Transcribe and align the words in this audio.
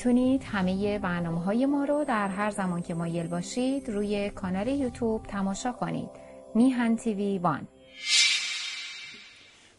می‌تونید 0.00 0.42
همه 0.42 0.98
برنامه 0.98 1.40
های 1.40 1.66
ما 1.66 1.84
رو 1.84 2.04
در 2.04 2.28
هر 2.28 2.50
زمان 2.50 2.82
که 2.82 2.94
مایل 2.94 3.26
باشید 3.26 3.88
روی 3.88 4.30
کانال 4.30 4.68
یوتیوب 4.68 5.22
تماشا 5.22 5.72
کنید. 5.72 6.08
میهن 6.54 6.96
تیوی 6.96 7.38
وان. 7.38 7.68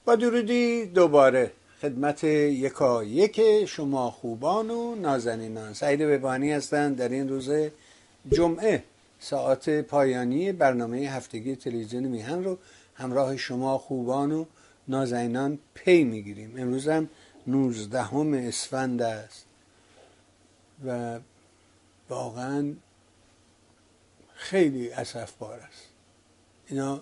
با 0.06 0.16
درودی 0.16 0.86
دوباره 0.86 1.52
خدمت 1.82 2.24
یکا 2.24 3.04
یک 3.04 3.66
شما 3.66 4.12
خوبان 4.12 4.70
و 4.70 4.96
نازنینان. 4.96 5.74
سعید 5.74 6.00
ببانی 6.00 6.52
هستند. 6.52 6.98
در 6.98 7.10
این 7.10 7.30
روز 7.30 7.52
جمعه 8.32 8.84
ساعت 9.20 9.82
پایانی 9.82 10.52
برنامه 10.52 10.98
هفتگی 10.98 11.56
تلویزیون 11.56 12.04
میهن 12.04 12.44
رو 12.44 12.58
همراه 12.96 13.38
شما 13.38 13.78
خوبان 13.78 14.32
و 14.32 14.46
نازنینان 14.88 15.60
پی 15.74 16.04
می‌گیریم. 16.04 16.54
امروز 16.58 16.88
هم 16.88 17.10
19 17.48 18.48
اسفند 18.48 19.02
است. 19.02 19.51
و 20.86 21.20
واقعا 22.10 22.74
خیلی 24.34 24.92
اصف 24.92 25.32
بار 25.32 25.60
است. 25.60 25.90
اینا 26.68 27.02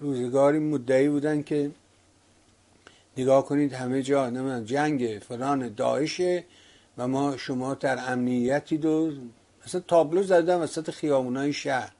روزگاری 0.00 0.58
مدعی 0.58 1.08
بودن 1.08 1.42
که 1.42 1.70
نگاه 3.16 3.44
کنید 3.44 3.72
همه 3.72 4.02
جا 4.02 4.30
نمی‌دونم 4.30 4.64
جنگ 4.64 5.22
فلان 5.28 5.74
داعشه 5.74 6.44
و 6.98 7.08
ما 7.08 7.36
شما 7.36 7.74
در 7.74 8.12
امنیتی 8.12 8.78
دو 8.78 9.12
مثلا 9.66 9.80
تابلو 9.80 10.22
زدن 10.22 10.56
وسط 10.56 10.90
خیامونای 10.90 11.52
شهر. 11.52 11.92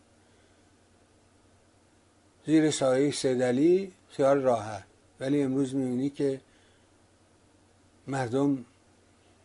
زیر 2.46 2.70
سایه 2.70 3.10
سیدلی 3.10 3.92
خیال 4.08 4.40
راحت. 4.40 4.84
ولی 5.20 5.42
امروز 5.42 5.74
می‌بینی 5.74 6.10
که 6.10 6.40
مردم 8.06 8.64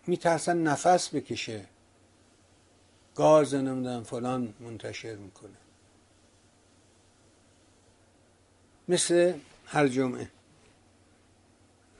میترسن 0.07 0.57
نفس 0.57 1.15
بکشه. 1.15 1.65
گاز 3.15 3.55
نمی‌دونم 3.55 4.03
فلان 4.03 4.53
منتشر 4.59 5.15
می‌کنه. 5.15 5.57
مثل 8.87 9.33
هر 9.65 9.87
جمعه. 9.87 10.29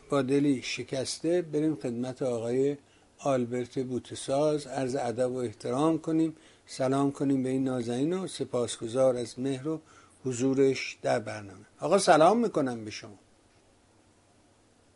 با 0.10 0.22
دلی 0.22 0.62
شکسته 0.62 1.42
بریم 1.42 1.76
خدمت 1.76 2.22
آقای 2.22 2.78
آلبرت 3.18 3.80
بوتساز. 3.80 4.68
عرض 4.68 4.96
ادب 4.96 5.32
و 5.32 5.38
احترام 5.38 6.00
کنیم. 6.00 6.36
سلام 6.66 7.12
کنیم 7.12 7.44
به 7.44 7.50
این 7.50 7.64
نازنین 7.64 8.14
و 8.14 8.28
سپاسگزار 8.28 9.18
از 9.18 9.40
مهر 9.40 9.68
و 9.68 9.82
حضورش 10.26 10.98
در 11.02 11.20
برنامه. 11.20 11.66
آقا 11.80 11.98
سلام 11.98 12.40
می‌کنم 12.40 12.86
به 12.86 12.92
شما. 12.92 13.20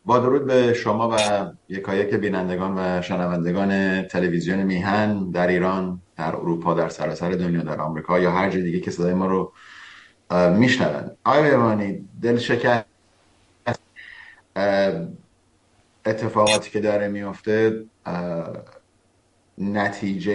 با 0.08 0.18
درود 0.18 0.46
به 0.46 0.74
شما 0.74 1.08
و 1.12 1.46
یکایک 1.68 2.14
بینندگان 2.14 2.74
و 2.78 3.02
شنوندگان 3.02 4.02
تلویزیون 4.02 4.62
میهن 4.62 5.30
در 5.30 5.46
ایران 5.46 6.00
در 6.16 6.36
اروپا 6.36 6.74
در 6.74 6.88
سراسر 6.88 7.30
دنیا 7.30 7.62
در 7.62 7.80
آمریکا 7.80 8.18
یا 8.18 8.30
هر 8.30 8.50
جای 8.50 8.62
دیگه 8.62 8.80
که 8.80 8.90
صدای 8.90 9.14
ما 9.14 9.26
رو 9.26 9.52
میشنوند 10.58 11.16
آقای 11.24 11.50
بیمانی 11.50 12.08
دل 12.22 12.38
شکست. 12.38 12.84
اتفاقاتی 16.06 16.70
که 16.70 16.80
داره 16.80 17.08
میفته 17.08 17.84
نتیجه 19.58 20.34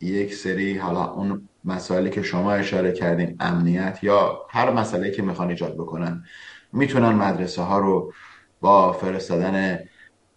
یک 0.00 0.34
سری 0.34 0.78
حالا 0.78 1.12
اون 1.12 1.48
مسائلی 1.64 2.10
که 2.10 2.22
شما 2.22 2.52
اشاره 2.52 2.92
کردین 2.92 3.36
امنیت 3.40 3.98
یا 4.02 4.46
هر 4.50 4.72
مسئله 4.72 5.10
که 5.10 5.22
می‌خوان 5.22 5.48
ایجاد 5.48 5.74
بکنن 5.74 6.24
می‌تونن 6.72 7.12
مدرسه 7.12 7.62
ها 7.62 7.78
رو 7.78 8.12
با 8.60 8.92
فرستادن 8.92 9.78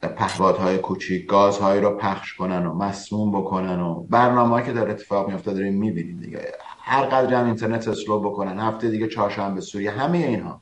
پهبادهای 0.02 0.78
کوچیک 0.78 1.26
گازهایی 1.26 1.82
رو 1.82 1.98
پخش 1.98 2.34
کنن 2.34 2.66
و 2.66 2.74
مسموم 2.74 3.42
بکنن 3.42 3.80
و 3.80 4.04
برنامه 4.04 4.64
که 4.64 4.74
در 4.74 4.90
اتفاق 4.90 5.30
میفته 5.30 5.54
داریم 5.54 5.74
می‌بینیم 5.74 6.20
دیگه. 6.20 6.52
هر 6.80 7.06
قدر 7.06 7.34
هم 7.34 7.46
اینترنت 7.46 7.88
اسلو 7.88 8.20
بکنن 8.20 8.60
هفته 8.60 8.90
دیگه 8.90 9.08
چهارشنبه 9.08 9.62
سوریه 9.62 9.92
همه 9.92 10.18
اینها. 10.18 10.62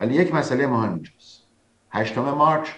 ولی 0.00 0.14
یک 0.14 0.34
مسئله 0.34 0.66
مهم 0.66 0.92
اینجاست. 0.94 1.42
هشتم 1.90 2.30
مارچ 2.30 2.68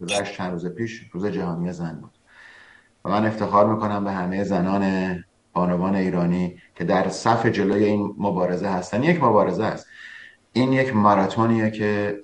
گذشت 0.00 0.34
چند 0.34 0.52
روز 0.52 0.66
پیش 0.66 1.02
روز 1.12 1.26
جهانی 1.26 1.72
زن 1.72 1.98
بود. 2.00 2.10
و 3.04 3.08
من 3.08 3.26
افتخار 3.26 3.74
می‌کنم 3.74 4.04
به 4.04 4.12
همه 4.12 4.44
زنان 4.44 5.24
بانوان 5.52 5.94
ایرانی 5.94 6.56
که 6.74 6.84
در 6.84 7.08
صف 7.08 7.46
جلوی 7.46 7.84
این 7.84 8.14
مبارزه 8.18 8.68
هستن. 8.68 9.02
یک 9.02 9.22
مبارزه 9.22 9.64
است. 9.64 9.86
این 10.52 10.72
یک 10.72 10.96
ماراتونیه 10.96 11.70
که 11.70 12.20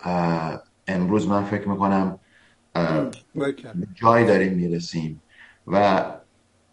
امروز 0.87 1.29
من 1.29 1.45
فکر 1.45 1.69
می‌کنم 1.69 2.19
جای 3.95 4.25
داریم 4.25 4.53
می‌رسیم 4.53 5.23
و 5.67 6.05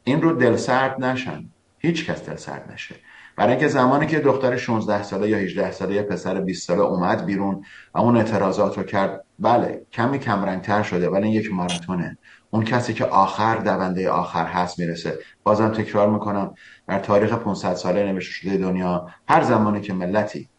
این 0.04 0.22
رو 0.22 0.34
دل 0.34 0.56
سرد 0.56 1.04
نشن. 1.04 1.50
هیچ 1.78 2.06
کس 2.06 2.30
دل 2.30 2.36
سرد 2.36 2.72
نشه. 2.74 2.96
برای 3.38 3.52
اینکه 3.52 3.68
زمانی 3.68 4.08
که 4.08 4.20
دختر 4.20 4.58
16 4.58 5.04
ساله 5.04 5.30
یا 5.30 5.38
18 5.38 5.72
ساله 5.72 5.96
یا 5.96 6.04
پسر 6.04 6.42
20 6.42 6.68
ساله 6.68 6.82
اومد 6.82 7.26
بیرون 7.26 7.64
و 7.94 7.98
اون 7.98 8.18
اعتراضات 8.18 8.78
رو 8.78 8.84
کرد 8.84 9.26
بله 9.40 9.86
کمی 9.92 10.20
کمرنگتر 10.20 10.84
شده 10.84 11.10
ولی 11.10 11.30
یک 11.30 11.54
ماراتونه. 11.54 12.18
اون 12.50 12.64
کسی 12.64 12.94
که 12.94 13.06
آخر 13.06 13.56
دونده 13.56 14.10
آخر 14.10 14.46
هست 14.46 14.80
می‌رسه. 14.80 15.20
بازم 15.44 15.70
تکرار 15.70 16.10
می‌کنم 16.10 16.54
در 16.88 17.00
تاریخ 17.00 17.34
500 17.34 17.74
ساله 17.74 18.12
نوشته 18.12 18.32
شده 18.32 18.58
دنیا 18.58 19.08
هر 19.28 19.44
زمانی 19.44 19.82
که 19.82 19.94
ملتی 19.94 20.50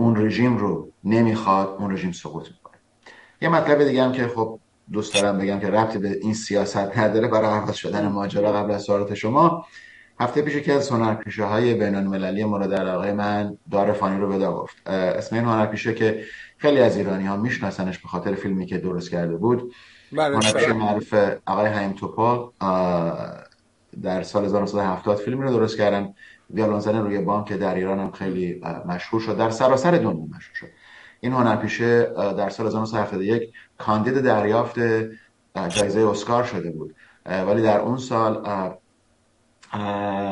اون 0.00 0.26
رژیم 0.26 0.56
رو 0.56 0.92
نمی‌خواد 1.04 1.76
اون 1.78 1.92
رژیم 1.92 2.12
سقوط 2.12 2.48
می‌کنه. 2.48 2.76
یه 3.42 3.48
مطلب 3.48 3.84
دیگه 3.84 4.02
هم 4.02 4.12
که 4.12 4.28
خب 4.28 4.58
دوست 4.92 5.14
دارم 5.14 5.38
بگم 5.38 5.60
که 5.60 5.70
ربطی 5.70 5.98
به 5.98 6.18
این 6.22 6.34
سیاست 6.34 6.98
نداره 6.98 7.28
برای 7.28 7.50
عوض 7.50 7.74
شدن 7.74 8.08
ماجرا 8.08 8.52
قبل 8.52 8.70
از 8.70 8.82
سوالات 8.82 9.14
شما. 9.14 9.66
هفته 10.20 10.42
پیش 10.42 10.56
که 10.56 10.72
از 10.72 10.90
هنرپیشه 10.90 11.44
های 11.44 11.74
بین 11.74 11.94
المللی 11.94 12.44
مورد 12.44 12.74
علاقه 12.74 13.12
من 13.12 13.58
دار 13.70 13.92
فانی 13.92 14.20
رو 14.20 14.28
بدا 14.28 14.52
گفت. 14.52 14.88
اسم 14.88 15.36
این 15.36 15.44
هنرپیشه 15.44 15.94
که 15.94 16.24
خیلی 16.58 16.80
از 16.80 16.96
ایرانی 16.96 17.26
ها 17.26 17.36
میشناسنش 17.36 17.98
به 17.98 18.08
خاطر 18.08 18.34
فیلمی 18.34 18.66
که 18.66 18.78
درست 18.78 19.10
کرده 19.10 19.36
بود. 19.36 19.72
بله، 20.12 20.36
هنرپیشه 20.36 20.66
بله. 20.66 20.72
معروف 20.72 21.14
آقای 21.46 21.66
حییم 21.66 21.92
توپول 21.92 22.50
در 24.02 24.22
سال 24.22 24.44
1970 24.44 25.16
فیلمی 25.16 25.42
رو 25.42 25.50
درست 25.50 25.76
کردن. 25.76 26.14
ویولونزن 26.50 26.96
روی 26.96 27.18
بام 27.18 27.44
که 27.44 27.56
در 27.56 27.74
ایران 27.74 27.98
هم 27.98 28.10
خیلی 28.10 28.62
مشهور 28.86 29.22
شد. 29.22 29.36
در 29.36 29.50
سراسر 29.50 29.90
دنیا 29.90 30.26
مشهور 30.36 30.54
شد. 30.54 30.66
این 31.20 31.32
هنرپیشه 31.32 32.02
در 32.14 32.48
سال 32.48 32.66
1971 32.66 33.52
کاندید 33.78 34.20
دریافت 34.20 34.78
جایزه 35.68 36.08
اسکار 36.08 36.44
شده 36.44 36.70
بود. 36.70 36.94
ولی 37.26 37.62
در 37.62 37.80
اون 37.80 37.96
سال 37.96 38.44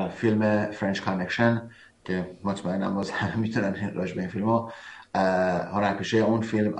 فیلم 0.09 0.71
French 0.71 1.01
Connection 1.01 1.71
که 2.05 2.31
مطمئنم 2.45 2.95
باز 2.95 3.11
همه 3.11 3.37
می‌تونن 3.37 3.93
راج 3.95 4.13
به 4.13 4.21
این 4.21 4.31
فیلم 4.31 4.45
ها 4.45 4.73
هنرپیشه 5.73 6.19
اون 6.19 6.41
فیلم 6.41 6.79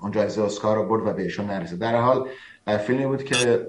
اون 0.00 0.10
جایزه 0.10 0.42
اسکار 0.42 0.76
رو 0.76 0.88
برد 0.88 1.06
و 1.06 1.12
بهشون 1.12 1.46
نرسید. 1.46 1.78
در 1.78 2.00
حال 2.00 2.28
فیلمی 2.86 3.06
بود 3.06 3.24
که 3.24 3.66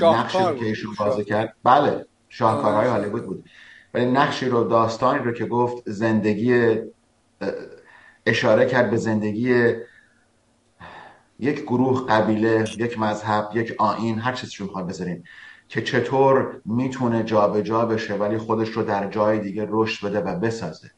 نقشی 0.00 0.38
که 0.38 0.64
ایشون 0.64 0.94
بازی 0.98 1.24
کرد. 1.24 1.54
بله. 1.64 2.06
شاهکارهای 2.38 2.88
هالیوود 2.88 3.26
بود. 3.26 3.48
ولی 3.94 4.06
نقشی 4.06 4.48
رو 4.48 4.64
داستانی 4.64 5.24
رو 5.24 5.32
که 5.32 5.46
گفت 5.46 5.90
زندگی 5.90 6.76
اشاره 8.26 8.66
کرد 8.66 8.90
به 8.90 8.96
زندگی 8.96 9.72
یک 11.38 11.62
گروه 11.62 12.06
قبیله 12.06 12.64
یک 12.78 12.98
مذهب 12.98 13.50
یک 13.54 13.74
آین 13.78 14.18
هر 14.18 14.32
چیزی 14.32 14.56
رو 14.58 14.66
می‌خواد 14.66 14.88
بذارین 14.88 15.24
که 15.68 15.82
چطور 15.82 16.60
می‌تونه 16.64 17.24
جابجا 17.24 17.86
بشه 17.86 18.14
ولی 18.14 18.38
خودش 18.38 18.68
رو 18.68 18.82
در 18.82 19.10
جای 19.10 19.38
دیگه 19.38 19.66
رشد 19.70 20.06
بده 20.06 20.20
و 20.20 20.38
بسازه. 20.38 20.90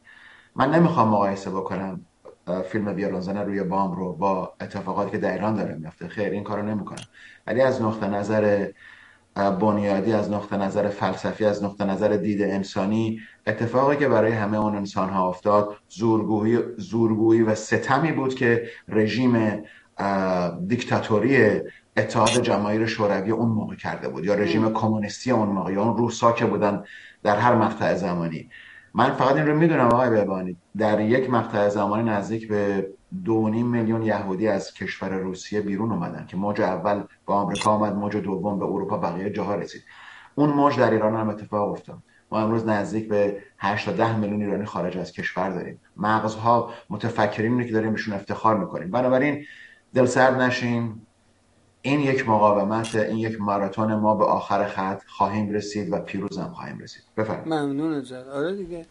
من 0.55 0.75
نمی‌خوام 0.75 1.07
مقایسه 1.07 1.49
بکنم 1.49 2.05
فیلم 2.71 2.93
بیارانزن 2.93 3.37
روی 3.37 3.63
بام 3.63 3.95
رو 3.95 4.13
با 4.13 4.53
اتفاقاتی 4.61 5.11
که 5.11 5.17
در 5.17 5.33
ایران 5.33 5.55
داره 5.55 5.75
میفته 5.75 6.07
خیر 6.07 6.29
این 6.29 6.43
کارو 6.43 6.61
نمی‌کنم. 6.61 7.05
ولی 7.47 7.61
از 7.61 7.81
نقطه 7.81 8.07
نظر 8.07 8.67
بنیادی 9.59 10.13
از 10.13 10.31
نقطه 10.31 10.57
نظر 10.57 10.89
فلسفی 10.89 11.45
از 11.45 11.63
نقطه 11.63 11.85
نظر 11.85 12.07
دید 12.07 12.41
انسانی 12.41 13.19
اتفاقی 13.47 13.95
که 13.95 14.07
برای 14.07 14.31
همه 14.31 14.57
اون 14.57 14.75
انسان 14.75 15.09
ها 15.09 15.29
افتاد 15.29 15.75
زورگویی, 15.89 16.59
زورگویی 16.77 17.41
و 17.41 17.55
ستمی 17.55 18.11
بود 18.11 18.35
که 18.35 18.69
رژیم 18.87 19.63
دیکتاتوری 20.67 21.61
اتحاد 21.97 22.41
جماهیر 22.41 22.85
شوروی 22.85 23.31
اون 23.31 23.49
موقع 23.49 23.75
کرده 23.75 24.09
بود 24.09 24.25
یا 24.25 24.33
رژیم 24.33 24.73
کمونیستی 24.73 25.31
اون 25.31 25.49
موقع 25.49 25.73
یا 25.73 25.83
اون 25.83 25.97
روسا 25.97 26.31
که 26.31 26.45
بودن 26.45 26.83
در 27.23 27.35
هر 27.35 27.55
مقطع 27.55 27.95
زمانی. 27.95 28.49
من 28.93 29.11
فقط 29.11 29.35
این 29.35 29.47
رو 29.47 29.55
می‌دونم 29.55 29.87
آقای 29.87 30.09
ببانی 30.09 30.55
در 30.77 30.99
یک 30.99 31.29
مقطع 31.29 31.69
زمانی 31.69 32.09
نزدیک 32.09 32.47
به 32.47 32.89
دو 33.25 33.41
میلیون 33.41 34.03
یهودی 34.03 34.47
از 34.47 34.73
کشور 34.73 35.09
روسیه 35.09 35.61
بیرون 35.61 35.91
اومدن 35.91 36.25
که 36.25 36.37
موج 36.37 36.61
اول 36.61 37.03
به 37.27 37.33
آمریکا 37.33 37.71
آمد 37.71 37.95
موج 37.95 38.17
دوم 38.17 38.59
به 38.59 38.65
اروپا 38.65 38.97
بقیه 38.97 39.29
جاها 39.29 39.55
رسید. 39.55 39.83
اون 40.35 40.49
موج 40.49 40.77
در 40.77 40.91
ایران 40.91 41.15
هم 41.15 41.29
اتفاق 41.29 41.71
افتاد. 41.71 41.97
ما 42.31 42.39
امروز 42.39 42.65
نزدیک 42.65 43.09
به 43.09 43.37
8 43.57 43.85
تا 43.85 43.91
10 43.91 44.17
میلیون 44.17 44.41
ایرانی 44.41 44.65
خارج 44.65 44.97
از 44.97 45.11
کشور 45.11 45.49
داریم. 45.49 45.81
مغزها 45.97 46.73
متفکرین 46.89 47.65
که 47.65 47.71
داریم 47.71 47.91
بهشون 47.91 48.13
افتخار 48.13 48.57
می‌کنیم. 48.57 48.91
بنابراین 48.91 49.45
دل 49.93 50.05
سرد 50.05 50.41
نشین. 50.41 51.01
این 51.81 51.99
یک 51.99 52.29
مقاومت 52.29 52.95
این 52.95 53.17
یک 53.17 53.41
ماراتون 53.41 53.95
ما 53.95 54.15
به 54.15 54.25
آخر 54.25 54.65
خط 54.65 55.01
خواهیم 55.07 55.49
رسید 55.49 55.93
و 55.93 55.99
پیروزم 55.99 56.51
خواهیم 56.55 56.79
رسید. 56.79 57.03
بفرمایید. 57.17 57.53
ممنون 57.53 58.05
آره 58.33 58.55
دیگه. 58.55 58.85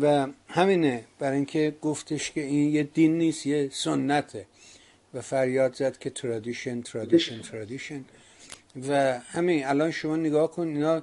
و 0.00 0.26
همینه 0.48 1.04
برای 1.18 1.36
اینکه 1.36 1.74
گفتش 1.82 2.30
که 2.30 2.40
این 2.40 2.74
یه 2.74 2.82
دین 2.82 3.18
نیست 3.18 3.46
یه 3.46 3.68
سنته. 3.72 4.46
و 5.14 5.20
فریاد 5.20 5.74
زد 5.74 5.98
که 5.98 6.10
tradition 6.10 6.82
tradition 6.82 7.42
tradition. 7.42 8.04
و 8.88 9.18
همین 9.18 9.66
الان 9.66 9.90
شما 9.90 10.16
نگاه 10.16 10.50
کن 10.50 10.66
اینا 10.66 11.02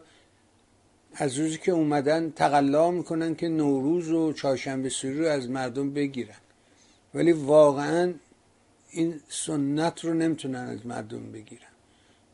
از 1.14 1.40
روزی 1.40 1.58
که 1.58 1.72
اومدن 1.72 2.32
تقلا 2.36 2.92
می‌کنن 2.92 3.36
که 3.36 3.48
نوروز 3.48 4.12
و 4.12 4.34
چهارشنبه 4.34 4.90
سوری 4.90 5.20
رو 5.20 5.28
از 5.28 5.50
مردم 5.50 5.94
بگیرن. 5.94 6.36
ولی 7.14 7.32
واقعا 7.32 8.14
این 8.92 9.20
سنت 9.30 10.06
رو 10.06 10.14
نمی‌تونن 10.14 10.68
از 10.68 10.86
مردم 10.86 11.32
بگیرن. 11.32 11.72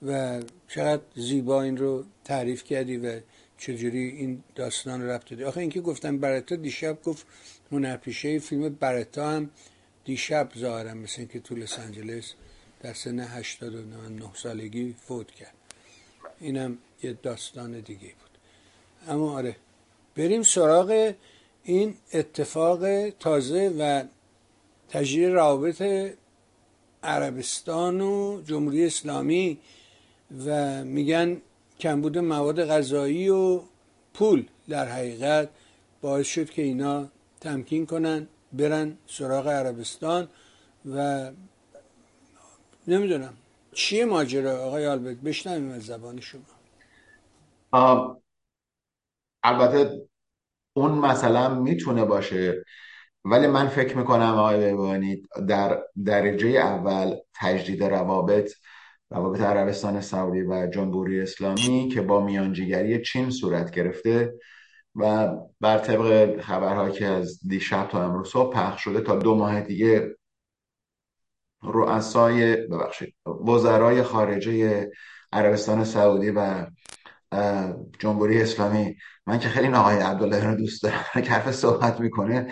و 0.07 0.41
چقدر 0.67 1.01
زیبا 1.15 1.61
این 1.61 1.77
رو 1.77 2.03
تعریف 2.23 2.63
کردی 2.63 2.97
و 2.97 3.19
چجوری 3.57 3.99
این 3.99 4.43
داستان 4.55 5.01
رفت 5.01 5.29
دادی 5.29 5.43
آخه 5.43 5.61
اینکه 5.61 5.81
گفتم 5.81 6.17
برتا 6.17 6.55
دیشب 6.55 7.03
گفت 7.03 7.25
هنرپیشه 7.71 8.39
فیلم 8.39 8.69
برتا 8.69 9.29
هم 9.31 9.49
دیشب 10.05 10.49
ظاهرم 10.57 10.97
مثل 10.97 11.15
اینکه 11.19 11.39
تو 11.39 11.55
لس 11.55 11.79
آنجلس 11.79 12.33
در 12.81 12.93
سن 12.93 13.19
89 13.19 14.29
سالگی 14.33 14.95
فوت 15.07 15.31
کرد. 15.31 15.53
اینم 16.39 16.77
یه 17.03 17.13
داستان 17.13 17.79
دیگه 17.79 18.07
بود. 18.07 18.37
اما 19.07 19.31
آره 19.31 19.55
بریم 20.15 20.43
سراغ 20.43 21.13
این 21.63 21.95
اتفاق 22.13 23.09
تازه 23.09 23.69
و 23.79 24.03
تجدید 24.89 25.25
روابط 25.25 25.83
عربستان 27.03 28.01
و 28.01 28.41
جمهوری 28.45 28.85
اسلامی 28.85 29.59
و 30.45 30.83
میگن 30.83 31.41
کمبود 31.79 32.17
مواد 32.17 32.65
غذایی 32.65 33.29
و 33.29 33.61
پول 34.13 34.47
در 34.69 34.85
حقیقت 34.85 35.49
باعث 36.01 36.27
شد 36.27 36.49
که 36.49 36.61
اینا 36.61 37.07
تمکین 37.41 37.85
کنن 37.85 38.27
برن 38.53 38.97
سراغ 39.07 39.47
عربستان 39.47 40.27
و 40.85 41.31
نمی‌دونم 42.87 43.33
چیه 43.73 44.05
ماجرا؟ 44.05 44.65
آقای 44.65 44.87
آلبرت 44.87 45.17
بشنویم 45.17 45.71
از 45.71 45.81
زبان 45.85 46.19
شما. 46.19 46.41
البته 49.43 50.07
اون 50.73 50.91
مثلا 50.91 51.55
می‌تونه 51.55 52.05
باشه 52.05 52.63
ولی 53.25 53.47
من 53.47 53.67
فکر 53.67 53.97
می‌کنم 53.97 54.35
آقای 54.37 54.69
بیبانی 54.69 55.21
در 55.47 55.83
درجه 56.05 56.49
اول 56.49 57.15
تجدید 57.35 57.83
روابط 57.83 58.53
روابط 59.09 59.41
عربستان 59.41 60.01
سعودی 60.01 60.41
و 60.41 60.67
جمهوری 60.67 61.21
اسلامی 61.21 61.89
که 61.93 62.01
با 62.01 62.25
میانجیگری 62.25 63.01
چین 63.01 63.29
صورت 63.29 63.71
گرفته 63.71 64.33
و 64.95 65.29
بر 65.61 65.77
طبق 65.77 66.41
خبرها 66.41 66.89
که 66.89 67.05
از 67.05 67.39
دیشب 67.47 67.87
تا 67.87 68.03
امروز 68.05 68.29
صبح 68.29 68.53
پخش 68.55 68.83
شده 68.83 69.01
تا 69.01 69.15
دو 69.15 69.35
ماه 69.35 69.61
دیگه 69.61 70.15
رؤسای 71.63 72.55
ببخشید 72.55 73.15
وزرای 73.47 74.03
خارجه 74.03 74.89
عربستان 75.33 75.83
سعودی 75.83 76.31
و 76.31 76.65
جمهوری 77.99 78.41
اسلامی. 78.41 78.95
من 79.27 79.39
که 79.39 79.49
خیلی 79.49 79.67
آقای 79.67 79.97
عبدالله 79.97 80.43
رو 80.43 80.55
دوست 80.55 80.83
دارم 80.83 81.03
که 81.23 81.31
حرف 81.31 81.51
صحبت 81.51 81.99
می‌کنه 81.99 82.47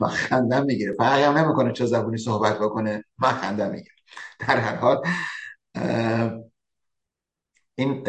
من 0.00 0.08
خندم 0.08 0.64
می‌گیره. 0.64 0.92
فرقی 0.98 1.22
هم 1.22 1.38
نمی‌کنه 1.38 1.72
چه 1.72 1.86
زبونی 1.86 2.18
صحبت 2.18 2.58
بکنه 2.58 3.04
من 3.18 3.30
خندم 3.30 3.70
می‌گیره. 3.70 3.94
در 4.38 4.56
هر 4.56 4.76
حال 4.76 5.02
این 7.76 8.04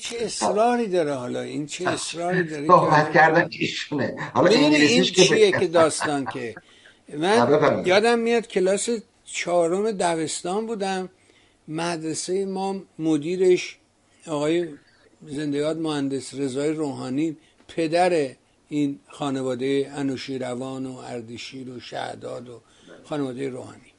چه 0.00 0.16
اصراری 0.20 0.86
داره 0.86 1.14
حالا؟ 1.14 1.40
این 1.40 1.66
چه 1.66 1.88
اصراری 1.88 2.44
داره؟ 2.44 2.66
صحبت 2.66 3.12
کردن 3.12 3.48
ایشونه 3.50 4.16
حالا 4.34 4.50
این 4.50 5.02
چیه 5.02 5.52
که 5.52 5.66
داستان 5.66 6.24
که. 6.24 6.54
من 7.18 7.82
یادم 7.86 8.18
میاد 8.18 8.46
کلاس 8.46 8.88
چهارم 9.24 9.92
دبستان 9.92 10.66
بودم. 10.66 11.08
مدرسه 11.68 12.46
ما 12.46 12.82
مدیرش 12.98 13.78
آقای 14.26 14.68
زندگیات 15.26 15.76
مهندس 15.76 16.34
رضای 16.34 16.72
روحانی 16.72 17.36
پدر 17.68 18.30
این 18.68 19.00
خانواده 19.08 19.92
انوشیروان 19.94 20.86
و 20.86 20.96
اردشیر 20.96 21.70
و 21.70 21.80
شهداد 21.80 22.48
و 22.48 22.60
خانواده 23.04 23.48
روحانی. 23.48 23.92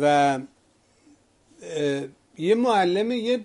و 0.00 0.38
یه 2.38 2.54
معلم 2.54 3.10
یه 3.10 3.40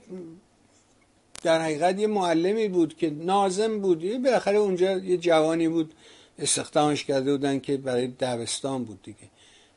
در 1.44 1.62
حقیقت 1.62 2.00
یه 2.00 2.08
معلمی 2.08 2.68
بود 2.68 2.98
که 2.98 3.10
نازم 3.10 3.80
بود. 3.80 4.04
یه 4.04 4.20
بالاخره 4.20 4.58
اونجا 4.58 4.98
یه 4.98 5.18
جوانی 5.18 5.68
بود 5.68 5.94
استخدامش 6.40 7.06
کرده 7.06 7.32
بودن 7.32 7.60
که 7.60 7.78
برای 7.78 8.08
دبستان 8.08 8.84
بود 8.84 9.00
دیگه. 9.04 9.18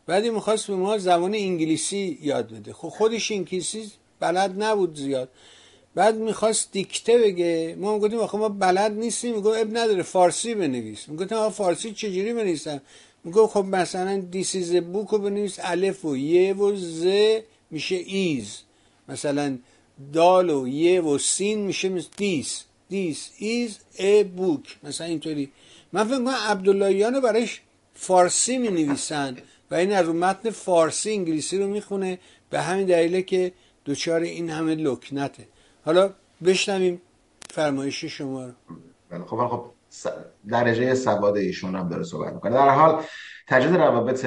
بعدی 0.06 0.30
می‌خواست 0.30 0.66
به 0.66 0.74
ما 0.74 0.98
زبان 0.98 1.34
انگلیسی 1.34 2.18
یاد 2.22 2.52
بده. 2.52 2.72
خب 2.72 2.88
خودش 2.88 3.32
انگلیسی 3.32 3.90
بلد 4.20 4.62
نبود 4.62 4.96
زیاد. 4.96 5.28
بعد 5.94 6.16
می‌خواست 6.16 6.72
دیکته 6.72 7.18
بگه. 7.18 7.76
ما 7.78 7.98
گفتیم 7.98 8.18
آخه 8.18 8.38
ما 8.38 8.48
بلد 8.48 8.92
نیستیم. 8.92 9.34
میگو 9.34 9.48
عیب 9.48 9.76
نداره 9.76 10.02
فارسی 10.02 10.54
بنویس. 10.54 11.08
می‌گفتم 11.08 11.36
آقا 11.36 11.50
فارسی 11.50 11.92
چجوری 11.92 12.32
بنویسم 12.32 12.80
میگو 13.24 13.46
خب 13.46 13.64
مثلا 13.64 14.18
this 14.30 14.61
is 14.61 14.76
book 14.76 15.08
رو 15.08 15.18
بنویس 15.18 15.58
الف 15.62 16.04
و 16.04 16.16
یه 16.16 16.54
و 16.54 16.76
ز 16.76 17.06
میشه 17.70 17.96
is. 17.96 18.58
مثلا 19.08 19.58
دال 20.12 20.50
و 20.50 20.68
یه 20.68 21.00
و 21.00 21.18
سین 21.18 21.58
میشه 21.58 21.88
this. 22.16 22.64
this 22.88 23.30
is 23.38 23.78
a 23.98 24.22
book. 24.36 24.76
مثلا 24.82 25.06
اینطوری. 25.06 25.52
من 25.92 26.04
فکر 26.04 26.18
کنم 26.18 26.28
عبداللهیان 26.28 27.14
رو 27.14 27.20
برایش 27.20 27.60
فارسی 27.94 28.58
می 28.58 28.68
نویسن 28.68 29.36
و 29.70 29.74
این 29.74 29.92
از 29.92 30.08
متن 30.08 30.50
فارسی 30.50 31.10
انگلیسی 31.10 31.58
رو 31.58 31.68
می‌خونه 31.68 32.18
به 32.50 32.60
همین 32.60 32.86
دلیله 32.86 33.22
که 33.22 33.52
دچار 33.84 34.20
این 34.20 34.50
همه 34.50 34.74
لکنته. 34.74 35.48
حالا 35.84 36.14
بشنویم 36.44 37.02
فرمایش 37.50 38.04
شما 38.04 38.44
رو. 38.46 38.52
بله، 39.10 39.24
خب 39.24 39.48
خب 39.48 39.64
درجه 40.48 40.94
سواد 40.94 41.36
ایشون 41.36 41.76
هم 41.76 41.88
داره 41.88 42.02
صحبت 42.02 42.32
می‌کنه. 42.32 42.52
در 42.52 42.68
حال 42.68 43.02
تجدید 43.48 43.76
روابط 43.76 44.26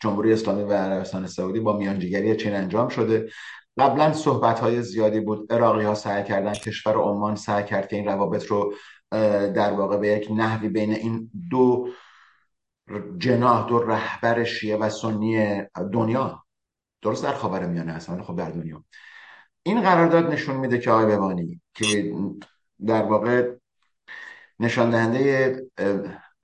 جمهوری 0.00 0.32
اسلامی 0.32 0.62
و 0.62 0.72
عربستان 0.72 1.26
سعودی 1.26 1.60
با 1.60 1.76
میانجیگری 1.76 2.36
چین 2.36 2.54
انجام 2.54 2.88
شده. 2.88 3.30
قبلا 3.78 4.12
صحبت 4.12 4.60
های 4.60 4.82
زیادی 4.82 5.20
بود. 5.20 5.52
اراقی 5.52 5.84
ها 5.84 5.94
سعی 5.94 6.24
کردن 6.24 6.52
کشور 6.52 6.94
عمان 6.94 7.36
سعی 7.36 7.64
کرد 7.64 7.88
که 7.88 7.96
این 7.96 8.04
روابط 8.04 8.46
رو 8.46 8.74
در 9.54 9.72
واقع 9.72 9.96
به 9.96 10.08
یک 10.08 10.28
نحوی 10.30 10.68
بین 10.68 10.92
این 10.92 11.30
دو 11.50 11.88
جناح 13.18 13.68
دو 13.68 13.78
رهبر 13.78 14.44
شیعه 14.44 14.76
و 14.76 14.88
سنی 14.90 15.62
دنیا. 15.92 16.44
درست 17.02 17.24
در 17.24 17.32
خاور 17.32 17.66
میانه 17.66 17.92
هستن 17.92 18.22
خب 18.22 18.36
در 18.36 18.50
دنیا. 18.50 18.84
این 19.62 19.82
قرارداد 19.82 20.32
نشون 20.32 20.56
میده 20.56 20.78
که 20.78 20.90
آقای 20.90 21.06
ببانی 21.06 21.60
که 21.74 22.12
در 22.86 23.02
واقع 23.02 23.54
نشان 24.62 24.90
دهنده 24.90 25.56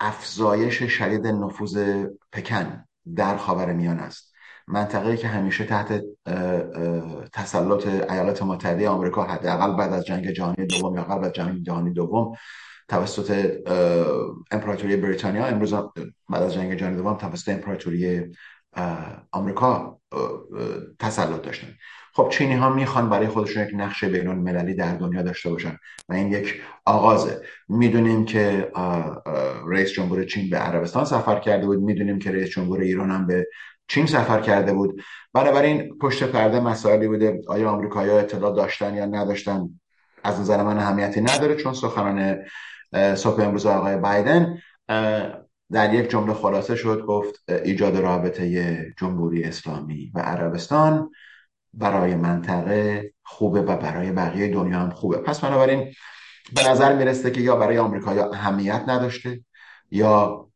افزایش 0.01 0.83
شدید 0.83 1.27
نفوذ 1.27 2.05
پکن 2.33 2.85
در 3.17 3.37
خاور 3.37 3.73
میان 3.73 3.99
است. 3.99 4.33
منطقه 4.67 5.17
که 5.17 5.29
همیشه 5.29 5.65
تحت 5.65 6.03
تسلط 7.33 7.87
ایالات 7.87 8.43
متحده 8.43 8.89
آمریکا 8.89 9.23
حداقل 9.25 9.77
بعد 9.77 9.93
از 9.93 10.05
جنگ 10.05 10.31
جهانی 10.31 10.67
دوم 10.67 10.97
یا 10.97 11.05
قبل 11.05 11.25
از 11.25 11.33
جنگ 11.33 11.63
جهانی 11.63 11.93
دوم 11.93 12.33
توسط 12.89 13.57
امپراتوری 14.51 14.97
بریتانیا 14.97 15.47
امروز 15.47 15.75
بعد 16.29 16.43
از 16.43 16.55
جنگ 16.55 16.75
جهانی 16.75 16.97
دوم 16.97 17.17
توسط 17.17 17.49
امپراتوری 17.49 18.33
آمریکا 19.33 19.99
تسلط 20.99 21.43
داشتن. 21.43 21.69
خب 22.15 22.29
چینی 22.31 22.55
ها 22.55 22.71
می‌خوان 22.71 23.11
برای 23.11 23.27
خودشون 23.29 23.63
یک 23.63 23.71
نقش 23.75 24.05
بین 24.05 24.29
المللی 24.29 24.75
در 24.75 24.95
دنیا 24.95 25.23
داشته 25.23 25.51
باشن 25.51 25.77
و 26.09 26.13
این 26.13 26.33
یک 26.33 26.63
آغازه. 26.85 27.43
می‌دونیم 27.69 28.25
که 28.25 28.71
رئیس 29.69 29.93
جمهور 29.93 30.25
چین 30.25 30.51
به 30.51 30.57
عربستان 30.57 31.05
سفر 31.05 31.39
کرده 31.39 31.67
بود. 31.67 31.79
می‌دونیم 31.79 32.19
که 32.19 32.31
رئیس 32.31 32.49
جمهور 32.49 32.81
ایران 32.81 33.11
هم 33.11 33.27
به 33.27 33.47
چین 33.89 34.07
سفر 34.07 34.41
کرده 34.41 34.73
بود. 34.73 35.03
بنابراین 35.33 35.99
پشت 35.99 36.25
پرده 36.25 36.61
مسائلی 36.61 37.09
بوده. 37.09 37.41
آیا 37.49 37.71
آمریکایی‌ها 37.71 38.19
اطلاع 38.19 38.57
داشتن 38.57 38.95
یا 38.95 39.07
نداشتن؟ 39.07 39.69
از 40.25 40.41
نظر 40.41 40.63
من 40.63 40.79
اهمیتی 40.79 41.21
نداره 41.21 41.57
چون 41.57 41.73
سخنان 41.73 42.37
صبح 43.15 43.43
امروز 43.43 43.67
آقای 43.67 43.97
بایدن. 43.97 44.59
در 45.73 45.95
یک 45.95 46.11
جمله 46.11 46.35
خلاصه 46.35 46.77
شد 46.77 47.05
گفت 47.07 47.51
ایجاد 47.51 47.97
رابطه 47.97 48.95
جمهوری 48.99 49.45
اسلامی 49.45 50.13
و 50.15 50.21
عربستان 50.21 51.11
برای 51.75 52.15
منطقه 52.15 53.13
خوبه 53.23 53.63
و 53.63 53.77
برای 53.77 54.13
بقیه 54.13 54.49
دنیا 54.49 54.79
هم 54.79 54.91
خوبه. 54.91 55.19
پس 55.19 55.41
بنابراین 55.41 55.93
به 56.55 56.69
نظر 56.71 56.97
می‌رسه 56.97 57.31
که 57.31 57.41
یا 57.41 57.57
برای 57.57 57.79
آمریکا 57.79 58.15
یا 58.15 58.31
اهمیت 58.31 58.85
نداشته 58.87 59.45
یا 59.91 60.49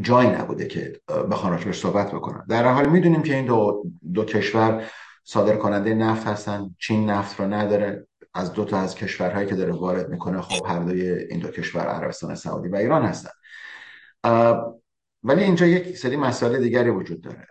جایی 0.00 0.30
نبوده 0.30 0.66
که 0.66 1.00
بخوان 1.30 1.52
راجبش 1.52 1.80
صحبت 1.80 2.12
بکنن. 2.12 2.44
در 2.48 2.72
حال 2.72 2.88
می‌دونیم 2.88 3.22
که 3.22 3.34
این 3.34 3.46
دو, 3.46 3.84
دو 4.14 4.24
کشور 4.24 4.84
صادر 5.24 5.56
کننده 5.56 5.94
نفت 5.94 6.26
هستن 6.26 6.74
چین 6.78 7.10
نفت 7.10 7.40
رو 7.40 7.46
نداره. 7.46 8.06
از 8.34 8.52
دو 8.52 8.64
تا 8.64 8.78
از 8.78 8.94
کشورهایی 8.94 9.46
که 9.46 9.54
داره 9.54 9.72
وارد 9.72 10.08
می‌کنه 10.08 10.40
خب 10.40 10.66
هر 10.66 10.78
دوی 10.78 11.08
این 11.10 11.40
دو 11.40 11.48
کشور 11.48 11.86
عربستان 11.86 12.34
سعودی 12.34 12.68
و 12.68 12.76
ایران 12.76 13.02
هستن. 13.02 13.30
ولی 15.22 15.42
اینجا 15.42 15.66
یک 15.66 15.96
سری 15.96 16.16
مسائل 16.16 16.62
دیگری 16.62 16.90
وجود 16.90 17.20
داره. 17.20 17.46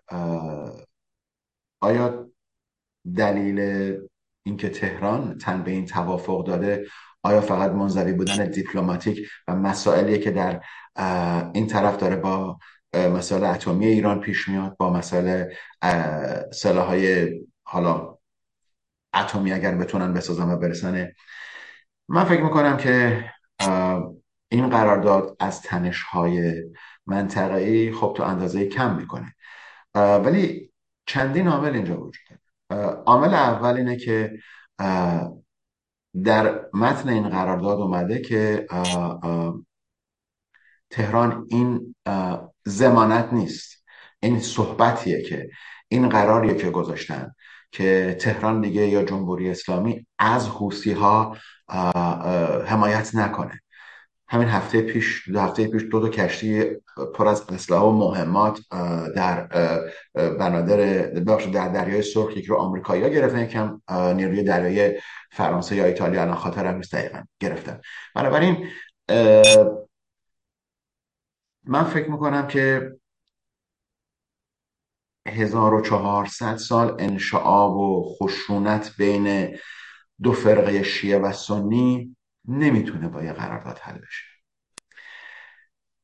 آیا 1.80 2.32
دلیل 3.16 3.60
اینکه 4.44 4.70
تهران 4.70 5.38
تن 5.38 5.64
به 5.64 5.72
این 5.72 5.86
توافق 5.86 6.48
داده 6.48 6.86
آیا 7.24 7.42
فقط 7.42 7.72
منظوی 7.72 8.14
بودن 8.14 8.46
دیپلماتیک 8.46 9.28
و 9.48 9.56
مسائلی 9.56 10.20
که 10.20 10.32
در 10.32 10.62
این 11.54 11.68
طرف 11.68 11.98
داره 11.98 12.16
با 12.16 12.60
مسائل 12.94 13.44
اتمی 13.44 13.86
ایران 13.86 14.20
پیش 14.20 14.48
میاد 14.48 14.78
با 14.78 14.94
مسائل 14.94 15.54
سلاحهای 16.54 17.32
حالا 17.64 18.18
اتمی 19.14 19.52
اگر 19.52 19.76
بتونن 19.76 20.14
بسازن 20.14 20.52
و 20.52 20.58
برسنه 20.58 21.16
من 22.08 22.24
فکر 22.24 22.44
می‌کنم 22.44 22.78
که 22.78 23.26
این 24.52 24.70
قرارداد 24.70 25.38
از 25.40 25.62
تنش 25.62 26.04
های 26.04 26.64
منطقه‌ای 27.06 27.92
خب 27.92 28.14
تو 28.18 28.24
اندازه 28.24 28.66
کم 28.66 28.96
می‌کنه. 28.96 29.36
ولی 29.96 30.72
چندین 31.06 31.48
عامل 31.48 31.74
اینجا 31.76 32.02
وجود 32.02 32.24
داره. 32.70 32.96
عامل 33.06 33.34
اول 33.34 33.78
اینه 33.78 33.98
که 33.98 34.40
در 36.24 36.66
متن 36.74 37.10
این 37.10 37.30
قرارداد 37.30 37.80
اومده 37.80 38.22
که 38.22 38.68
تهران 40.90 41.48
این 41.50 41.96
زمانت 42.66 43.34
نیست. 43.34 43.86
این 44.20 44.40
صحبتیه 44.40 45.22
که 45.22 45.50
این 45.88 46.10
قراریه 46.10 46.56
که 46.56 46.70
گذاشتن 46.70 47.36
که 47.72 48.18
تهران 48.20 48.62
دیگه 48.62 48.88
یا 48.88 49.04
جمهوری 49.04 49.50
اسلامی 49.50 50.08
از 50.20 50.48
حوسی 50.48 50.92
ها 50.92 51.38
حمایت 52.66 53.16
نکنه. 53.16 53.61
همین 54.32 54.48
هفته 54.48 54.82
پیش 54.82 55.30
دو 55.30 55.40
هفته 55.40 55.68
پیش 55.68 55.84
دو 55.92 56.02
تا 56.02 56.10
کشتی 56.10 56.64
پر 57.16 57.28
از 57.28 57.50
اسلحه 57.50 57.82
و 57.82 57.92
مهمات 57.92 58.60
در 59.16 59.48
بنادر 60.16 61.02
در 61.54 61.68
دریای 61.68 62.02
سرخ 62.02 62.38
یک 62.38 62.46
رو 62.46 62.56
آمریکایی‌ها 62.56 63.10
گرفتن 63.10 63.40
یکم 63.40 63.82
نیروی 63.90 64.44
دریای 64.44 65.00
فرانسه 65.32 65.76
یا 65.76 65.86
ایتالیا 65.86 66.22
الان 66.22 66.36
خاطر 66.36 66.66
هم 66.66 66.76
نیست 66.76 66.96
دقیقا 66.96 67.24
گرفتن. 67.40 67.82
بنابراین 68.16 68.68
من 71.64 71.84
فکر 71.84 72.12
می‌کنم 72.12 72.48
که 72.48 72.92
1400 75.28 76.56
سال 76.56 76.96
انشعاب 77.00 77.78
و 77.78 78.16
خشونت 78.20 78.92
بین 78.98 79.58
دو 80.24 80.32
فرقه 80.32 80.84
شیعه 80.84 81.20
و 81.20 81.32
سنی 81.32 82.16
نمی‌تونه 82.48 83.08
با 83.08 83.24
یه 83.24 83.34
قرارداد 83.34 83.78
حل 83.78 83.98
بشه. 83.98 84.24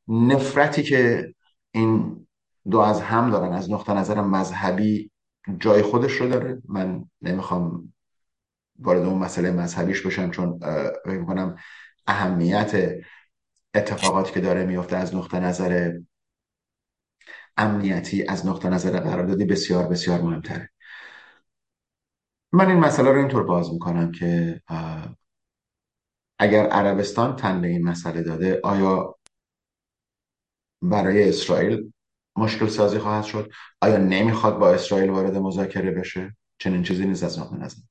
نفرتی 0.08 0.84
که 0.84 1.34
این 1.72 2.27
دو 2.70 2.79
از 2.79 3.01
هم 3.01 3.29
دارن 3.29 3.53
از 3.53 3.72
نقطه 3.72 3.94
نظر 3.94 4.22
مذهبی 4.22 5.12
جای 5.60 5.82
خودش 5.82 6.12
رو 6.12 6.29
داره. 6.29 6.62
من 6.70 7.06
نمی‌خوام 7.22 7.94
وارد 8.79 9.01
اون 9.03 9.17
مسئله 9.17 9.51
مذهبیش 9.51 10.01
بشم 10.06 10.32
چون 10.32 10.60
فکر 11.06 11.20
می‌کنم 11.20 11.56
اهمیت 12.08 12.94
اتفاقاتی 13.74 14.34
که 14.34 14.41
داره 14.41 14.65
میفته 14.65 14.96
از 14.96 15.15
نقطه 15.15 15.39
نظر 15.39 16.00
امنیتی 17.58 18.27
از 18.27 18.46
نقطه 18.46 18.70
نظر 18.70 19.00
قراردادی 19.00 19.46
بسیار 19.46 19.88
بسیار 19.88 20.22
مهمتره. 20.22 20.70
من 22.51 22.67
این 22.67 22.79
مسئله 22.79 23.12
رو 23.12 23.20
اینطور 23.20 23.44
باز 23.44 23.74
می‌کنم 23.74 24.12
که 24.12 24.62
اگر 26.39 26.67
عربستان 26.67 27.36
تن 27.36 27.62
به 27.62 27.67
این 27.67 27.84
مسئله 27.84 28.22
داده 28.22 28.60
آیا 28.63 29.15
برای 30.82 31.29
اسرائیل 31.29 31.91
مشکل 32.36 32.67
سازی 32.67 33.00
خواهد 33.00 33.24
شد؟ 33.24 33.51
آیا 33.82 33.98
نمی‌خواد 33.98 34.60
با 34.60 34.70
اسرائیل 34.70 35.10
وارد 35.10 35.36
مذاکره 35.36 35.91
بشه؟ 35.91 36.36
چنین 36.60 36.84
چیزی 36.84 37.06
نیست 37.06 37.24
از 37.24 37.39
نقطه 37.39 37.56
نظر. 37.56 37.82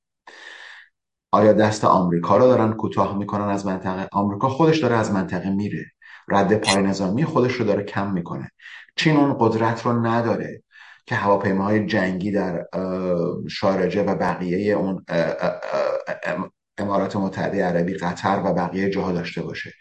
آیا 1.32 1.52
دست 1.52 1.84
آمریکا 1.84 2.36
رو 2.36 2.44
دارن 2.44 2.72
کوتاه 2.72 3.18
می‌کنن 3.18 3.48
از 3.48 3.66
منطقه؟ 3.66 4.08
آمریکا 4.12 4.48
خودش 4.48 4.78
داره 4.78 4.96
از 4.96 5.12
منطقه 5.12 5.50
میره. 5.50 5.84
رد 6.28 6.54
پای 6.60 6.82
نظامی 6.82 7.24
خودش 7.24 7.52
رو 7.52 7.66
داره 7.66 7.82
کم 7.82 8.12
می‌کنه. 8.12 8.50
چین 8.96 9.16
اون 9.16 9.36
قدرت 9.40 9.86
رو 9.86 10.06
نداره 10.06 10.62
که 11.06 11.14
هواپیماهای 11.14 11.86
جنگی 11.86 12.32
در 12.32 12.66
شارجه 13.48 14.02
و 14.02 14.14
بقیه 14.14 14.74
اون 14.74 15.04
امارات 16.78 17.16
متحده 17.16 17.64
عربی 17.64 17.94
قطر 17.94 18.42
و 18.44 18.52
بقیه 18.52 18.90
جاها 18.90 19.12
داشته 19.12 19.42
باشه. 19.42 19.72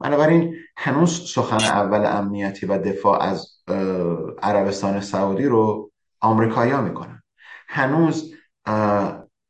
بنابراین 0.00 0.54
هنوز 0.76 1.32
سخن 1.34 1.64
اول 1.64 2.06
امنیتی 2.06 2.66
و 2.66 2.78
دفاع 2.78 3.22
از 3.22 3.46
عربستان 4.42 5.00
سعودی 5.00 5.44
رو 5.44 5.90
آمریکایی‌ها 6.20 6.80
می‌کنن. 6.80 7.22
هنوز 7.68 8.34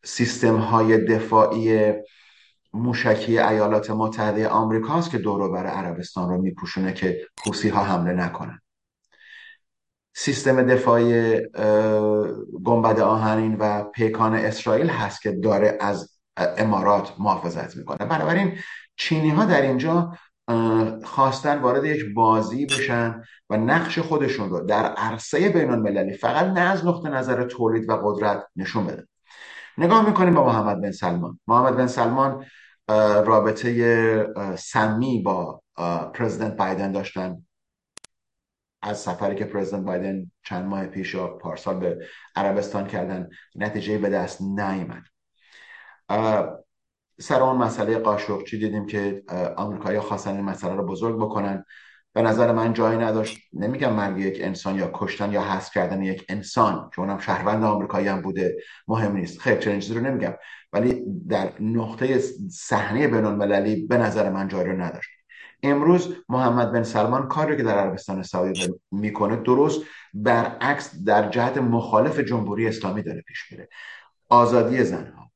سیستم 0.04 0.56
های 0.56 0.98
دفاعی 0.98 1.92
موشکی 2.72 3.38
ایالات 3.38 3.90
متحده 3.90 4.48
آمریکاست 4.48 5.10
که 5.10 5.18
دورو 5.18 5.52
بر 5.52 5.66
عربستان 5.66 6.28
رو 6.28 6.42
میپوشونه 6.42 6.92
که 6.92 7.26
حوسی 7.46 7.68
ها 7.68 7.84
حمله 7.84 8.12
نکنن. 8.12 8.60
سیستم 10.14 10.62
دفاعی 10.62 11.40
گنبد 12.64 13.00
آهنین 13.00 13.56
و 13.60 13.84
پیکان 13.84 14.34
اسرائیل 14.34 14.88
هست 14.88 15.22
که 15.22 15.32
داره 15.32 15.78
از 15.80 16.11
امارات 16.36 17.12
محافظت 17.18 17.76
می‌کنه. 17.76 17.96
بنابراین 17.98 18.58
چینی 18.96 19.30
ها 19.30 19.44
در 19.44 19.62
اینجا 19.62 20.18
خواستن 21.04 21.58
وارد 21.58 21.84
یک 21.84 22.14
بازی 22.14 22.66
بشن 22.66 23.22
و 23.50 23.56
نقش 23.56 23.98
خودشون 23.98 24.50
رو 24.50 24.60
در 24.60 24.84
عرصه 24.84 25.48
بین 25.48 25.70
المللی 25.70 26.16
فقط 26.16 26.46
نه 26.46 26.60
از 26.60 26.86
نقطه 26.86 27.08
نظر 27.08 27.44
تولید 27.44 27.88
و 27.90 27.96
قدرت 28.04 28.44
نشون 28.56 28.86
بدن. 28.86 29.06
نگاه 29.78 30.06
می‌کنیم 30.06 30.34
با 30.34 30.46
محمد 30.46 30.80
بن 30.80 30.90
سلمان. 30.90 31.40
محمد 31.46 31.76
بن 31.76 31.86
سلمان 31.86 32.44
رابطه 33.24 34.26
سمی 34.58 35.22
با 35.22 35.62
پرزیدنت 36.14 36.56
بایدن 36.56 36.92
داشتن. 36.92 37.46
از 38.82 38.98
سفری 38.98 39.36
که 39.36 39.44
پرزیدنت 39.44 39.84
بایدن 39.84 40.30
چند 40.44 40.64
ماه 40.66 40.86
پیش 40.86 41.14
یا 41.14 41.26
پارسال 41.26 41.78
به 41.78 42.06
عربستان 42.36 42.86
کردن 42.86 43.28
نتیجه 43.54 43.98
به 43.98 44.08
دست 44.08 44.42
نیامد. 44.42 45.02
سر 47.20 47.42
اون 47.42 47.56
مسئله 47.56 47.98
قاشقچی 47.98 48.58
دیدیم 48.58 48.86
که 48.86 49.22
آمریکایی 49.56 50.00
خواستن 50.00 50.36
این 50.36 50.44
مسئله 50.44 50.74
رو 50.74 50.86
بزرگ 50.86 51.16
بکنن. 51.16 51.64
به 52.14 52.22
نظر 52.22 52.52
من 52.52 52.72
جایی 52.72 52.98
نداشت. 52.98 53.38
نمیگم 53.52 53.92
مرگ 53.92 54.18
یک 54.18 54.38
انسان 54.40 54.74
یا 54.74 54.90
کشتن 54.94 55.32
یا 55.32 55.42
حذف 55.42 55.74
کردن 55.74 56.02
یک 56.02 56.26
انسان 56.28 56.90
که 56.94 57.00
اونم 57.00 57.18
شهروند 57.18 57.64
آمریکایی 57.64 58.08
هم 58.08 58.22
بوده 58.22 58.56
مهم 58.88 59.16
نیست. 59.16 59.40
خیر 59.40 59.54
چنین 59.54 59.80
چیزی 59.80 59.94
رو 59.94 60.00
نمیگم. 60.00 60.34
ولی 60.72 61.02
در 61.28 61.52
نقطه 61.60 62.18
صحنه 62.50 63.08
بین 63.08 63.24
المللی 63.24 63.86
به 63.86 63.98
نظر 63.98 64.30
من 64.30 64.48
جایی 64.48 64.68
رو 64.68 64.80
نداشت. 64.80 65.10
امروز 65.62 66.16
محمد 66.28 66.72
بن 66.72 66.82
سلمان 66.82 67.28
کاری 67.28 67.56
که 67.56 67.62
در 67.62 67.78
عربستان 67.78 68.22
سعودی 68.22 68.74
می‌کنه 68.90 69.36
درست 69.36 69.82
برعکس 70.14 71.04
در 71.04 71.28
جهت 71.28 71.58
مخالف 71.58 72.18
جمهوری 72.18 72.68
اسلامی 72.68 73.02
داره 73.02 73.20
پیش 73.20 73.52
میره. 73.52 73.68
آزادی 74.28 74.84
زنها 74.84 75.31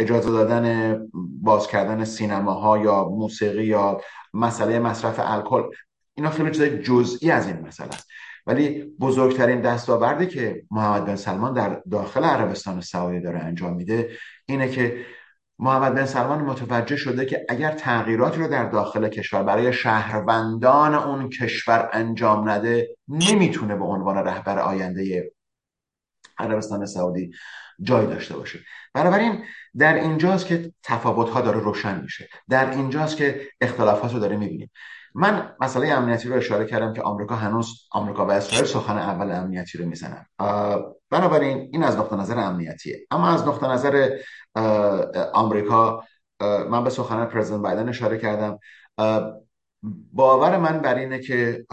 اجازه 0.00 0.30
دادن 0.30 0.96
باز 1.42 1.66
کردن 1.66 2.04
سینماها 2.04 2.78
یا 2.78 3.04
موسیقی 3.08 3.64
یا 3.64 4.00
مسئله 4.34 4.78
مصرف 4.78 5.20
الکل 5.22 5.62
اینا 6.14 6.30
خیلی 6.30 6.50
چیزای 6.50 6.82
جزئی 6.82 7.30
از 7.30 7.46
این 7.46 7.66
مسئله 7.66 7.88
است. 7.88 8.08
ولی 8.46 8.84
بزرگترین 9.00 9.60
دستاوردی 9.60 10.26
که 10.26 10.62
محمد 10.70 11.04
بن 11.04 11.16
سلمان 11.16 11.54
در 11.54 11.82
داخل 11.90 12.24
عربستان 12.24 12.80
سعودی 12.80 13.20
داره 13.20 13.38
انجام 13.38 13.76
میده 13.76 14.10
اینه 14.46 14.68
که 14.68 15.04
محمد 15.58 15.94
بن 15.94 16.06
سلمان 16.06 16.40
متوجه 16.40 16.96
شده 16.96 17.26
که 17.26 17.46
اگر 17.48 17.72
تغییراتی 17.72 18.40
رو 18.40 18.48
در 18.48 18.64
داخل 18.64 19.08
کشور 19.08 19.42
برای 19.42 19.72
شهروندان 19.72 20.94
اون 20.94 21.28
کشور 21.28 21.90
انجام 21.92 22.48
نده 22.48 22.96
نمی‌تونه 23.08 23.76
به 23.76 23.84
عنوان 23.84 24.16
رهبر 24.16 24.58
آینده 24.58 25.32
عربستان 26.40 26.86
سعودی 26.86 27.30
جای 27.82 28.06
داشته 28.06 28.36
باشه. 28.36 28.58
بنابراین 28.94 29.44
در 29.78 29.94
اینجاست 29.94 30.46
که 30.46 30.72
تفاوت 30.82 31.28
ها 31.28 31.40
داره 31.40 31.60
روشن 31.60 32.00
میشه. 32.00 32.28
در 32.48 32.70
اینجاست 32.70 33.16
که 33.16 33.48
اختلافات 33.60 34.12
رو 34.12 34.18
داره 34.18 34.36
می‌بینیم. 34.36 34.70
من 35.14 35.52
مسئله 35.60 35.88
امنیتی 35.88 36.28
رو 36.28 36.36
اشاره 36.36 36.64
کردم 36.64 36.92
که 36.92 37.02
آمریکا 37.02 37.34
هنوز 37.34 37.88
آمریکا 37.92 38.26
و 38.26 38.30
اسرائیل 38.30 38.66
سخن 38.66 38.98
اول 38.98 39.30
امنیتی 39.30 39.78
رو 39.78 39.86
می‌زنن. 39.86 40.26
بنابراین 41.10 41.68
این 41.72 41.82
از 41.82 41.96
نقطه 41.96 42.16
نظر 42.16 42.38
امنیتیه. 42.38 43.06
اما 43.10 43.28
از 43.28 43.48
نقطه 43.48 43.68
نظر 43.68 44.18
آمریکا 45.32 46.04
من 46.40 46.84
به 46.84 46.90
سخن 46.90 47.24
پرزیدنت 47.24 47.62
بایدن 47.62 47.88
اشاره 47.88 48.18
کردم. 48.18 48.58
باور 50.12 50.56
من 50.56 50.78
بر 50.78 50.94
اینه 50.94 51.18
که 51.18 51.66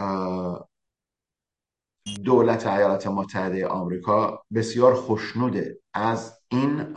دولت 2.24 2.66
ایالات 2.66 3.06
متحده 3.06 3.66
آمریکا 3.66 4.42
بسیار 4.54 4.94
خوشنوده 4.94 5.78
از 5.94 6.40
این 6.48 6.94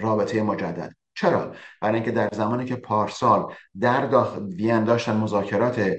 رابطه 0.00 0.42
مجدد 0.42 0.94
چرا؟ 1.14 1.52
برای 1.80 1.94
اینکه 1.94 2.10
در 2.10 2.28
زمانی 2.32 2.64
که 2.64 2.76
پارسال 2.76 3.52
در 3.80 4.06
داخل 4.06 4.42
وین 4.42 4.84
داشتن 4.84 5.16
مذاکرات 5.16 5.96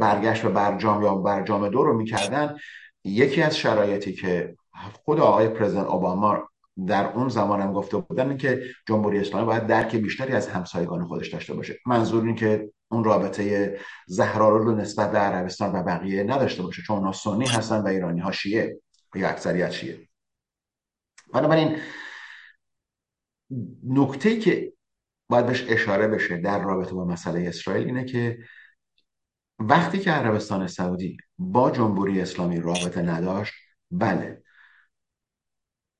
برگشت 0.00 0.42
به 0.42 0.48
برجام 0.48 1.02
یا 1.02 1.14
برجام 1.14 1.68
دو 1.68 1.82
رو 1.82 1.96
می‌کردن 1.96 2.56
یکی 3.04 3.42
از 3.42 3.58
شرایطی 3.58 4.12
که 4.12 4.56
خود 5.04 5.20
آقای 5.20 5.48
پرزیدنت 5.48 5.86
اوباما 5.86 6.48
در 6.86 7.12
اون 7.12 7.28
زمان 7.28 7.60
هم 7.60 7.72
گفته 7.72 7.96
بودن 7.96 8.36
که 8.36 8.62
جمهوری 8.86 9.18
اسلامی 9.18 9.46
باید 9.46 9.66
درک 9.66 9.96
بیشتری 9.96 10.32
از 10.32 10.48
همسایگان 10.48 11.04
خودش 11.04 11.32
داشته 11.32 11.54
باشه 11.54 11.78
منظور 11.86 12.24
این 12.24 12.34
که 12.34 12.70
اون 12.88 13.04
رابطه 13.04 13.78
زهرارو 14.06 14.76
نسبت 14.76 15.12
به 15.12 15.18
عربستان 15.18 15.72
و 15.72 15.82
بقیه 15.82 16.22
نداشته 16.22 16.62
باشه 16.62 16.82
چون 16.82 16.96
اونا 16.96 17.12
سنی 17.12 17.46
هستن 17.46 17.78
و 17.78 17.86
ایرانی 17.86 18.20
ها 18.20 18.32
شیعه 18.32 18.80
یا 19.14 19.28
اکثریت 19.28 19.70
شیعه. 19.70 20.08
بنابراین 21.32 21.78
نکته 23.88 24.38
که 24.38 24.72
باید 25.28 25.46
بهش 25.46 25.64
اشاره 25.68 26.08
بشه 26.08 26.36
در 26.36 26.62
رابطه 26.62 26.92
با 26.94 27.04
مسئله 27.04 27.48
اسرائیل 27.48 27.86
اینه 27.86 28.04
که 28.04 28.38
وقتی 29.58 29.98
که 29.98 30.10
عربستان 30.10 30.66
سعودی 30.66 31.16
با 31.38 31.70
جمهوری 31.70 32.20
اسلامی 32.20 32.60
رابطه 32.60 33.02
نداشت 33.02 33.54
بله 33.90 34.42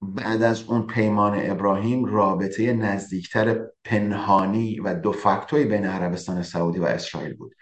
بعد 0.03 0.43
از 0.43 0.65
اون 0.65 0.87
پیمان 0.87 1.51
ابراهیم 1.51 2.05
رابطه 2.05 2.73
نزدیکتر 2.73 3.61
پنهانی 3.85 4.81
و 4.81 4.95
دو 4.95 5.13
فاکتوی 5.13 5.65
بین 5.65 5.85
عربستان 5.85 6.43
سعودی 6.43 6.79
و 6.79 6.85
اسرائیل 6.85 7.35
بود. 7.35 7.55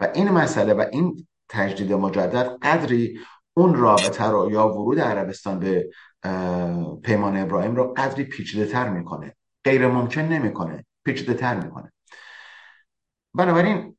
و 0.00 0.08
این 0.14 0.30
مسئله 0.30 0.74
و 0.74 0.84
این 0.92 1.26
تجدید 1.48 1.92
مجدد 1.92 2.58
قدری 2.62 3.18
اون 3.54 3.74
رابطه 3.74 4.24
رو 4.24 4.50
یا 4.52 4.68
ورود 4.68 5.00
عربستان 5.00 5.58
به 5.58 5.90
پیمان 7.02 7.36
ابراهیم 7.36 7.76
رو 7.76 7.94
قدری 7.96 8.24
پیچیده 8.24 8.66
تر 8.66 8.88
می‌کنه. 8.88 9.36
غیر 9.64 9.86
ممکن 9.86 10.20
نمی‌کنه. 10.20 10.84
پیچیده 11.04 11.34
تر 11.34 11.60
می‌کنه. 11.60 11.92
بنابراین 13.34 13.96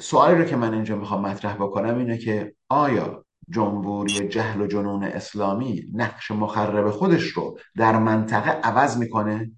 سوالی 0.00 0.38
رو 0.38 0.44
که 0.44 0.56
من 0.56 0.74
اینجا 0.74 0.96
می‌خوام 0.96 1.20
مطرح 1.20 1.54
بکنم 1.54 1.98
اینه 1.98 2.18
که 2.18 2.54
آیا 2.68 3.24
جمهوری 3.50 4.28
جهل 4.28 4.60
و 4.60 4.66
جنون 4.66 5.04
اسلامی 5.04 5.84
نقش 5.94 6.30
مخرب 6.30 6.90
خودش 6.90 7.22
رو 7.22 7.58
در 7.76 7.98
منطقه 7.98 8.50
عوض 8.50 8.98
می‌کنه؟ 8.98 9.50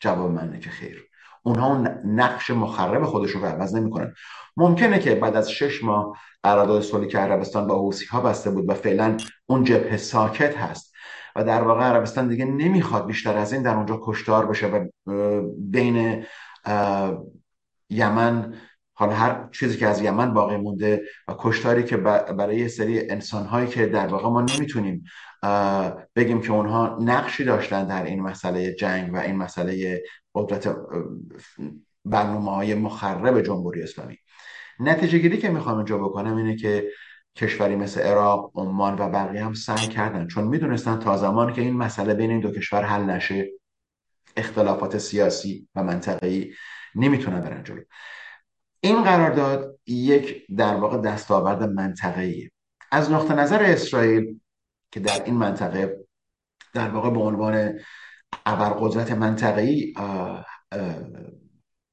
جواب 0.00 0.30
منه 0.30 0.60
که 0.60 0.70
خیر. 0.70 1.02
اونها 1.42 1.78
نقش 2.04 2.50
مخرب 2.50 3.04
خودشون 3.04 3.42
رو 3.42 3.48
عوض 3.48 3.74
نمی‌کنن. 3.74 4.14
ممکنه 4.56 4.98
که 4.98 5.14
بعد 5.14 5.36
از 5.36 5.50
شش 5.50 5.84
ماه 5.84 6.18
قرارداد 6.42 6.82
صلحی 6.82 7.08
که 7.08 7.18
عربستان 7.18 7.66
با 7.66 7.78
حوثی 7.78 8.06
ها 8.06 8.20
بسته 8.20 8.50
بود 8.50 8.70
و 8.70 8.74
فعلا 8.74 9.16
اون 9.46 9.64
جبهه 9.64 9.96
ساکت 9.96 10.56
هست 10.56 10.94
و 11.36 11.44
در 11.44 11.62
واقع 11.62 11.84
عربستان 11.84 12.28
دیگه 12.28 12.44
نمی‌خواد 12.44 13.06
بیشتر 13.06 13.36
از 13.36 13.52
این 13.52 13.62
در 13.62 13.74
اونجا 13.74 14.00
کشتار 14.02 14.46
بشه 14.46 14.66
و 14.66 14.86
بین 15.58 16.24
یمن 17.90 18.54
حالا 18.98 19.14
هر 19.14 19.48
چیزی 19.52 19.76
که 19.76 19.86
از 19.86 20.02
یمن 20.02 20.34
باقی 20.34 20.56
مونده 20.56 21.02
و 21.28 21.34
کشتاری 21.38 21.84
که 21.84 21.96
برای 21.96 22.68
سری 22.68 23.10
انسانهایی 23.10 23.68
که 23.68 23.86
در 23.86 24.06
واقع 24.06 24.28
ما 24.28 24.40
نمی‌تونیم 24.40 25.04
بگیم 26.16 26.40
که 26.40 26.52
اونها 26.52 26.98
نقشی 27.00 27.44
داشتن 27.44 27.86
در 27.86 28.04
این 28.04 28.22
مسئله 28.22 28.74
جنگ 28.74 29.14
و 29.14 29.16
این 29.16 29.36
مسئله 29.36 30.02
قدرت 30.34 30.76
برنامه 32.04 32.50
های 32.50 32.74
مخرب 32.74 33.40
جمهوری 33.40 33.82
اسلامی. 33.82 34.18
نتیجه 34.80 35.18
گیری 35.18 35.38
که 35.38 35.48
می‌خوام 35.48 35.76
اینجا 35.76 35.98
بکنم 35.98 36.36
اینه 36.36 36.56
که 36.56 36.88
کشوری 37.36 37.76
مثل 37.76 38.00
عراق، 38.00 38.52
عمان 38.54 38.94
و 38.98 39.08
بقیه 39.08 39.44
هم 39.44 39.54
سعی 39.54 39.88
کردن 39.88 40.26
چون 40.26 40.44
می‌دونستن 40.44 40.98
تا 40.98 41.16
زمانی 41.16 41.52
که 41.52 41.60
این 41.60 41.76
مسئله 41.76 42.14
بین 42.14 42.30
این 42.30 42.40
دو 42.40 42.50
کشور 42.50 42.82
حل 42.82 43.02
نشه 43.02 43.50
اختلافات 44.36 44.98
سیاسی 44.98 45.68
و 45.74 45.82
منطقه‌ای 45.82 46.52
نمی‌تونن 46.94 47.40
برن 47.40 47.64
جلو. 47.64 47.80
این 48.86 49.02
قرارداد 49.02 49.78
یک 49.86 50.46
در 50.56 50.76
واقع 50.76 50.98
دستاورد 50.98 51.62
منطقه‌ای 51.62 52.50
از 52.92 53.10
نقطه 53.10 53.34
نظر 53.34 53.62
اسرائیل 53.62 54.40
که 54.92 55.00
در 55.00 55.24
این 55.24 55.34
منطقه 55.34 56.06
در 56.74 56.88
واقع 56.88 57.10
به 57.10 57.20
عنوان 57.20 57.78
ابرقدرت 58.46 59.12
منطقه‌ای 59.12 59.94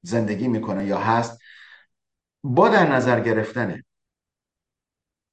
زندگی 0.02 0.48
می‌کنه 0.48 0.86
یا 0.86 0.98
هست 0.98 1.38
با 2.44 2.68
در 2.68 2.92
نظر 2.92 3.20
گرفتن 3.20 3.82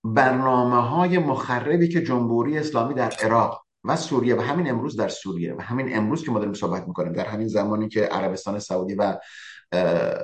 برنامه 0.04 0.88
های 0.88 1.18
مخربی 1.18 1.88
که 1.88 2.02
جمهوری 2.02 2.58
اسلامی 2.58 2.94
در 2.94 3.12
عراق 3.12 3.66
و 3.84 3.96
سوریه 3.96 4.36
و 4.36 4.42
همین 4.42 4.70
امروز 4.70 4.98
در 4.98 5.08
سوریه 5.08 5.56
و 5.56 5.62
همین 5.62 5.98
امروز 5.98 6.26
که 6.26 6.32
ما 6.32 6.40
داریم 6.40 6.54
صحبت 6.54 6.88
می‌کنیم 6.88 7.14
در 7.14 7.26
همین 7.26 7.48
زمانی 7.48 7.90
که 7.90 8.02
عربستان 8.02 8.60
سعودی 8.60 8.96
و 8.96 9.18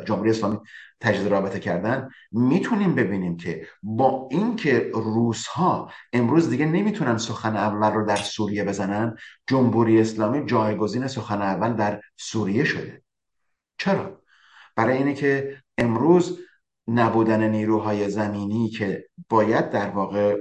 جمهوری 0.05 0.29
اسلامی 0.29 0.59
تجدید 0.99 1.27
رابطه 1.27 1.59
کردن 1.59 2.09
می‌تونیم 2.31 2.95
ببینیم 2.95 3.37
که 3.37 3.67
با 3.83 4.27
اینکه 4.31 4.91
روس 4.93 5.47
ها 5.47 5.91
امروز 6.13 6.49
دیگه 6.49 6.65
نمی‌تونن 6.65 7.17
سخن 7.17 7.55
اول 7.55 7.91
رو 7.91 8.05
در 8.05 8.15
سوریه 8.15 8.63
بزنن 8.63 9.15
جمهوری 9.47 10.01
اسلامی 10.01 10.45
جایگزین 10.45 11.07
سخن 11.07 11.41
اول 11.41 11.73
در 11.73 12.01
سوریه 12.17 12.63
شده. 12.63 13.01
چرا؟ 13.77 14.21
برای 14.75 14.97
اینه 14.97 15.13
که 15.13 15.57
امروز 15.77 16.39
نبودن 16.87 17.49
نیروهای 17.49 18.09
زمینی 18.09 18.69
که 18.69 19.09
باید 19.29 19.69
در 19.69 19.89
واقع 19.89 20.37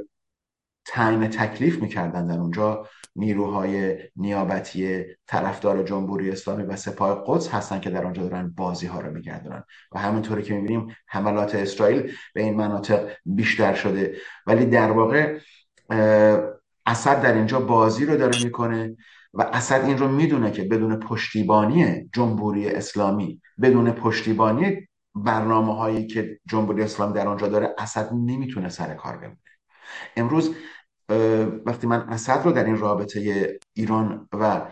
تعیین 0.86 1.28
تکلیف 1.28 1.82
می‌کردن 1.82 2.26
در 2.26 2.38
اونجا. 2.38 2.86
نیروهای 3.18 3.98
نیابتی 4.16 5.04
طرفدار 5.26 5.82
جمهوری 5.82 6.30
اسلامی 6.30 6.62
و 6.62 6.76
سپاه 6.76 7.24
قدس 7.26 7.48
هستن 7.48 7.80
که 7.80 7.90
در 7.90 8.04
آنجا 8.04 8.22
دارن 8.22 8.54
بازی 8.56 8.86
ها 8.86 9.00
رو 9.00 9.12
میگردونن. 9.12 9.64
و 9.92 9.98
همینطوری 9.98 10.42
که 10.42 10.54
می‌بینیم 10.54 10.96
حملات 11.06 11.54
اسرائیل 11.54 12.12
به 12.34 12.42
این 12.42 12.54
مناطق 12.54 13.10
بیشتر 13.24 13.74
شده. 13.74 14.16
ولی 14.46 14.66
در 14.66 14.90
واقع 14.90 15.38
اسد 16.86 17.22
در 17.22 17.34
اینجا 17.34 17.60
بازی 17.60 18.06
رو 18.06 18.16
داره 18.16 18.44
می‌کنه 18.44 18.96
و 19.34 19.42
اسد 19.42 19.84
این 19.84 19.98
رو 19.98 20.08
می‌دونه 20.08 20.50
که 20.50 20.62
بدون 20.62 20.96
پشتیبانی 20.96 22.10
جمهوری 22.12 22.68
اسلامی 22.68 23.40
بدون 23.62 23.90
پشتیبانی 23.90 24.88
برنامه 25.14 25.76
هایی 25.76 26.06
که 26.06 26.40
جمهوری 26.46 26.82
اسلامی 26.82 27.12
در 27.12 27.28
آنجا 27.28 27.48
داره 27.48 27.74
اسد 27.78 28.12
نمی‌تونه 28.12 28.68
سر 28.68 28.94
کار 28.94 29.16
بمونه. 29.16 29.38
امروز 30.16 30.54
وقتی 31.66 31.86
من 31.86 32.00
اسد 32.08 32.44
رو 32.44 32.52
در 32.52 32.64
این 32.64 32.78
رابطه 32.78 33.58
ایران 33.72 34.28
و 34.32 34.70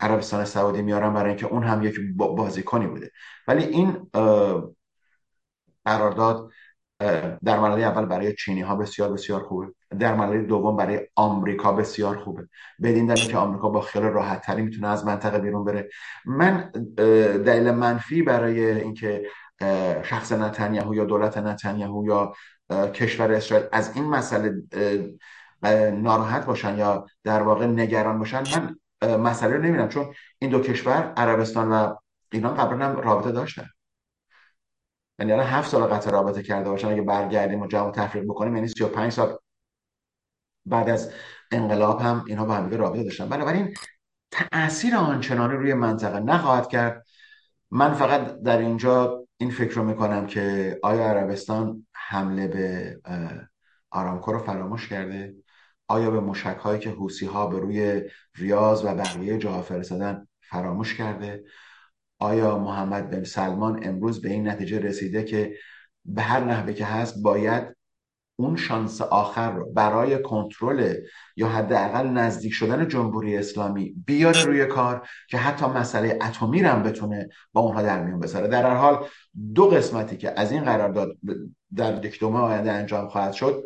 عربستان 0.00 0.44
سعودی 0.44 0.82
میارم 0.82 1.14
برای 1.14 1.28
اینکه 1.28 1.46
اون 1.46 1.62
هم 1.62 1.82
یک 1.82 1.96
بازیکنی 2.16 2.86
بوده. 2.86 3.10
ولی 3.48 3.64
این 3.64 4.10
قرارداد 5.84 6.50
در 7.44 7.60
مرحله 7.60 7.82
اول 7.82 8.06
برای 8.06 8.34
چینی 8.34 8.60
ها 8.60 8.76
بسیار 8.76 9.12
بسیار 9.12 9.42
خوبه. 9.42 9.66
در 9.98 10.14
مرحله 10.14 10.42
دوم 10.42 10.76
برای 10.76 11.00
آمریکا 11.14 11.72
بسیار 11.72 12.18
خوبه. 12.18 12.48
بدین 12.82 13.06
دلیل 13.06 13.26
که 13.26 13.36
آمریکا 13.36 13.68
با 13.68 13.80
خیال 13.80 14.04
راحت 14.04 14.40
تری 14.40 14.62
می‌تونه 14.62 14.88
از 14.88 15.06
منطقه 15.06 15.38
بیرون 15.38 15.64
بره. 15.64 15.88
من 16.24 16.70
دلیل 17.44 17.70
منفی 17.70 18.22
برای 18.22 18.70
اینکه 18.70 19.22
شخص 20.02 20.32
نتانیاهو 20.32 20.94
یا 20.94 21.04
دولت 21.04 21.38
نتانیاهو 21.38 22.06
یا 22.06 22.32
کشور 22.94 23.32
اسرائیل 23.32 23.66
از 23.72 23.96
این 23.96 24.04
مسئله 24.04 24.62
ناراحت 25.92 26.46
باشن 26.46 26.78
یا 26.78 27.06
در 27.24 27.42
واقع 27.42 27.66
نگران 27.66 28.18
باشن 28.18 28.42
من 28.58 28.76
مسئله 29.16 29.56
رو 29.56 29.62
نمی‌دونم 29.62 29.88
چون 29.88 30.14
این 30.38 30.50
دو 30.50 30.60
کشور 30.60 31.12
عربستان 31.16 31.72
و 31.72 31.94
ایران 32.32 32.54
قبلا 32.54 32.86
هم 32.86 32.96
رابطه 32.96 33.32
داشتن. 33.32 33.66
یعنی 35.18 35.32
الان 35.32 35.46
هفت 35.46 35.70
سال 35.70 35.82
قطع 35.82 36.10
رابطه 36.10 36.42
کرده 36.42 36.70
باشن 36.70 36.88
اگه 36.88 37.02
برگردیم 37.02 37.60
و 37.60 37.66
جمع 37.66 37.90
تفریق 37.90 38.24
بکنیم 38.24 38.56
یعنی 38.56 38.68
35 38.68 39.12
سال 39.12 39.38
بعد 40.66 40.88
از 40.88 41.12
انقلاب 41.50 42.00
هم 42.00 42.24
اینها 42.26 42.44
با 42.44 42.54
هم 42.54 42.70
رابطه 42.70 43.02
داشتن. 43.02 43.28
بنابراین 43.28 43.74
تاثیر 44.30 44.96
آنچنانی 44.96 45.56
روی 45.56 45.74
منطقه 45.74 46.20
نخواهد 46.20 46.68
کرد. 46.68 47.06
من 47.70 47.94
فقط 47.94 48.42
در 48.42 48.58
اینجا 48.58 49.24
این 49.36 49.50
فکر 49.50 49.74
رو 49.74 49.84
می‌کنم 49.84 50.26
که 50.26 50.78
آیا 50.82 51.06
عربستان 51.06 51.86
حمله 52.12 52.46
به 52.46 52.96
آرامکو 53.90 54.32
رو 54.32 54.38
فراموش 54.38 54.88
کرده؟ 54.88 55.34
آیا 55.88 56.10
به 56.10 56.20
مشک 56.20 56.56
هایی 56.56 56.80
که 56.80 56.90
حوسی 56.90 57.26
ها 57.26 57.46
به 57.46 57.58
روی 57.58 58.02
ریاض 58.34 58.84
و 58.84 58.94
بقیه 58.94 59.38
جاها 59.38 59.62
فرستادن 59.62 60.26
فراموش 60.40 60.94
کرده؟ 60.94 61.44
آیا 62.18 62.58
محمد 62.58 63.10
بن 63.10 63.24
سلمان 63.24 63.86
امروز 63.88 64.22
به 64.22 64.28
این 64.28 64.48
نتیجه 64.48 64.78
رسیده 64.78 65.24
که 65.24 65.56
به 66.04 66.22
هر 66.22 66.44
نحوه 66.44 66.72
که 66.72 66.84
هست 66.84 67.22
باید 67.22 67.76
اون 68.36 68.56
شانس 68.56 69.00
آخر 69.00 69.52
رو 69.52 69.72
برای 69.72 70.22
کنترل 70.22 70.94
یا 71.36 71.48
حداقل 71.48 72.06
نزدیک 72.06 72.52
شدن 72.52 72.88
جمهوری 72.88 73.36
اسلامی 73.36 73.94
بیاره 74.06 74.44
روی 74.44 74.66
کار 74.66 75.08
که 75.28 75.38
حتی 75.38 75.66
مسئله 75.66 76.18
اتمی 76.22 76.60
هم 76.60 76.82
بتونه 76.82 77.28
با 77.52 77.60
اونها 77.60 77.82
در 77.82 78.04
میون 78.04 78.20
بذاره. 78.20 78.48
در 78.48 78.62
هر 78.62 78.74
حال 78.74 79.06
دو 79.54 79.66
قسمتی 79.66 80.16
که 80.16 80.40
از 80.40 80.52
این 80.52 80.64
قرارداد 80.64 81.16
در 81.76 82.04
یک 82.04 82.20
دومه 82.20 82.38
آینده 82.38 82.72
انجام 82.72 83.08
خواهد 83.08 83.32
شد 83.32 83.64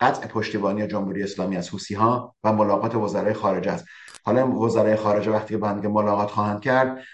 قطع 0.00 0.26
پشتیبانی 0.28 0.86
جمهوری 0.86 1.22
اسلامی 1.22 1.56
از 1.56 1.68
حوسی 1.68 1.94
ها 1.94 2.34
و 2.44 2.52
ملاقات 2.52 2.94
وزرای 2.94 3.32
خارجه 3.32 3.70
است. 3.72 3.84
حالا 4.24 4.50
وزرای 4.50 4.96
خارجه 4.96 5.30
وقتی 5.30 5.48
که 5.48 5.58
با 5.58 6.02
ملاقات 6.02 6.30
خواهند 6.30 6.60
کرد 6.60 7.04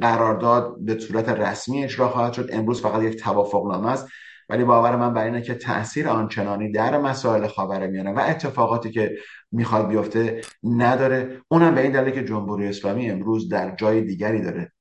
قرارداد 0.00 0.76
به 0.80 0.98
صورت 0.98 1.28
رسمی 1.28 1.84
اجرا 1.84 2.08
خواهد 2.08 2.32
شد. 2.32 2.48
امروز 2.52 2.82
فقط 2.82 3.02
یک 3.02 3.16
توافق 3.16 3.66
نامه 3.72 3.90
است 3.90 4.08
ولی 4.48 4.64
باور 4.64 4.96
من 4.96 5.14
بر 5.14 5.24
اینه 5.24 5.42
که 5.42 5.54
تاثیر 5.54 6.08
آنچنانی 6.08 6.72
در 6.72 6.98
مسائل 6.98 7.46
خاورمیانه 7.46 8.12
و 8.12 8.22
اتفاقاتی 8.28 8.90
که 8.90 9.16
می‌خواد 9.52 9.88
بیفته 9.88 10.40
نداره. 10.62 11.40
اونم 11.48 11.74
به 11.74 11.80
این 11.80 11.92
دلیل 11.92 12.14
که 12.14 12.24
جمهوری 12.24 12.68
اسلامی 12.68 13.10
امروز 13.10 13.48
در 13.48 13.76
جای 13.76 14.00
دیگری 14.00 14.42
داره 14.42 14.72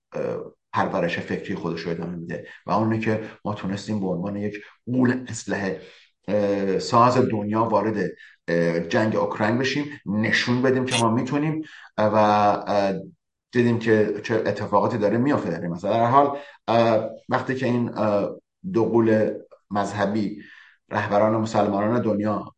پرورش 0.73 1.19
فکری 1.19 1.55
خودش 1.55 1.81
رو 1.81 1.91
ادامه 1.91 2.15
میده 2.15 2.47
و 2.65 2.71
اونه 2.71 2.99
که 2.99 3.23
ما 3.45 3.53
تونستیم 3.53 3.99
به 3.99 4.07
عنوان 4.07 4.35
یک 4.35 4.55
قول 4.85 5.25
اسلحه 5.27 5.81
ساز 6.79 7.17
دنیا 7.17 7.63
وارد 7.63 8.09
جنگ 8.89 9.15
اوکراین 9.15 9.57
بشیم 9.57 9.85
نشون 10.05 10.61
بدیم 10.61 10.85
که 10.85 11.03
ما 11.03 11.11
می‌تونیم 11.11 11.61
و 11.97 13.03
دیدیم 13.53 13.79
که 13.79 14.21
چه 14.23 14.35
اتفاقاتی 14.35 14.97
داره 14.97 15.17
میافته 15.17 15.49
در 15.49 15.67
مثلا 15.67 15.91
در 15.91 16.05
حال 16.05 16.39
وقتی 17.29 17.55
که 17.55 17.65
این 17.65 17.91
دو 18.73 19.03
مذهبی 19.71 20.41
رهبران 20.89 21.35
مسلمانان 21.35 22.01
دنیا 22.01 22.53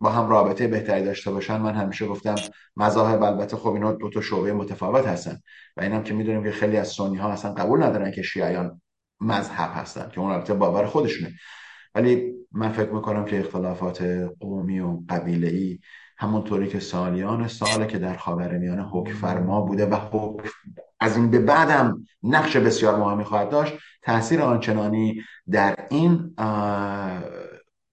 با 0.00 0.10
هم 0.10 0.28
رابطه 0.28 0.68
بهتری 0.68 1.04
داشته 1.04 1.30
باشن 1.30 1.56
من 1.56 1.74
همیشه 1.74 2.06
گفتم 2.06 2.34
مذاهب 2.76 3.22
البته 3.22 3.56
خب 3.56 3.72
اینا 3.72 3.92
دو 3.92 4.10
تا 4.10 4.20
شعبه 4.20 4.52
متفاوت 4.52 5.06
هستن 5.06 5.40
و 5.76 5.82
اینم 5.82 6.02
که 6.02 6.14
می‌دونیم 6.14 6.44
که 6.44 6.50
خیلی 6.50 6.76
از 6.76 6.88
سنی 6.88 7.16
ها 7.16 7.32
اصلا 7.32 7.54
قبول 7.54 7.82
ندارن 7.82 8.10
که 8.10 8.22
شیعیان 8.22 8.80
مذهب 9.20 9.70
هستن 9.74 10.08
که 10.08 10.20
اون 10.20 10.30
البته 10.30 10.54
باور 10.54 10.86
خودشونه. 10.86 11.34
ولی 11.94 12.32
من 12.52 12.72
فکر 12.72 12.90
می‌کنم 12.90 13.24
که 13.24 13.40
اختلافات 13.40 14.02
قومی 14.40 14.80
و 14.80 15.00
قبیله 15.08 15.48
ای 15.48 15.78
همونطوری 16.20 16.68
که 16.68 16.80
سالیان 16.80 17.48
ساله 17.48 17.86
که 17.86 17.98
در 17.98 18.16
خاورمیانه 18.16 18.82
حکم 18.82 19.12
فرما 19.12 19.60
بوده 19.60 19.86
و 19.86 19.94
حکم 19.94 20.48
از 21.00 21.16
این 21.16 21.30
به 21.30 21.38
بعدم 21.38 22.06
نقش 22.22 22.56
بسیار 22.56 22.96
مهمی 22.96 23.24
خواهد 23.24 23.50
داشت 23.50 23.74
تاثیر 24.02 24.42
آنچنانی 24.42 25.22
در 25.50 25.86
این 25.90 26.34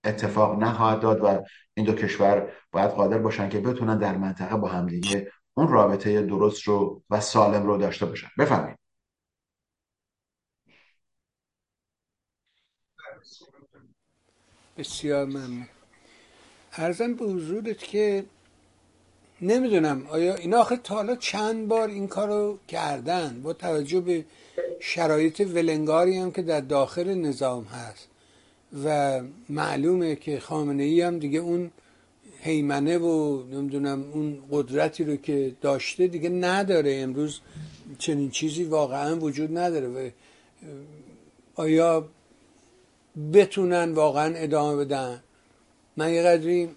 اتفاق 0.04 0.64
نخواهد 0.64 1.00
داد 1.00 1.24
و 1.24 1.44
این 1.74 1.86
دو 1.86 1.94
کشور 1.94 2.52
باید 2.72 2.92
قادر 2.92 3.18
باشن 3.18 3.50
که 3.50 3.60
بتونن 3.60 3.98
در 3.98 4.18
منطقه 4.18 4.58
با 4.58 4.68
همدیگه 4.68 5.32
اون 5.54 5.68
رابطه 5.68 6.22
درست 6.22 6.64
رو 6.64 7.04
و 7.10 7.22
سالم 7.22 7.66
رو 7.68 7.78
داشته 7.78 8.06
باشن. 8.06 8.28
بفرمایید. 8.38 8.78
بسیار 14.78 15.26
ممنون. 15.26 15.77
ارزم 16.78 17.14
به 17.14 17.26
حضورت 17.26 17.78
که 17.78 18.26
نمی‌دونم 19.42 20.08
آیا 20.10 20.36
اینا 20.36 20.58
آخه 20.58 20.78
تا 20.78 20.96
حالا 20.96 21.16
چند 21.16 21.68
بار 21.68 21.90
این 21.90 22.08
کارو 22.08 22.58
کردن؟ 22.68 23.42
با 23.44 23.54
توجه 23.54 24.00
به 24.00 24.26
شرایط 24.80 25.40
ولنگاری 25.40 26.18
هم 26.18 26.32
که 26.32 26.42
در 26.42 26.62
داخل 26.62 27.14
نظام 27.14 27.64
هست 27.64 28.08
و 28.86 29.22
معلومه 29.50 30.16
که 30.16 30.40
خامنه 30.40 30.84
ای 30.84 31.02
هم 31.02 31.20
دیگه 31.20 31.40
اون 31.40 31.72
حیمنه 32.42 32.98
و 32.98 33.44
نمی‌دونم 33.52 34.06
اون 34.14 34.44
قدرتی 34.52 35.04
رو 35.04 35.16
که 35.16 35.56
داشته 35.62 36.08
دیگه 36.08 36.30
نداره. 36.30 36.96
امروز 36.96 37.40
چنین 37.98 38.30
چیزی 38.30 38.64
واقعا 38.64 39.16
وجود 39.16 39.58
نداره 39.58 39.88
و 39.88 40.10
آیا 41.56 42.10
بتونن 43.34 43.92
واقعا 43.92 44.36
ادامه 44.36 44.86
بدن؟ 44.86 45.24
من 45.98 46.14
یه 46.14 46.24
قدری 46.24 46.70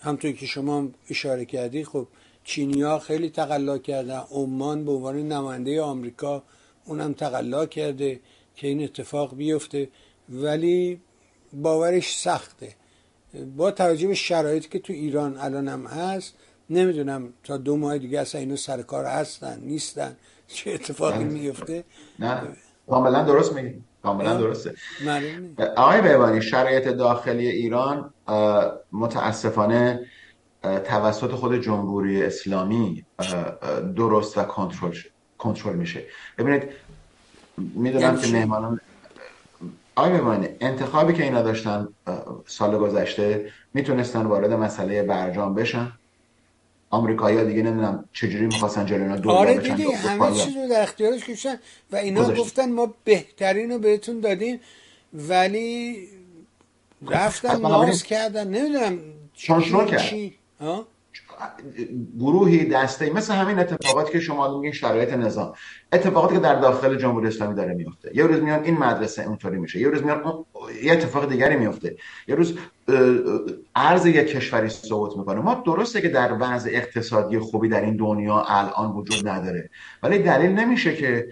همطور 0.00 0.32
که 0.32 0.46
شما 0.46 0.88
اشاره 1.10 1.44
کردی 1.44 1.84
خب 1.84 2.06
چینی 2.44 2.82
ها 2.82 2.98
خیلی 2.98 3.30
تقلا 3.30 3.78
کردن. 3.78 4.22
عمان 4.30 4.84
به 4.84 4.92
عنوان 4.92 5.28
نماینده 5.28 5.82
آمریکا 5.82 6.42
اونم 6.84 7.12
تقلا 7.12 7.66
کرده 7.66 8.20
که 8.56 8.68
این 8.68 8.84
اتفاق 8.84 9.36
بیفته. 9.36 9.88
ولی 10.28 11.00
باورش 11.52 12.16
سخته. 12.16 12.74
با 13.56 13.70
توجه 13.70 14.08
به 14.08 14.14
شرایطی 14.14 14.68
که 14.68 14.78
تو 14.78 14.92
ایران 14.92 15.36
الان 15.38 15.68
هم 15.68 15.86
هست 15.86 16.34
نمی‌دونم 16.70 17.32
تا 17.44 17.56
دو 17.56 17.76
ماه 17.76 17.98
دیگه 17.98 18.20
اصلا 18.20 18.40
اینو 18.40 18.56
سر 18.56 18.82
کار 18.82 19.04
هستن 19.04 19.60
نیستن. 19.60 20.16
چه 20.46 20.70
اتفاقی 20.70 21.24
میفته 21.24 21.84
نه. 22.18 22.42
کاملا 22.86 23.24
درست 23.24 23.52
میگی. 23.52 23.82
کاملا 24.02 24.36
درسته. 24.36 24.74
آقای 25.76 26.00
بهبانی 26.00 26.42
شرایط 26.42 26.88
داخلی 26.88 27.48
ایران 27.48 28.10
متاسفانه 28.92 30.00
توسط 30.62 31.30
خود 31.30 31.60
جمهوری 31.60 32.22
اسلامی 32.22 33.04
درست 33.96 34.38
و 34.38 34.42
کنترل 34.42 34.96
کنترل 35.38 35.76
میشه. 35.76 36.02
ببینید 36.38 36.62
می‌دونم 37.58 38.02
یعنی 38.02 38.20
که 38.20 38.32
مهمانان 38.32 38.80
آقای 39.94 40.12
بهبانی 40.12 40.48
انتخابی 40.60 41.12
که 41.12 41.22
اینا 41.22 41.42
داشتن 41.42 41.88
سال 42.46 42.78
گذشته 42.78 43.52
می‌تونستن 43.74 44.22
وارد 44.22 44.52
مسئله 44.52 45.02
برجام 45.02 45.54
بشن؟ 45.54 45.92
آمریکایی‌ها 46.92 47.44
دیگه 47.44 47.62
نمی‌دونم 47.62 48.04
چجوری 48.12 48.46
می‌خواستن 48.46 48.92
اینا 48.92 49.16
دور 49.16 49.32
آره 49.32 49.58
دیدی 49.58 49.92
همه 49.92 50.32
چیز 50.32 50.56
رو 50.56 50.68
در 50.68 50.82
اختیارش 50.82 51.24
کشن 51.24 51.58
و 51.92 51.96
اینا 51.96 52.34
گفتن 52.34 52.72
ما 52.72 52.94
بهترین 53.04 53.70
رو 53.70 53.78
بهتون 53.78 54.20
دادیم 54.20 54.60
ولی 55.14 55.98
رفتن 57.10 57.60
ناز 57.60 58.02
کردن. 58.02 58.48
نمی‌دونم 58.48 58.98
چی 59.34 60.34
گروهی 62.18 62.64
دسته 62.64 63.12
مثل 63.12 63.34
همین 63.34 63.58
اتفاقاتی 63.58 64.12
که 64.12 64.20
شما 64.20 64.58
میگین 64.58 64.72
شرایط 64.72 65.12
نظام. 65.12 65.52
اتفاقاتی 65.92 66.34
که 66.34 66.40
در 66.40 66.60
داخل 66.60 66.96
جمهوری 66.96 67.26
اسلامی 67.26 67.54
داره 67.54 67.74
میفته 67.74 68.10
یه 68.14 68.24
روز 68.24 68.40
میان 68.40 68.64
این 68.64 68.78
مدرسه 68.78 69.22
اونطوری 69.22 69.58
میشه. 69.58 69.80
یه 69.80 69.88
روز 69.88 70.02
میان 70.02 70.44
یه 70.82 70.92
اتفاق 70.92 71.28
دیگری 71.28 71.56
میفته 71.56 71.96
یه 72.28 72.34
روز 72.34 72.58
ارز 73.74 74.06
یک 74.06 74.26
کشوری 74.26 74.68
صعود 74.68 75.16
می‌کنه. 75.16 75.40
ما 75.40 75.62
درسته 75.66 76.00
که 76.00 76.08
در 76.08 76.36
وضع 76.40 76.70
اقتصادی 76.72 77.38
خوبی 77.38 77.68
در 77.68 77.80
این 77.80 77.96
دنیا 77.96 78.44
الان 78.48 78.92
وجود 78.92 79.28
نداره. 79.28 79.70
ولی 80.02 80.18
دلیل 80.18 80.50
نمیشه 80.50 80.96
که 80.96 81.28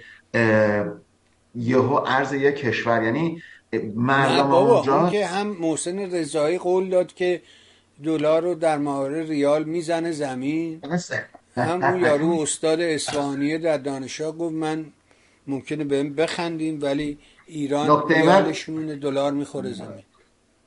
یهو 1.54 1.94
ارز 2.06 2.32
یک 2.32 2.54
کشور 2.54 3.02
یعنی 3.02 3.42
مردم 3.94 4.50
اونجا 4.50 5.08
که 5.10 5.26
هم 5.26 5.46
محسن 5.60 5.98
رضایی 5.98 6.58
قول 6.58 6.88
داد 6.88 7.14
که 7.14 7.42
دلار 8.04 8.42
رو 8.42 8.54
در 8.54 8.78
مقابل 8.78 9.14
ریال 9.14 9.64
می‌زنه 9.64 10.12
زمین. 10.12 10.82
هم 11.56 11.84
اون 11.84 12.00
یارو 12.00 12.40
استاد 12.40 12.80
اسفانیه 12.80 13.58
در 13.58 13.78
دانشگاه 13.78 14.32
گفت 14.32 14.54
من 14.54 14.84
ممکنه 15.46 15.84
بهم 15.84 16.14
بخندیم 16.14 16.78
ولی 16.82 17.18
ایران 17.46 18.02
ریالشون 18.08 18.86
دلار 18.86 19.32
می‌خوره 19.32 19.72
زمین. 19.72 20.04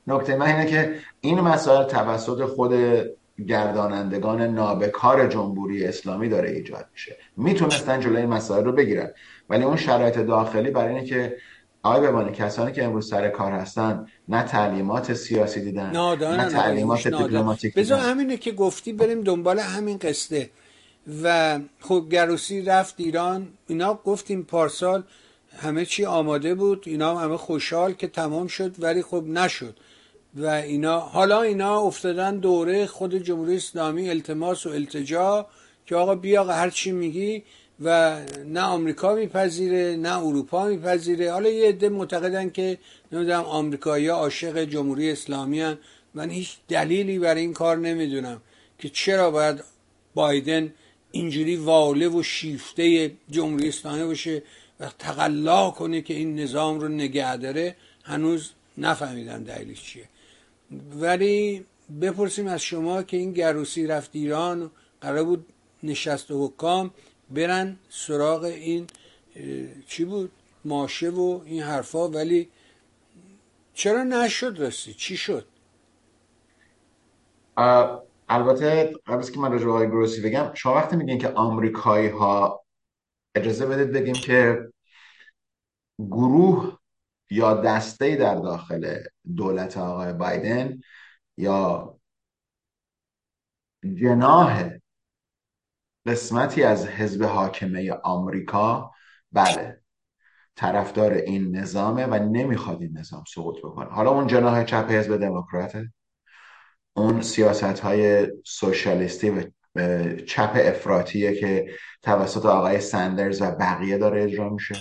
نکته 0.06 0.36
من 0.36 0.46
اینه 0.46 0.66
که 0.66 0.94
این 1.20 1.40
مسائل 1.40 1.84
توسط 1.84 2.44
خود 2.44 2.72
گردانندگان 3.48 4.42
نابکار 4.42 5.26
جمهوری 5.26 5.84
اسلامی 5.84 6.28
داره 6.28 6.50
ایجاد 6.50 6.86
میشه. 6.92 7.16
می‌تونستن 7.36 8.00
جلوی 8.00 8.16
این 8.16 8.26
مسائل 8.26 8.64
رو 8.64 8.72
بگیرن. 8.72 9.10
ولی 9.50 9.64
اون 9.64 9.76
شرایط 9.76 10.18
داخلی 10.18 10.70
برای 10.70 10.94
اینه 10.94 11.06
که 11.06 11.36
آقای 11.82 12.00
بمانه 12.00 12.32
کسانی 12.32 12.72
که 12.72 12.84
امروز 12.84 13.10
سر 13.10 13.28
کار 13.28 13.52
هستن 13.52 14.06
نه 14.28 14.42
تعلیمات 14.42 15.14
سیاسی 15.14 15.60
دیدن 15.60 15.90
نه 15.90 16.48
تعلیمات 16.48 17.08
دیپلماتیک 17.08 17.74
بذار 17.74 17.98
همینه 17.98 18.36
که 18.36 18.52
گفتی 18.52 18.92
بریم 18.92 19.20
دنبال 19.20 19.58
همین 19.58 19.98
قصده 19.98 20.50
و 21.22 21.58
خب 21.80 22.06
گروسی 22.10 22.62
رفت 22.62 22.94
ایران 22.98 23.48
اینا 23.66 23.94
گفتیم 23.94 24.42
پارسال 24.42 25.02
همه 25.56 25.84
چی 25.84 26.04
آماده 26.04 26.54
بود 26.54 26.82
اینا 26.86 27.18
همه 27.18 27.36
خوشحال 27.36 27.92
که 27.92 28.08
تمام 28.08 28.46
شد 28.46 28.74
ولی 28.78 29.02
خب 29.02 29.24
نشد. 29.26 29.76
و 30.36 30.46
اینا 30.46 31.00
حالا 31.00 31.42
اینا 31.42 31.80
افتادن 31.80 32.36
دوره 32.36 32.86
خود 32.86 33.14
جمهوری 33.14 33.56
اسلامی 33.56 34.10
التماس 34.10 34.66
و 34.66 34.70
التجا 34.70 35.46
که 35.86 35.96
آقا 35.96 36.14
بیا 36.14 36.44
هر 36.44 36.70
چی 36.70 36.92
میگی 36.92 37.42
و 37.80 38.20
نه 38.46 38.60
آمریکا 38.60 39.14
میپذیره 39.14 39.96
نه 39.96 40.18
اروپا 40.18 40.66
میپذیره 40.66 41.32
حالا 41.32 41.48
یه 41.48 41.68
عده 41.68 41.88
معتقدن 41.88 42.50
که 42.50 42.78
نمی‌دونم 43.12 43.42
آمریکایی 43.42 44.08
عاشق 44.08 44.64
جمهوری 44.64 45.10
اسلامی 45.10 45.60
هن. 45.60 45.78
من 46.14 46.30
هیچ 46.30 46.56
دلیلی 46.68 47.18
برای 47.18 47.40
این 47.40 47.52
کار 47.52 47.76
نمی‌دونم 47.76 48.40
که 48.78 48.88
چرا 48.88 49.30
باید 49.30 49.64
بایدن 50.14 50.72
اینجوری 51.10 51.56
واله 51.56 52.08
و 52.08 52.22
شیفته 52.22 53.12
جمهوری 53.30 53.68
اسلامی 53.68 54.04
باشه 54.04 54.42
و 54.80 54.88
تقلا 54.98 55.70
کنه 55.70 56.02
که 56.02 56.14
این 56.14 56.40
نظام 56.40 56.80
رو 56.80 56.88
نگه 56.88 57.36
داره 57.36 57.76
هنوز 58.04 58.50
نفهمیدم 58.78 59.44
دلیلش 59.44 59.82
چیه 59.82 60.08
ولی 61.00 61.64
بپرسیم 62.00 62.46
از 62.46 62.62
شما 62.62 63.02
که 63.02 63.16
این 63.16 63.32
گروسی 63.32 63.86
رفت 63.86 64.10
ایران 64.12 64.70
قرار 65.00 65.24
بود 65.24 65.46
نشست 65.82 66.30
و 66.30 66.46
حکام 66.46 66.90
برن 67.34 67.76
سراغ 67.88 68.44
این 68.44 68.86
چی 69.86 70.04
بود؟ 70.04 70.30
ماشه 70.64 71.10
و 71.10 71.40
این 71.44 71.62
حرفا. 71.62 72.08
ولی 72.08 72.48
چرا 73.74 74.02
نشد 74.04 74.56
راستی 74.58 74.94
چی 74.94 75.16
شد؟ 75.16 75.46
البته 78.28 78.92
قبل 79.06 79.22
که 79.22 79.40
من 79.40 79.52
راجع 79.52 79.66
به 79.66 79.86
گروسی 79.86 80.22
بگم 80.22 80.54
شما 80.54 80.74
وقتی 80.74 80.96
میگین 80.96 81.18
که 81.18 81.28
آمریکایی 81.28 82.08
ها 82.08 82.64
اجازه 83.34 83.66
بدید 83.66 83.92
بگیم 83.92 84.14
که 84.14 84.68
گروه 85.98 86.78
یا 87.30 87.54
دسته 87.54 88.16
در 88.16 88.34
داخل 88.34 88.98
دولت 89.36 89.76
آقای 89.76 90.12
بایدن 90.12 90.80
یا 91.36 91.94
جناه 94.00 94.70
قسمتی 96.06 96.62
از 96.62 96.86
حزب 96.86 97.24
حاکمه 97.24 97.92
آمریکا 97.92 98.90
بله 99.32 99.80
طرفدار 100.56 101.12
این 101.12 101.56
نظامه 101.56 102.06
و 102.06 102.14
نمی‌خواد 102.14 102.82
این 102.82 102.98
نظام 102.98 103.24
سقوط 103.34 103.58
بکنه. 103.58 103.90
حالا 103.90 104.10
اون 104.10 104.26
جناح 104.26 104.64
چپ 104.64 104.90
حزب 104.90 105.16
دموکراته 105.16 105.92
اون 106.96 107.22
سیاست 107.22 107.80
های 107.80 108.26
سوشالیستی 108.44 109.30
و 109.30 109.42
چپ 110.26 110.52
افراتیه 110.56 111.40
که 111.40 111.74
توسط 112.02 112.46
آقای 112.46 112.80
سندرز 112.80 113.42
و 113.42 113.50
بقیه 113.50 113.98
داره 113.98 114.24
اجرا 114.24 114.48
میشه. 114.48 114.74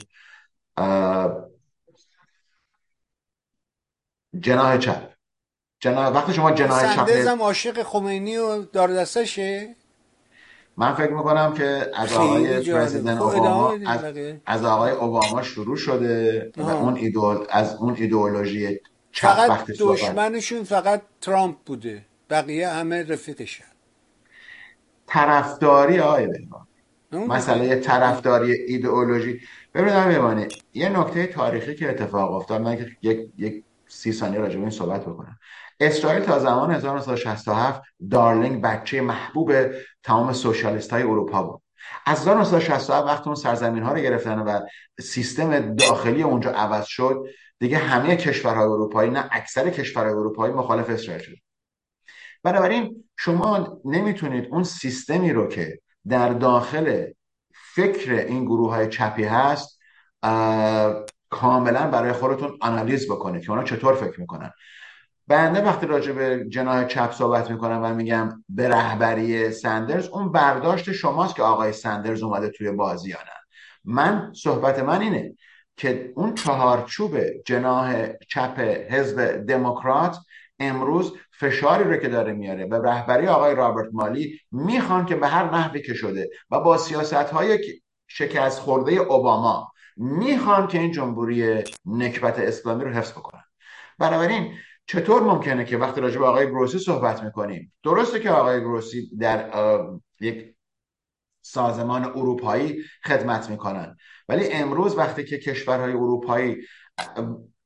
جناح 4.40 4.78
چپ. 4.78 5.14
جناح 5.80 6.08
وقتی 6.08 6.34
شما 6.34 6.52
جناح 6.52 6.96
چپ 6.96 6.96
سندرز 6.96 7.28
هم 7.28 7.42
عاشق 7.42 7.84
خمینی 7.84 8.38
و 8.38 8.62
دار 8.64 8.94
دستشه؟ 8.94 9.76
من 10.78 10.94
فکر 10.94 11.12
می‌کنم 11.12 11.54
که 11.54 11.92
از 11.96 12.14
آقای 12.14 12.72
پرزیدنت 12.72 13.18
خب، 13.18 13.24
اوباما 13.24 13.74
از, 13.86 14.00
از 14.46 14.66
آقای 14.66 14.92
اوباما 14.92 15.42
شروع 15.42 15.78
شده 15.78 16.52
و 16.58 16.70
اون 16.70 16.96
ایدول 16.96 17.38
از 17.50 17.76
اون 17.76 17.96
ایدئولوژی 17.96 18.80
فقط 19.12 19.66
دشمنشون 19.80 20.64
فقط 20.64 21.02
ترامپ 21.22 21.56
بوده. 21.66 22.06
بقیه 22.30 22.70
همه 22.70 23.04
رفیقشن. 23.04 23.64
طرفداری 25.08 26.00
آقای 26.00 26.28
بهبان 26.28 26.68
مسئله 27.28 27.76
طرفداری 27.76 28.52
ایدئولوژی. 28.52 29.40
ببینید 29.74 29.94
آقای 29.94 30.48
یه 30.74 31.00
نکته 31.00 31.28
تاریخی 31.28 31.76
که 31.76 31.90
اتفاق 31.90 32.32
افتاد 32.32 32.62
من 32.62 32.86
یک 33.02 33.30
یک 33.38 33.64
سی 33.88 34.12
ثانیه 34.12 34.40
راجع 34.40 34.56
به 34.56 34.62
این 34.62 34.70
صحبت 34.70 35.02
بکنم. 35.02 35.40
اسرائیل 35.80 36.24
تا 36.24 36.40
زمان 36.40 36.72
1967 36.72 37.82
دارلینگ 38.12 38.62
بچه 38.62 39.02
محبوب 39.02 39.52
تمام 40.04 40.34
سوشالیست 40.34 40.94
های 40.94 41.04
اروپا 41.04 41.44
بود. 41.44 41.62
از 42.06 42.22
1967 42.22 43.06
وقتی 43.06 43.26
اون 43.26 43.36
سرزمین 43.36 43.84
ها 43.84 43.94
رو 43.94 44.00
گرفتن 44.00 44.39
و 44.39 44.60
سیستم 45.00 45.76
داخلی 45.76 46.24
اونجا 46.24 46.52
عوض 46.52 46.86
شد 46.86 47.26
دیگه 47.60 47.78
همه 47.78 48.16
کشورهای 48.16 48.66
اروپایی 48.66 49.12
نه 49.12 49.30
اکثر 49.32 49.70
کشورهای 49.70 50.13
اروپایی 50.13 50.54
مخالف 50.54 50.89
اسرائیل 50.89 51.24
شد. 51.24 51.36
بنابراین 52.44 53.04
شما 53.18 53.82
نمی‌تونید 53.86 54.48
اون 54.52 54.63
سیستمی 54.63 55.34
رو 55.34 55.48
که 55.48 55.80
در 56.08 56.30
داخل 56.30 57.06
فکر 57.76 58.13
این 58.13 58.46
گروه 58.46 58.74
های 58.74 58.88
چپی 58.88 59.24
هست 59.24 59.80
کاملا 61.30 61.88
برای 61.88 62.12
خودتون 62.12 62.58
آنالیز 62.62 63.12
بکنید 63.12 63.44
که 63.44 63.52
اونا 63.52 63.63
چطور 63.63 63.96
فکر 63.96 64.20
می‌کنن. 64.20 64.52
بنده 65.28 65.62
وقتی 65.62 65.86
راجع 65.86 66.12
به 66.12 66.46
جناح 66.50 66.88
چپ 66.88 67.12
صحبت 67.12 67.52
می‌کنم 67.52 67.82
و 67.84 67.94
میگم 67.94 68.44
به 68.50 68.70
رهبری 68.70 69.52
سندرز 69.52 70.08
اون 70.08 70.32
برداشت 70.32 70.92
شماست 70.92 71.36
که 71.36 71.44
آقای 71.44 71.74
سندرز 71.74 72.24
اومده 72.24 72.50
توی 72.50 72.72
بازی 72.72 73.10
یا 73.10 73.18
نه. 73.18 73.34
من 73.84 74.34
صحبت 74.36 74.80
من 74.80 75.02
اینه 75.02 75.34
که 75.78 76.14
اون 76.16 76.36
چهارچوب 76.36 77.18
جناح 77.46 78.08
چپ 78.30 78.60
حزب 78.90 79.46
دموکرات 79.46 80.18
امروز 80.60 81.14
فشاری 81.40 81.84
رو 81.84 81.98
که 81.98 82.08
داره 82.08 82.34
میاره 82.34 82.66
به 82.66 82.80
رهبری 82.80 83.28
آقای 83.28 83.56
رابرت 83.56 83.90
مالی 83.94 84.40
می‌خوان 84.52 85.06
که 85.06 85.16
به 85.16 85.28
هر 85.28 85.56
نحوی 85.56 85.82
که 85.82 85.94
شده 85.94 86.30
و 86.52 86.60
با 86.60 86.78
سیاست 86.78 87.14
های 87.14 87.60
شکست 88.08 88.60
خورده 88.60 88.92
اوباما 88.92 89.72
می‌خوان 89.98 90.68
که 90.68 90.80
این 90.80 90.92
جمهوری 90.92 91.64
نکبت 91.86 92.40
اسلامی 92.40 92.84
رو 92.84 92.92
حفظ 92.92 93.12
بکنن. 93.12 93.44
بنابراین 94.00 94.54
چطور 94.86 95.24
ممکنه 95.24 95.65
که 95.65 95.78
وقتی 95.78 96.02
راجع 96.02 96.19
به 96.19 96.26
آقای 96.26 96.48
گروسی 96.48 96.80
صحبت 96.80 97.24
می‌کنیم؟ 97.24 97.74
درسته 97.84 98.19
که 98.19 98.30
آقای 98.30 98.60
گروسی 98.60 99.17
در 99.17 99.50
یک 100.22 100.56
سازمان 101.41 102.06
اروپایی 102.06 102.84
خدمت 103.06 103.50
می‌کنن. 103.50 103.98
ولی 104.30 104.52
امروز 104.52 104.98
وقتی 104.98 105.24
که 105.24 105.38
کشورهای 105.38 105.93
اروپایی 105.93 106.58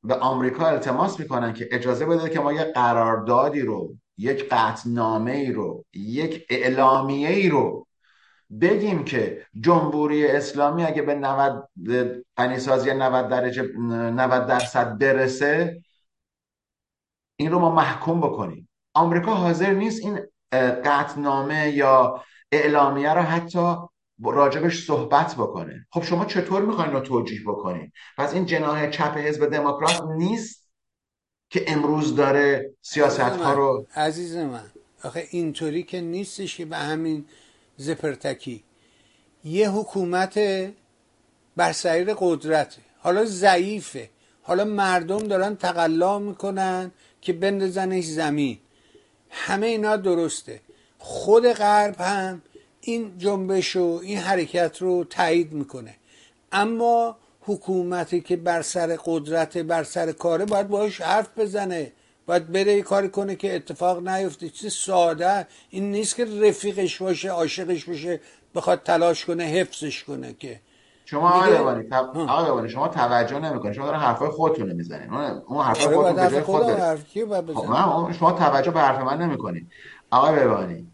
به 0.04 0.16
آمریکا 0.16 0.68
التماس 0.68 1.20
می‌کنن 1.20 1.54
که 1.54 1.70
اجازه 1.72 2.06
بده 2.06 2.30
که 2.30 2.40
ما 2.40 2.54
یک 2.54 2.74
قراردادی 2.74 3.62
رو 3.62 3.96
یک 4.18 4.50
قطنامه 4.50 5.32
ای 5.32 5.52
رو 5.52 5.86
یک 5.94 6.46
اعلامیه 6.50 7.30
ای 7.30 7.50
رو 7.50 7.88
بگیم 8.62 9.04
که 9.04 9.46
جمهوری 9.60 10.28
اسلامی 10.28 10.84
اگه 10.84 11.02
به 11.02 11.16
90 11.16 11.70
غنیسازی 12.38 12.94
90 12.94 13.30
درجه 13.30 13.64
90 13.78 14.48
درصد 14.48 14.98
برسه 14.98 15.82
این 17.38 17.52
رو 17.52 17.60
ما 17.60 17.76
محکوم 17.76 18.22
بکنیم. 18.22 18.70
آمریکا 18.94 19.34
حاضر 19.34 19.74
نیست 19.74 20.06
این 20.06 20.20
قطنامه 20.86 21.70
یا 21.70 22.24
اعلامیه 22.52 23.14
رو 23.14 23.22
حتی 23.22 23.76
راجبش 24.24 24.86
صحبت 24.86 25.36
بکنه. 25.36 25.88
خب 25.92 26.04
شما 26.04 26.26
چطور 26.26 26.62
می‌خواین 26.62 26.92
رو 26.92 27.00
توجیه 27.00 27.42
بکنین؟ 27.48 27.92
پس 28.18 28.34
این 28.34 28.46
جناح 28.46 28.90
چپ 28.90 29.18
حزب 29.18 29.50
دموکرات 29.50 30.02
نیست 30.18 30.68
که 31.50 31.66
امروز 31.68 32.16
داره 32.16 32.72
سیاست 32.82 33.20
ها 33.20 33.54
رو 33.54 33.88
عزیز 33.96 34.36
من 34.36 34.64
آخه 35.04 35.28
اینطوری 35.32 35.84
که 35.84 36.02
نیستش 36.02 36.58
که 36.58 36.66
به 36.66 36.78
همین 36.78 37.26
زپرتکی. 37.78 38.64
یه 39.44 39.70
حکومت 39.70 40.40
بر 41.58 41.72
سریر 41.72 42.14
قدرته. 42.20 42.82
حالا 43.00 43.26
ضعیفه. 43.26 44.10
حالا 44.42 44.66
مردم 44.66 45.20
دارن 45.20 45.56
تقلا 45.56 46.20
می‌کنن. 46.20 46.92
که 47.28 47.34
بندازنش 47.34 48.06
زمین. 48.06 48.58
همه 49.30 49.68
اینا 49.68 49.98
درسته. 49.98 50.62
خود 50.98 51.48
غرب 51.48 51.96
هم 52.02 52.42
این 52.82 53.18
جنبش 53.18 53.76
و 53.76 54.00
این 54.04 54.18
حرکت 54.18 54.78
رو 54.82 55.04
تایید 55.04 55.52
می‌کنه. 55.52 55.96
اما 56.52 57.18
حکومتی 57.42 58.22
که 58.22 58.36
بر 58.36 58.62
سر 58.62 59.00
قدرت 59.06 59.58
بر 59.58 59.84
سر 59.84 60.12
کاره 60.12 60.46
باید 60.46 60.68
باش 60.68 61.02
حرف 61.02 61.30
بزنه. 61.38 61.92
باید 62.26 62.52
بره 62.52 62.82
کاری 62.82 63.10
کنه 63.10 63.36
که 63.36 63.56
اتفاق 63.56 64.08
نیفته. 64.08 64.50
چیز 64.50 64.74
ساده. 64.74 65.48
این 65.70 65.92
نیست 65.92 66.16
که 66.16 66.26
رفیقش 66.26 66.98
باشه 66.98 67.30
عاشقش 67.30 67.86
باشه 67.86 68.20
بخواد 68.56 68.84
تلاش 68.84 69.26
کنه 69.26 69.44
حفظش 69.44 70.04
کنه 70.04 70.36
که 70.40 70.60
شما 71.10 71.30
آقای 71.30 71.84
تب... 71.84 72.68
شما 72.68 72.88
توجه 72.88 73.40
نمی‌کنید 73.40 73.74
شما 73.74 73.86
دارن 73.86 74.00
حرفای 74.00 74.30
خودتون 74.30 74.72
می‌زنین. 74.72 75.14
اون 75.14 75.64
حرفای 75.64 75.86
آره، 75.86 75.96
خودتون 75.96 76.24
به 76.26 76.32
جای 76.32 76.42
خود 76.42 76.64
خب 77.54 78.12
شما 78.12 78.32
توجه 78.32 78.72
به 78.72 78.80
حرف 78.80 79.00
من 79.00 79.22
نمی‌کنید 79.22 79.72
آقای 80.12 80.36
ببانی 80.36 80.92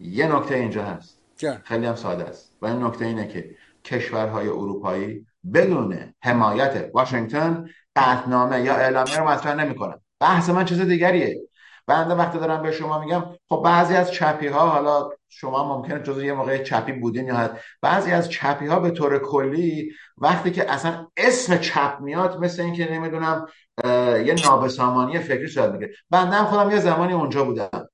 یه 0.00 0.36
نکته 0.36 0.54
اینجا 0.54 0.84
هست. 0.84 1.20
خیلی 1.64 1.86
هم 1.86 1.94
ساده 1.94 2.24
است. 2.24 2.52
و 2.62 2.66
این 2.66 2.84
نکته 2.84 3.04
اینه 3.04 3.28
که 3.28 3.56
کشورهای 3.84 4.48
اروپایی 4.48 5.26
بدون 5.54 6.14
حمایت 6.22 6.90
واشنگتن 6.94 7.68
قطنامه 7.96 8.60
یا 8.60 8.74
اعلامیه 8.74 9.18
رو 9.18 9.28
مطرح 9.28 9.54
نمی‌کنن. 9.54 10.00
بحث 10.20 10.50
من 10.50 10.64
چیز 10.64 10.80
دیگریه. 10.80 11.40
بنده 11.86 12.14
وقتی 12.14 12.38
دارم 12.38 12.62
به 12.62 12.72
شما 12.72 12.98
میگم 12.98 13.24
خب 13.48 13.62
بعضی 13.64 13.96
از 13.96 14.12
چپی 14.12 14.46
ها 14.46 14.68
حالا 14.68 15.08
شما 15.32 15.76
ممکنه 15.76 16.02
جزو 16.02 16.24
یه 16.24 16.32
موقع 16.32 16.62
چپی 16.62 16.92
بودین 16.92 17.26
یا 17.26 17.56
بعضی 17.82 18.12
از 18.12 18.30
چپی 18.30 18.66
ها 18.66 18.80
به 18.80 18.90
طور 18.90 19.18
کلی 19.18 19.92
وقتی 20.18 20.50
که 20.50 20.72
اصلا 20.72 21.06
اسم 21.16 21.58
چپ 21.58 21.98
میاد 22.00 22.38
مثل 22.38 22.62
اینکه 22.62 22.92
نمی‌دونم 22.92 23.46
یه 24.24 24.34
نابسامانی 24.44 25.18
فکری 25.18 25.48
شاید 25.48 25.72
میگه 25.72 25.90
بنده 26.10 26.36
هم 26.36 26.44
خودم 26.44 26.70
یه 26.70 26.78
زمانی 26.78 27.12
اونجا 27.12 27.44
بودم. 27.44 27.88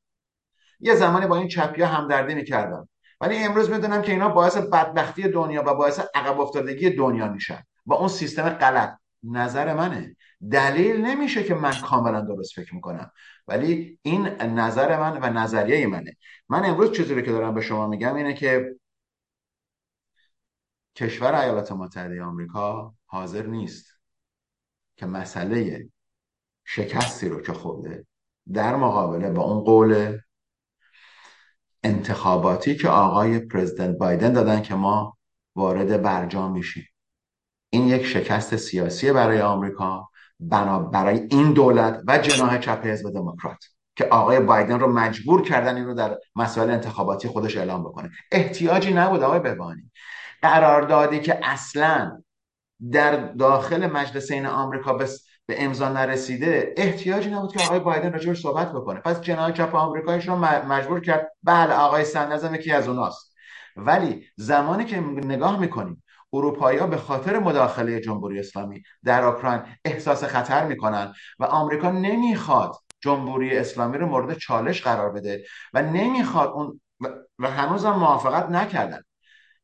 یه 0.80 0.94
زمانی 0.94 1.26
با 1.26 1.36
این 1.36 1.48
چپی 1.48 1.82
ها 1.82 1.88
همدردی 1.88 2.34
می‌کردم. 2.34 2.88
ولی 3.20 3.36
امروز 3.36 3.70
می‌دونم 3.70 4.02
که 4.02 4.12
اینا 4.12 4.28
باعث 4.28 4.56
بدبختی 4.56 5.28
دنیا 5.28 5.62
و 5.66 5.74
باعث 5.74 6.00
عقب 6.14 6.40
افتادگی 6.40 6.90
دنیا 6.90 7.28
میشن 7.28 7.62
با 7.86 7.96
اون 7.96 8.08
سیستم 8.08 8.48
غلط 8.48 8.98
نظر 9.22 9.74
منه. 9.74 10.16
دلیل 10.50 10.96
نمیشه 10.96 11.44
که 11.44 11.54
من 11.54 11.72
کاملا 11.80 12.20
درست 12.20 12.54
فکر 12.54 12.74
می‌کنم. 12.74 13.10
ولی 13.48 13.98
این 14.02 14.26
نظر 14.42 15.00
من 15.00 15.22
و 15.22 15.38
نظریه 15.38 15.86
منه. 15.86 16.16
من 16.48 16.64
امروز 16.64 16.92
چیزی 16.92 17.22
که 17.22 17.32
دارم 17.32 17.54
به 17.54 17.60
شما 17.60 17.86
میگم 17.86 18.14
اینه 18.14 18.34
که 18.34 18.76
کشور 20.96 21.34
ایالات 21.34 21.72
متحده 21.72 22.22
آمریکا 22.22 22.94
حاضر 23.06 23.46
نیست 23.46 24.00
که 24.96 25.06
مسئله 25.06 25.88
شکستی 26.64 27.28
رو 27.28 27.40
که 27.40 27.52
خورده 27.52 28.06
در 28.52 28.76
مقابله 28.76 29.30
با 29.30 29.42
اون 29.42 29.64
قول 29.64 30.18
انتخاباتی 31.82 32.76
که 32.76 32.88
آقای 32.88 33.38
پرزیدنت 33.38 33.98
بایدن 33.98 34.32
دادن 34.32 34.62
که 34.62 34.74
ما 34.74 35.18
وارد 35.54 36.02
برجام 36.02 36.52
میشیم. 36.52 36.86
این 37.70 37.88
یک 37.88 38.04
شکست 38.04 38.56
سیاسی 38.56 39.12
برای 39.12 39.40
آمریکا. 39.40 40.08
برای 40.92 41.26
این 41.30 41.52
دولت 41.52 42.02
و 42.06 42.18
جناح 42.18 42.58
چپ 42.58 42.86
حزب 42.86 43.10
دموکرات 43.10 43.64
که 43.96 44.04
آقای 44.04 44.40
بایدن 44.40 44.80
رو 44.80 44.92
مجبور 44.92 45.42
کردن 45.42 45.76
این 45.76 45.84
رو 45.86 45.94
در 45.94 46.18
مسائل 46.36 46.70
انتخاباتی 46.70 47.28
خودش 47.28 47.56
اعلام 47.56 47.84
بکنه. 47.84 48.10
احتیاجی 48.32 48.94
نبود 48.94 49.22
آقای 49.22 49.40
بهبانی. 49.40 49.90
قراردادی 50.42 51.20
که 51.20 51.40
اصلا 51.42 52.22
در 52.92 53.16
داخل 53.16 53.86
مجلس 53.86 54.30
این 54.30 54.46
آمریکا 54.46 54.92
به 54.92 55.08
به 55.46 55.64
امضا 55.64 55.88
نرسیده 55.88 56.74
احتیاجی 56.76 57.30
نبود 57.30 57.52
که 57.52 57.64
آقای 57.64 57.78
بایدن 57.78 58.12
راجبش 58.12 58.42
صحبت 58.42 58.72
بکنه. 58.72 59.00
پس 59.00 59.20
جناح 59.20 59.52
چپ 59.52 59.74
آمریکایش 59.74 60.28
رو 60.28 60.36
مجبور 60.66 61.00
کرد 61.00 61.32
بله 61.42 61.74
آقای 61.74 62.04
سندرز 62.04 62.44
هم 62.44 62.54
یکی 62.54 62.72
از 62.72 62.88
اوناست. 62.88 63.34
ولی 63.76 64.26
زمانی 64.36 64.84
که 64.84 65.00
نگاه 65.00 65.60
می‌کنیم 65.60 66.02
اروپایی 66.32 66.78
به 66.78 66.96
خاطر 66.96 67.38
مداخله 67.38 68.00
جمهوری 68.00 68.38
اسلامی 68.38 68.82
در 69.04 69.24
اوکراین 69.24 69.62
احساس 69.84 70.24
خطر 70.24 70.66
می‌کنن 70.66 71.12
و 71.38 71.44
آمریکا 71.44 71.90
نمی‌خواد 71.90 72.74
جمهوری 73.00 73.56
اسلامی 73.56 73.98
رو 73.98 74.06
مورد 74.06 74.38
چالش 74.38 74.82
قرار 74.82 75.12
بده 75.12 75.44
و 75.72 75.82
نمی‌خواد 75.82 76.48
اون 76.48 76.80
و 77.38 77.50
هنوزم 77.50 77.90
موافقت 77.90 78.50
نکردن. 78.50 79.00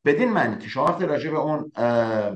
بدین 0.05 0.33
معنی 0.33 0.59
که 0.59 0.69
شما 0.69 0.85
وقتی 0.85 1.07
راجع 1.07 1.31
به 1.31 1.39
اون 1.39 1.73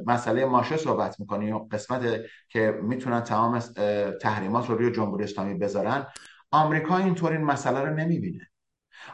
مسئله 0.06 0.44
ماشه 0.44 0.76
صحبت 0.76 1.20
می‌کنی 1.20 1.52
و 1.52 1.58
قسمت 1.58 2.20
که 2.48 2.78
می‌تونن 2.82 3.20
تمام 3.20 3.58
تحریمات 4.22 4.68
رو 4.68 4.78
روی 4.78 4.92
جمهوری 4.92 5.24
اسلامی 5.24 5.54
بذارن 5.54 6.06
آمریکا 6.50 6.96
اینطور 6.96 7.32
این 7.32 7.44
مسئله 7.44 7.80
رو 7.80 7.94
نمی‌بینه. 7.94 8.50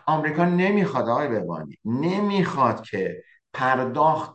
آمریکا 0.06 0.44
نمی‌خواد 0.44 1.08
آقای 1.08 1.28
ببانی 1.28 1.78
نمی‌خواد 1.84 2.82
که 2.82 3.22
پرداخت 3.52 4.34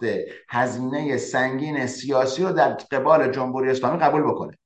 هزینه 0.49 1.17
سنگین 1.17 1.87
سیاسی 1.87 2.43
رو 2.43 2.51
در 2.51 2.69
قبال 2.69 3.31
جمهوری 3.31 3.69
اسلامی 3.69 3.99
قبول 3.99 4.21
بکنه. 4.21 4.57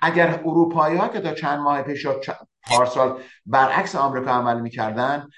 اگر 0.00 0.40
اروپایی 0.44 0.96
ها 0.96 1.08
که 1.08 1.20
تا 1.20 1.34
چند 1.34 1.58
ماه 1.58 1.82
پیش 1.82 2.06
پارسال 2.62 3.20
برعکس 3.46 3.94
آمریکا 3.94 4.30
عمل 4.30 4.60
می‌کردن 4.60 5.28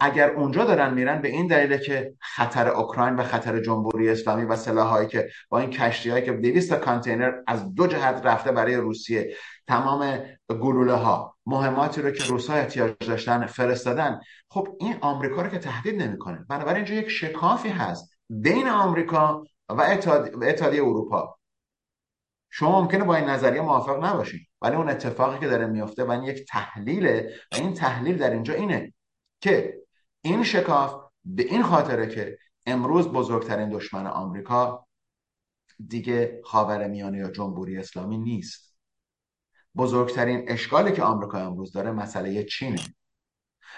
اگر 0.00 0.30
اونجا 0.30 0.64
دارن 0.64 0.94
میرن 0.94 1.22
به 1.22 1.28
این 1.28 1.46
دلیله 1.46 1.78
که 1.78 2.14
خطر 2.20 2.68
اوکراین 2.68 3.16
و 3.16 3.22
خطر 3.22 3.60
جمهوری 3.60 4.10
اسلامی 4.10 4.44
و 4.44 4.56
سلاحایی 4.56 5.08
که 5.08 5.28
با 5.48 5.58
این 5.58 5.70
کشتی 5.70 6.10
هایی 6.10 6.24
که 6.24 6.32
200 6.32 6.74
کانتینر 6.74 7.32
از 7.46 7.74
دو 7.74 7.86
جهت 7.86 8.26
رفته 8.26 8.52
برای 8.52 8.76
روسیه 8.76 9.36
تمام 9.66 10.20
گلوله 10.48 10.92
ها 10.92 11.36
مهماتی 11.50 12.02
رو 12.02 12.10
که 12.10 12.24
روسا 12.24 12.54
احتیاج 12.54 12.94
داشتن 13.00 13.46
فرستادن. 13.46 14.20
خب 14.48 14.76
این 14.80 14.96
آمریکا 15.00 15.42
رو 15.42 15.48
که 15.48 15.58
تهدید 15.58 16.02
نمی‌کنه. 16.02 16.46
بنابراین 16.48 16.76
اینجا 16.76 16.94
یک 16.94 17.08
شکافی 17.08 17.68
هست 17.68 18.10
بین 18.28 18.68
آمریکا 18.68 19.44
و 19.68 19.80
اتحادیه 20.42 20.82
اروپا. 20.82 21.38
شما 22.50 22.80
ممکنه 22.80 23.04
با 23.04 23.16
این 23.16 23.24
نظریه 23.24 23.60
موافق 23.60 24.04
نباشید 24.04 24.48
ولی 24.62 24.76
اون 24.76 24.88
اتفاقی 24.88 25.38
که 25.38 25.48
داره 25.48 25.66
میفته 25.66 26.04
و 26.04 26.10
این 26.10 26.22
یک 26.22 26.48
تحلیله 26.48 27.34
و 27.52 27.56
این 27.56 27.74
تحلیل 27.74 28.16
در 28.16 28.30
اینجا 28.30 28.54
اینه 28.54 28.94
که 29.40 29.80
این 30.20 30.44
شکاف 30.44 30.94
به 31.24 31.42
این 31.42 31.62
خاطره 31.62 32.06
که 32.06 32.38
امروز 32.66 33.08
بزرگترین 33.08 33.68
دشمن 33.68 34.06
آمریکا 34.06 34.86
دیگه 35.88 36.40
خاورمیانه 36.44 37.18
یا 37.18 37.30
جمهوری 37.30 37.78
اسلامی 37.78 38.18
نیست. 38.18 38.69
بزرگترین 39.76 40.44
اشکالی 40.48 40.92
که 40.92 41.02
آمریکا 41.02 41.38
امروز 41.38 41.72
داره 41.72 41.90
مسئله 41.90 42.44
چینه. 42.44 42.80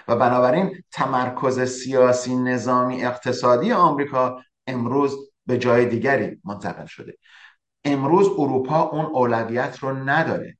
و 0.08 0.16
بنابراین 0.16 0.82
تمرکز 0.92 1.60
سیاسی 1.60 2.36
نظامی 2.36 3.04
اقتصادی 3.04 3.72
آمریکا 3.72 4.42
امروز 4.66 5.16
به 5.46 5.58
جای 5.58 5.86
دیگری 5.86 6.40
منتقل 6.44 6.86
شده. 6.86 7.18
امروز 7.84 8.28
اروپا 8.38 8.82
اون 8.82 9.04
اولویت 9.04 9.78
رو 9.78 9.92
نداره. 9.92 10.58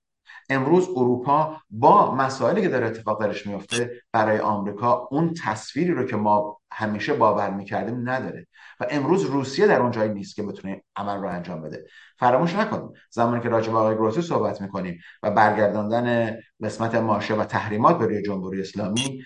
امروز 0.48 0.88
اروپا 0.88 1.56
با 1.70 2.14
مسائلی 2.14 2.62
که 2.62 2.68
داره 2.68 2.86
اتفاق 2.86 3.20
درش 3.20 3.46
میفته 3.46 4.02
برای 4.12 4.38
آمریکا 4.38 5.08
اون 5.10 5.34
تصویری 5.44 5.92
رو 5.92 6.06
که 6.06 6.16
ما 6.16 6.60
همیشه 6.72 7.14
باور 7.14 7.50
می‌کردیم 7.50 8.10
نداره. 8.10 8.46
و 8.80 8.86
امروز 8.90 9.24
روسیه 9.24 9.66
در 9.66 9.80
اون 9.80 9.90
جایی 9.90 10.12
نیست 10.12 10.36
که 10.36 10.42
بتونه 10.42 10.82
عمل 10.96 11.16
رو 11.22 11.28
انجام 11.28 11.62
بده. 11.62 11.86
فراموش 12.18 12.54
نکنیم 12.54 12.92
زمانی 13.10 13.42
که 13.42 13.48
راجع 13.48 13.72
به 13.72 13.78
آقای 13.78 13.94
گروسی 13.94 14.22
صحبت 14.22 14.60
می‌کنیم 14.60 15.00
و 15.22 15.30
برگرداندن 15.30 16.36
قسمت 16.62 16.94
ماشه 16.94 17.34
و 17.34 17.44
تحریمات 17.44 17.98
به 17.98 18.22
جمهوری 18.22 18.60
اسلامی 18.60 19.24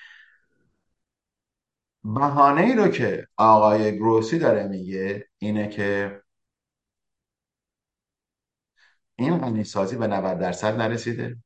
بهانه 2.05 2.61
ای 2.61 2.75
رو 2.75 2.89
که 2.89 3.27
آقای 3.37 3.97
گروسی 3.99 4.39
داره 4.39 4.69
میگه 4.69 5.29
اینه 5.39 5.69
که 5.69 6.21
این 9.17 9.39
غنی 9.39 9.65
سازی 9.65 9.97
به 9.97 10.07
90 10.07 10.39
درصد 10.39 10.77
نرسیده. 10.77 11.37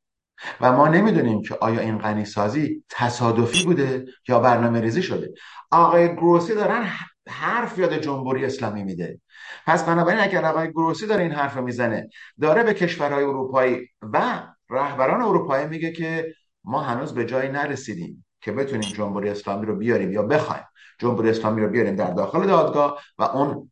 و 0.60 0.72
ما 0.72 0.88
نمی‌دونیم 0.88 1.42
که 1.42 1.58
آیا 1.60 1.80
این 1.80 1.98
غنی 1.98 2.24
سازی 2.24 2.84
تصادفی 2.88 3.64
بوده 3.64 4.04
یا 4.28 4.40
برنامه 4.40 4.80
ریزی 4.80 5.02
شده. 5.02 5.34
آقای 5.70 6.16
گروسی 6.16 6.54
دارن 6.54 6.88
حرف 7.28 7.78
یاد 7.78 7.94
جمهوری 7.94 8.44
اسلامی 8.44 8.84
میده. 8.84 9.20
پس 9.66 9.84
بنابراین 9.84 10.20
اگر 10.20 10.44
آقای 10.44 10.70
گروسی 10.70 11.06
داره 11.06 11.22
این 11.22 11.32
حرف 11.32 11.56
می‌زنه 11.56 12.08
داره 12.40 12.62
به 12.62 12.74
کشورهای 12.74 13.24
اروپایی 13.24 13.88
و 14.02 14.42
رهبران 14.70 15.22
اروپایی 15.22 15.66
میگه 15.66 15.92
که 15.92 16.34
ما 16.64 16.80
هنوز 16.80 17.14
به 17.14 17.24
جایی 17.24 17.48
نرسیدیم 17.50 18.26
که 18.40 18.52
بتونیم 18.52 18.80
جمهوری 18.80 19.28
اسلامی 19.28 19.66
رو 19.66 19.76
بیاریم 19.76 20.12
یا 20.12 20.22
بخوایم 20.22 20.64
جمهوری 20.98 21.30
اسلامی 21.30 21.60
رو 21.60 21.68
بیاریم 21.68 21.94
در 21.94 22.10
داخل 22.10 22.46
دادگاه 22.46 23.00
و 23.18 23.22
اون 23.22 23.70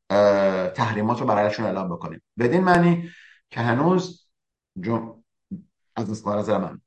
تحریمات 0.75 1.21
رو 1.21 1.27
برایشون 1.27 1.67
اعلام 1.67 1.89
بکنیم. 1.89 2.23
بدین 2.39 2.65
معنی 2.65 3.11
که 3.51 3.61
هنوز 3.61 4.29
جم... 4.81 5.15
از 5.99 6.27
نظر 6.27 6.59
من 6.59 6.81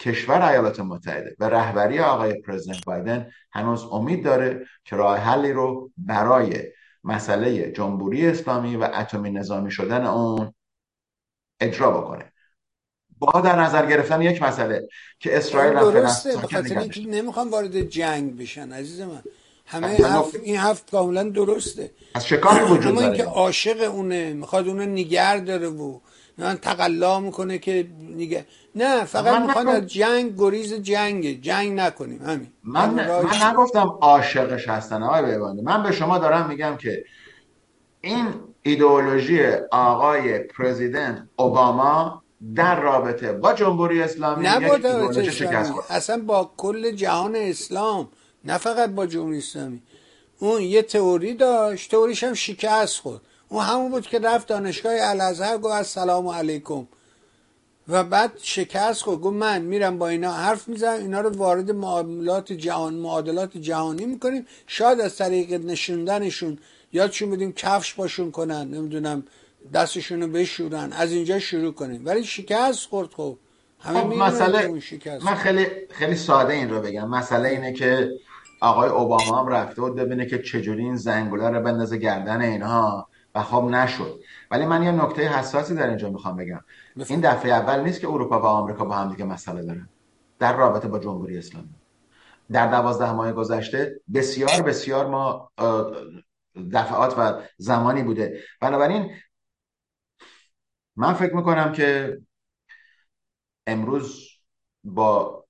کشور 0.00 0.42
ایالات 0.42 0.80
متحده 0.80 1.36
و 1.38 1.44
رهبری 1.44 2.00
آقای 2.00 2.40
پرزیدنت 2.40 2.84
بایدن 2.84 3.30
هنوز 3.52 3.84
امید 3.84 4.24
داره 4.24 4.66
که 4.84 4.96
راه 4.96 5.18
حلی 5.18 5.52
رو 5.52 5.90
برای 5.96 6.62
مسئله 7.04 7.72
جمهوری 7.72 8.26
اسلامی 8.26 8.76
و 8.76 8.88
اتمی 8.94 9.30
نظامی 9.30 9.70
شدن 9.70 10.06
اون 10.06 10.54
اجرا 11.60 12.00
بکنه. 12.00 12.32
با 13.18 13.40
در 13.40 13.60
نظر 13.60 13.86
گرفتن 13.86 14.22
یک 14.22 14.42
مسئله 14.42 14.88
که 15.18 15.36
اسرائیل 15.36 15.74
درسته. 15.74 16.36
بخاطر 16.36 17.00
نمی‌خوام 17.06 17.50
وارد 17.50 17.80
جنگ 17.80 18.38
بشن 18.38 18.72
عزیز 18.72 19.00
من 19.00 19.22
همه 19.66 19.86
هفت 19.86 20.34
این 20.34 20.56
هفت 20.56 20.90
کاملا 20.90 21.22
درسته. 21.22 21.90
از 22.14 22.26
شکافی 22.26 22.60
وجود 22.60 22.94
داره. 22.94 23.16
که 23.16 23.24
عاشق 23.24 23.90
اونه 23.94 24.32
می‌خواد 24.32 24.68
اونو 24.68 24.86
نگر 24.86 25.38
داره 25.38 25.68
و 25.68 26.00
نه 26.42 26.54
تقلا 26.54 27.20
می‌کنه 27.20 27.58
که 27.58 27.88
نگه 28.16 28.46
نه 28.74 29.04
فقط 29.04 29.42
می‌خواد 29.42 29.68
از 29.68 29.86
جنگ 29.86 30.34
گریز 30.38 30.74
جنگ 30.74 31.40
جنگ 31.40 31.72
نکنیم 31.80 32.22
همین. 32.22 32.48
من, 32.64 32.90
من 32.90 33.52
نگفتم 33.52 33.98
عاشقش 34.00 34.68
هستن 34.68 35.02
آقای 35.02 35.22
بیبانده 35.32 35.62
من 35.62 35.82
به 35.82 35.92
شما 35.92 36.18
دارم 36.18 36.48
میگم 36.48 36.76
که 36.76 37.04
این 38.00 38.28
ایدئولوژی 38.62 39.46
آقای 39.70 40.38
پرزیدنت 40.38 41.28
اوباما 41.36 42.22
در 42.54 42.80
رابطه 42.80 43.32
با 43.32 43.52
جمهوری 43.52 44.02
اسلامی 44.02 44.42
نه 44.42 44.70
اصلا 45.90 46.22
با 46.26 46.50
کل 46.56 46.90
جهان 46.90 47.36
اسلام 47.36 48.08
نه 48.44 48.58
فقط 48.58 48.90
با 48.90 49.06
جمهوری 49.06 49.38
اسلامی. 49.38 49.82
اون 50.38 50.62
یه 50.62 50.82
تئوری 50.82 51.34
داشت 51.34 51.90
تئوریش 51.90 52.24
هم 52.24 52.34
شکست 52.34 53.00
خود 53.00 53.20
اون 53.52 53.64
همون 53.64 53.90
بود 53.90 54.06
که 54.06 54.18
رفت 54.18 54.46
دانشگاه 54.46 54.92
الازهر 54.98 55.58
گفت 55.58 55.74
السلام 55.74 56.28
علیکم. 56.28 56.86
و 57.88 58.04
بعد 58.04 58.32
شکست 58.42 59.02
خود 59.02 59.20
گفت 59.20 59.36
من 59.36 59.62
میرم 59.62 59.98
با 59.98 60.08
اینا 60.08 60.32
حرف 60.32 60.68
می‌زنم 60.68 61.00
اینا 61.00 61.20
رو 61.20 61.30
وارد 61.30 61.70
معاملات 61.70 62.52
جهان 62.52 62.94
معادلات 62.94 63.58
جهانی 63.58 64.06
می‌کنیم. 64.06 64.46
شاید 64.66 65.00
از 65.00 65.16
طریق 65.16 65.52
نشوندنشون 65.52 66.58
یادشون 66.92 67.30
بدیم 67.30 67.52
کفش 67.52 67.94
باشون 67.94 68.30
کنن 68.30 68.68
نمی‌دونم 68.68 69.22
دستشون 69.74 70.22
رو 70.22 70.28
بشورن 70.28 70.92
از 70.92 71.12
اینجا 71.12 71.38
شروع 71.38 71.72
کنیم. 71.72 72.02
ولی 72.04 72.24
شکست 72.24 72.88
خورد 72.88 73.08
خب. 73.16 73.36
همه 73.80 74.00
خب 74.00 74.06
مسئله 74.06 74.82
من 75.24 75.34
خیلی 75.34 75.66
خیلی 75.90 76.16
ساده 76.16 76.52
این 76.52 76.70
رو 76.70 76.80
بگم. 76.80 77.08
مسئله 77.08 77.48
اینه 77.48 77.72
که 77.72 78.10
آقای 78.60 78.88
اوباما 78.88 79.40
هم 79.40 79.48
رفته 79.48 79.80
بود 79.80 79.96
ببینه 79.96 80.26
که 80.26 80.38
چجوری 80.38 80.82
این 80.82 80.96
زنگوله 80.96 81.48
رو 81.48 81.60
بندازه 81.62 81.96
گردن 81.96 82.40
اینها. 82.40 83.08
و 83.34 83.42
خب 83.42 83.62
نشد. 83.62 84.20
ولی 84.50 84.66
من 84.66 84.82
یه 84.82 84.90
نکته 84.90 85.28
حساسی 85.28 85.74
در 85.74 85.88
اینجا 85.88 86.10
می‌خوام 86.10 86.36
بگم. 86.36 86.60
این 86.96 87.20
دفعه 87.20 87.52
اول 87.52 87.80
نیست 87.80 88.00
که 88.00 88.08
اروپا 88.08 88.40
و 88.40 88.44
آمریکا 88.44 88.84
با 88.84 88.94
هم 88.94 89.10
دیگه 89.10 89.24
مسئله 89.24 89.62
دارن. 89.62 89.88
در 90.38 90.56
رابطه 90.56 90.88
با 90.88 90.98
جمهوری 90.98 91.38
اسلامی. 91.38 91.74
در 92.52 92.70
دوازده 92.70 93.12
ماه 93.12 93.32
گذشته 93.32 94.00
بسیار 94.14 94.62
بسیار 94.62 95.06
ما 95.06 95.52
دفعات 96.72 97.14
و 97.18 97.42
زمانی 97.56 98.02
بوده. 98.02 98.40
بنابراین 98.60 99.10
من 100.96 101.14
فکر 101.14 101.36
می‌کنم 101.36 101.72
که 101.72 102.18
امروز 103.66 104.28
با 104.84 105.44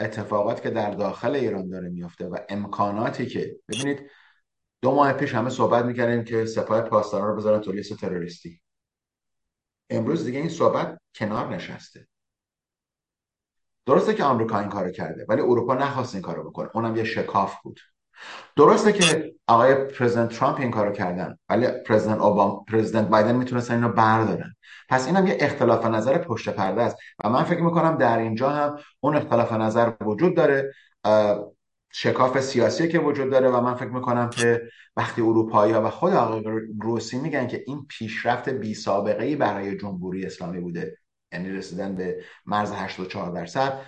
اتفاقات 0.00 0.62
که 0.62 0.70
در 0.70 0.90
داخل 0.90 1.34
ایران 1.34 1.68
داره 1.68 1.88
میفته 1.88 2.26
و 2.26 2.36
امکاناتی 2.48 3.26
که 3.26 3.56
ببینید 3.68 4.10
دو 4.82 4.94
ماه 4.94 5.12
پیش 5.12 5.34
همه 5.34 5.50
صحبت 5.50 5.84
می‌کردیم 5.84 6.24
که 6.24 6.46
سپاه 6.46 6.80
پاسداران 6.80 7.28
رو 7.28 7.36
بذارن 7.36 7.60
تو 7.60 7.72
لیست 7.72 7.94
تروریستی. 7.94 8.60
امروز 9.90 10.24
دیگه 10.24 10.38
این 10.38 10.48
صحبت 10.48 10.98
کنار 11.14 11.54
نشسته. 11.54 12.06
درسته 13.86 14.14
که 14.14 14.24
آمریکا 14.24 14.58
این 14.58 14.68
کارو 14.68 14.90
کرده 14.90 15.26
ولی 15.28 15.40
اروپا 15.40 15.74
نخواست 15.74 16.14
این 16.14 16.22
کارو 16.22 16.50
بکنه. 16.50 16.68
اونم 16.74 16.96
یه 16.96 17.04
شکاف 17.04 17.62
بود. 17.62 17.80
درسته 18.56 18.92
که 18.92 19.34
آقای 19.46 19.74
پرزیدنت 19.74 20.38
ترامپ 20.38 20.60
این 20.60 20.70
کارو 20.70 20.92
کردن 20.92 21.38
ولی 21.48 21.66
پرزیدنت 21.66 22.20
اوباما 22.20 22.64
پرزیدنت 22.68 23.08
بایدن 23.08 23.36
می‌تونستن 23.36 23.74
اینو 23.74 23.88
بردارن. 23.88 24.54
پس 24.88 25.06
اینم 25.06 25.26
یه 25.26 25.36
اختلاف 25.40 25.86
نظر 25.86 26.18
پشت 26.18 26.48
پرده 26.48 26.82
است. 26.82 26.96
و 27.24 27.30
من 27.30 27.44
فکر 27.44 27.62
می‌کنم 27.62 27.96
در 27.96 28.18
اینجا 28.18 28.50
هم 28.50 28.78
اون 29.00 29.16
اختلاف 29.16 29.52
نظر 29.52 29.92
وجود 30.00 30.36
داره. 30.36 30.72
شکاف 31.90 32.40
سیاسی 32.40 32.88
که 32.88 32.98
وجود 32.98 33.30
داره 33.30 33.48
و 33.48 33.60
من 33.60 33.74
فکر 33.74 33.88
می‌کنم 33.88 34.30
که 34.30 34.62
وقتی 34.96 35.22
اروپایی 35.22 35.72
ها 35.72 35.82
و 35.82 35.90
خود 35.90 36.12
آقای 36.12 36.42
گروسی 36.80 37.18
میگن 37.18 37.46
که 37.46 37.64
این 37.66 37.86
پیشرفت 37.88 38.48
بی 38.48 38.74
سابقه 38.74 39.24
ای 39.24 39.36
برای 39.36 39.76
جمهوری 39.76 40.26
اسلامی 40.26 40.60
بوده 40.60 40.98
یعنی 41.32 41.50
رسیدن 41.50 41.94
به 41.94 42.24
مرز 42.46 42.72
84 42.72 43.30
درصد 43.30 43.80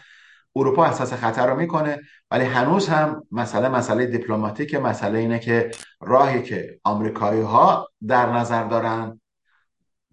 اروپا 0.56 0.84
احساس 0.84 1.12
خطر 1.12 1.46
رو 1.46 1.56
می‌کنه 1.56 2.00
ولی 2.30 2.44
هنوز 2.44 2.88
هم 2.88 3.26
مسئله 3.32 3.68
مسئله 3.68 4.06
دیپلماتیک 4.06 4.74
مسئله 4.74 5.18
اینه 5.18 5.38
که 5.38 5.70
راهی 6.00 6.42
که 6.42 6.80
آمریکایی 6.84 7.42
ها 7.42 7.88
در 8.06 8.32
نظر 8.32 8.64
دارن 8.68 9.20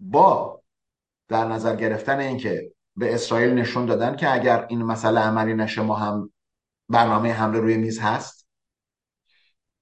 با 0.00 0.62
در 1.28 1.44
نظر 1.44 1.76
گرفتن 1.76 2.18
اینکه 2.18 2.72
به 2.96 3.14
اسرائیل 3.14 3.54
نشون 3.54 3.86
دادن 3.86 4.16
که 4.16 4.34
اگر 4.34 4.66
این 4.68 4.82
مسئله 4.82 5.20
عملی 5.20 5.54
نشه 5.54 5.82
ما 5.82 5.94
هم 5.94 6.32
برنامه 6.88 7.32
حمله 7.32 7.60
روی 7.60 7.76
میز 7.76 7.98
هست. 7.98 8.48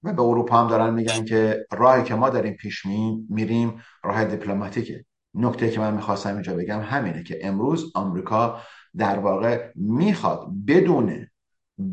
و 0.02 0.12
به 0.12 0.22
اروپا 0.22 0.56
هم 0.56 0.68
دارن 0.68 0.94
میگن 0.94 1.24
که 1.24 1.66
راهی 1.72 2.04
که 2.04 2.14
ما 2.14 2.30
داریم 2.30 2.54
پیش 2.54 2.86
میریم 3.28 3.82
راه 4.04 4.24
دیپلماتیکه. 4.24 5.04
نکته 5.34 5.70
که 5.70 5.80
من 5.80 5.94
می‌خواستم 5.94 6.32
اینجا 6.32 6.54
بگم 6.54 6.80
همینه 6.80 7.22
که 7.22 7.38
امروز 7.42 7.92
آمریکا 7.94 8.60
در 8.96 9.18
واقع 9.18 9.70
می‌خواد 9.74 10.46
بدونه 10.68 11.30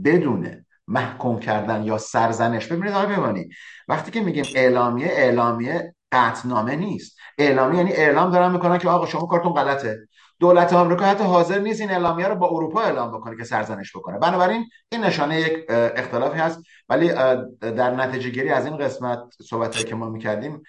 بدونه 0.05 0.66
محکوم 0.88 1.39
کردن 1.39 1.84
یا 1.84 1.97
سرزنش 1.97 2.68
ببینید 2.68 2.93
آقای 2.93 3.16
ببانی 3.16 3.49
وقتی 3.88 4.11
که 4.11 4.22
میگیم 4.22 4.45
اعلامیه 4.55 5.07
اعلامیه 5.07 5.95
قطنامه 6.11 6.76
نیست. 6.76 7.18
اعلامیه 7.38 7.78
یعنی 7.78 7.91
اعلام 7.91 8.32
دارن 8.32 8.51
می‌کنن 8.51 8.78
که 8.78 8.89
آقا 8.89 9.05
شما 9.05 9.26
کارتون 9.26 9.53
غلطه. 9.53 10.07
دولت 10.39 10.73
آمریکا 10.73 11.05
حتی 11.05 11.23
حاضر 11.23 11.59
نیست 11.59 11.81
این 11.81 11.91
اعلامیه 11.91 12.27
رو 12.27 12.36
با 12.36 12.47
اروپا 12.47 12.81
اعلام 12.81 13.11
بکنه 13.11 13.38
که 13.38 13.43
سرزنش 13.43 13.95
بکنه. 13.95 14.19
بنابراین 14.19 14.65
این 14.91 15.03
نشانه 15.03 15.41
یک 15.41 15.65
اختلافی 15.69 16.39
هست. 16.39 16.59
ولی 16.89 17.07
در 17.61 17.91
نتیجه 17.95 18.29
گیری 18.29 18.49
از 18.49 18.65
این 18.65 18.77
قسمت 18.77 19.19
صحبت 19.41 19.86
که 19.86 19.95
ما 19.95 20.09
می‌کردیم 20.09 20.63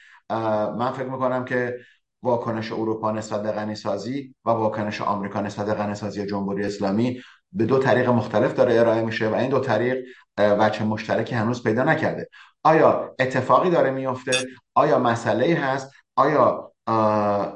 من 0.79 0.93
فکر 0.93 1.09
می‌کنم 1.09 1.45
که 1.45 1.79
واکنش 2.23 2.73
اروپا 2.73 3.11
نسبت 3.11 3.43
به 3.43 3.53
غنیسازی 3.53 4.35
و 4.45 4.51
واکنش 4.51 5.01
آمریکا 5.01 5.41
نسبت 5.41 5.67
به 5.67 5.75
غنیسازی 5.75 6.27
جمهوری 6.27 6.65
اسلامی 6.65 7.23
به 7.53 7.65
دو 7.65 7.79
طریق 7.79 8.09
مختلف 8.09 8.55
داره 8.55 8.81
ارائه 8.81 9.03
میشه 9.03 9.29
و 9.29 9.35
این 9.35 9.51
دو 9.51 9.61
طریق 9.61 10.05
وجه 10.39 10.85
مشترکی 10.85 11.35
هنوز 11.35 11.63
پیدا 11.63 11.85
نکرده. 11.85 12.29
آیا 12.63 13.15
اتفاقی 13.19 13.71
داره 13.71 13.91
میفته 13.91 14.33
آیا 14.75 14.99
مسئله 14.99 15.55
هست؟ 15.55 15.91
آیا 16.17 16.73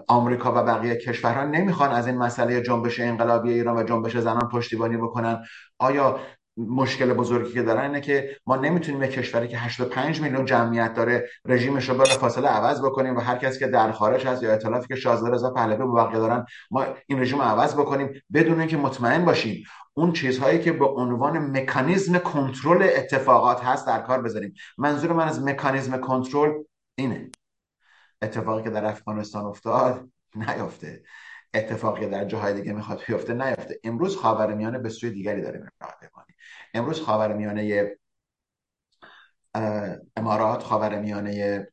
آمریکا 0.08 0.52
و 0.52 0.62
بقیه 0.64 0.96
کشورها 0.96 1.44
نمی‌خوان 1.44 1.90
از 1.90 2.06
این 2.06 2.18
مسئله 2.18 2.62
جنبش 2.62 3.00
انقلابی 3.00 3.52
ایران 3.52 3.76
و 3.76 3.82
جنبش 3.82 4.16
زنان 4.16 4.48
پشتیبانی 4.48 4.96
بکنن. 4.96 5.44
آیا 5.78 6.20
مشکل 6.56 7.12
بزرگی 7.12 7.52
که 7.52 7.62
دارن 7.62 7.84
اینه 7.84 8.00
که 8.00 8.36
ما 8.46 8.56
نمی‌تونیم 8.56 9.02
یک 9.02 9.10
کشوری 9.10 9.48
که 9.48 9.58
85 9.58 10.20
میلیون 10.20 10.44
جمعیت 10.44 10.94
داره 10.94 11.28
رژیمش 11.44 11.88
رو 11.88 11.94
بلا 11.94 12.04
فاصله 12.04 12.48
عوض 12.48 12.82
بکنیم 12.82 13.16
و 13.16 13.20
هر 13.20 13.36
کسی 13.36 13.58
که 13.58 13.66
در 13.66 13.92
خارج 13.92 14.26
هست 14.26 14.42
یا 14.42 14.52
اطلافی 14.52 14.88
که 14.88 14.94
شاهزاده 14.94 15.34
رضا 15.34 15.50
پهلوی 15.50 15.86
بقیه 15.96 16.18
دارن 16.18 16.46
ما 16.70 16.84
این 17.06 17.20
رژیم 17.20 17.42
عوض 17.42 17.74
بکنیم. 17.74 18.22
بدون 18.32 18.60
اینکه 18.60 18.76
مطمئن 18.76 19.24
باشیم 19.24 19.64
اون 19.94 20.12
چیزهایی 20.12 20.58
که 20.58 20.72
به 20.72 20.86
عنوان 20.86 21.38
مکانیزم 21.38 22.18
کنترل 22.18 22.82
اتفاقات 22.96 23.64
هست 23.64 23.86
در 23.86 24.00
کار 24.00 24.22
بذاریم. 24.22 24.54
منظور 24.78 25.12
من 25.12 25.28
از 25.28 25.42
مکانیزم 25.42 25.96
کنترل 25.96 26.52
اینه. 26.98 27.30
اتفاقی 28.22 28.62
که 28.62 28.70
در 28.70 28.84
افغانستان 28.84 29.44
افتاد 29.44 30.08
نیافته. 30.34 31.02
اتفاقی 31.54 32.06
در 32.06 32.24
جاهای 32.24 32.54
دیگه 32.54 32.72
می‌خواد 32.72 33.00
بیفته 33.06 33.34
نیفته 33.34 33.80
امروز 33.84 34.16
خاورمیانه 34.16 34.78
به 34.78 34.88
سوی 34.88 35.10
دیگری 35.10 35.42
داره 35.42 35.58
میره 35.58 35.72
امروز 36.74 37.00
خاورمیانه 37.00 37.92
امارات 40.16 40.62
خاورمیانه 40.62 41.66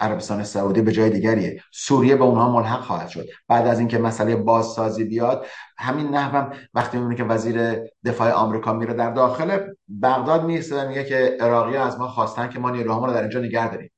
عربستان 0.00 0.44
سعودی 0.44 0.82
به 0.82 0.92
جای 0.92 1.10
دیگریه. 1.10 1.62
سوریه 1.72 2.16
به 2.16 2.24
اونها 2.24 2.52
ملحق 2.52 2.80
خواهد 2.80 3.08
شد. 3.08 3.26
بعد 3.48 3.66
از 3.66 3.78
اینکه 3.78 3.98
مسئله 3.98 4.36
بازسازی 4.36 5.04
بیاد 5.04 5.46
همین 5.78 6.08
نحوم 6.08 6.52
وقتی 6.74 6.98
می‌بینه 6.98 7.16
که 7.16 7.24
وزیر 7.24 7.78
دفاع 8.04 8.32
آمریکا 8.32 8.72
میره 8.72 8.94
در 8.94 9.10
داخل 9.10 9.58
بغداد 10.02 10.44
میسته 10.44 10.88
میگه 10.88 11.04
که 11.04 11.36
عراقی 11.40 11.76
از 11.76 11.98
ما 11.98 12.08
خواستن 12.08 12.48
که 12.48 12.58
ما 12.58 12.70
نیروهامون 12.70 13.08
رو 13.08 13.14
در 13.14 13.20
اینجا 13.20 13.40
نگه 13.40 13.70
داریم. 13.70 13.90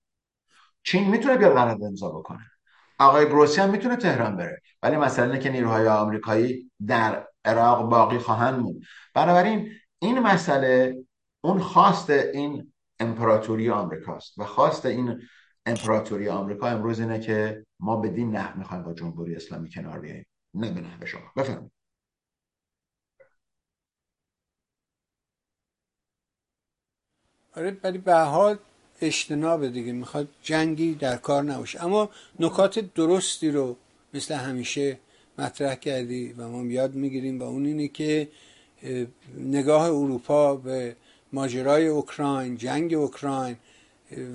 چین 0.83 1.09
می‌تونه 1.11 1.37
بیاد 1.37 1.53
قرارداد 1.53 1.83
امضا 1.85 2.09
بکنه. 2.09 2.51
آقای 2.99 3.27
گروسی 3.27 3.61
هم 3.61 3.71
می‌تونه 3.71 3.97
تهران 3.97 4.37
بره. 4.37 4.63
ولی 4.83 4.97
مسئله 4.97 5.27
اینه 5.27 5.39
که 5.39 5.51
نیروهای 5.51 5.89
آمریکایی 5.89 6.71
در 6.87 7.29
عراق 7.45 7.91
باقی 7.91 8.19
خواهند 8.19 8.61
موند. 8.61 8.81
بنابراین 9.15 9.73
این 9.99 10.19
مسئله 10.19 10.97
اون 11.41 11.61
خواست 11.61 12.11
این 12.11 12.73
امپراتوری 13.01 13.71
آمریکاست 13.71 14.39
و 14.39 14.45
خواست 14.45 14.87
این 14.87 15.23
امپراتوری 15.67 16.29
آمریکا 16.29 16.69
امروز 16.69 17.01
اینه 17.01 17.21
که 17.21 17.67
ما 17.81 17.97
بدین 17.97 18.31
نحو 18.37 18.59
می‌خوایم 18.59 18.83
با 18.83 18.95
جمهوری 18.95 19.37
اسلامی 19.37 19.71
کنار 19.71 19.99
بیاییم. 20.01 20.27
نه 20.55 20.71
به 20.71 20.81
نحو 20.81 21.07
شما. 21.07 21.21
بفرمایید. 21.37 21.73
آره 27.57 27.77
ولی 27.85 27.99
به 27.99 28.15
حال 28.15 28.59
اجتناب 29.05 29.69
دیگه 29.69 29.93
می‌خواد 29.93 30.29
جنگی 30.43 30.95
در 30.95 31.17
کار 31.17 31.43
نباشه. 31.43 31.85
اما 31.85 32.11
نکات 32.41 32.79
درستی 32.95 33.51
رو 33.51 33.77
مثل 34.15 34.35
همیشه 34.35 34.99
مطرح 35.39 35.75
کردی 35.75 36.33
و 36.33 36.49
ما 36.49 36.65
یاد 36.65 36.95
می‌گیریم 36.95 37.41
و 37.41 37.43
اون 37.43 37.67
اینه 37.67 37.89
که 37.89 38.29
نگاه 39.39 39.83
اروپا 39.83 40.57
به 40.57 40.97
ماجرای 41.33 41.87
اوکراین 41.87 42.57
جنگ 42.57 42.95
اوکراین 42.95 43.57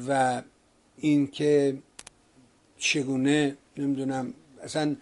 و 0.08 0.42
اینکه 0.98 1.78
چگونه 2.78 3.58
نمی‌دونم 3.78 4.34
اصلا 4.64 4.96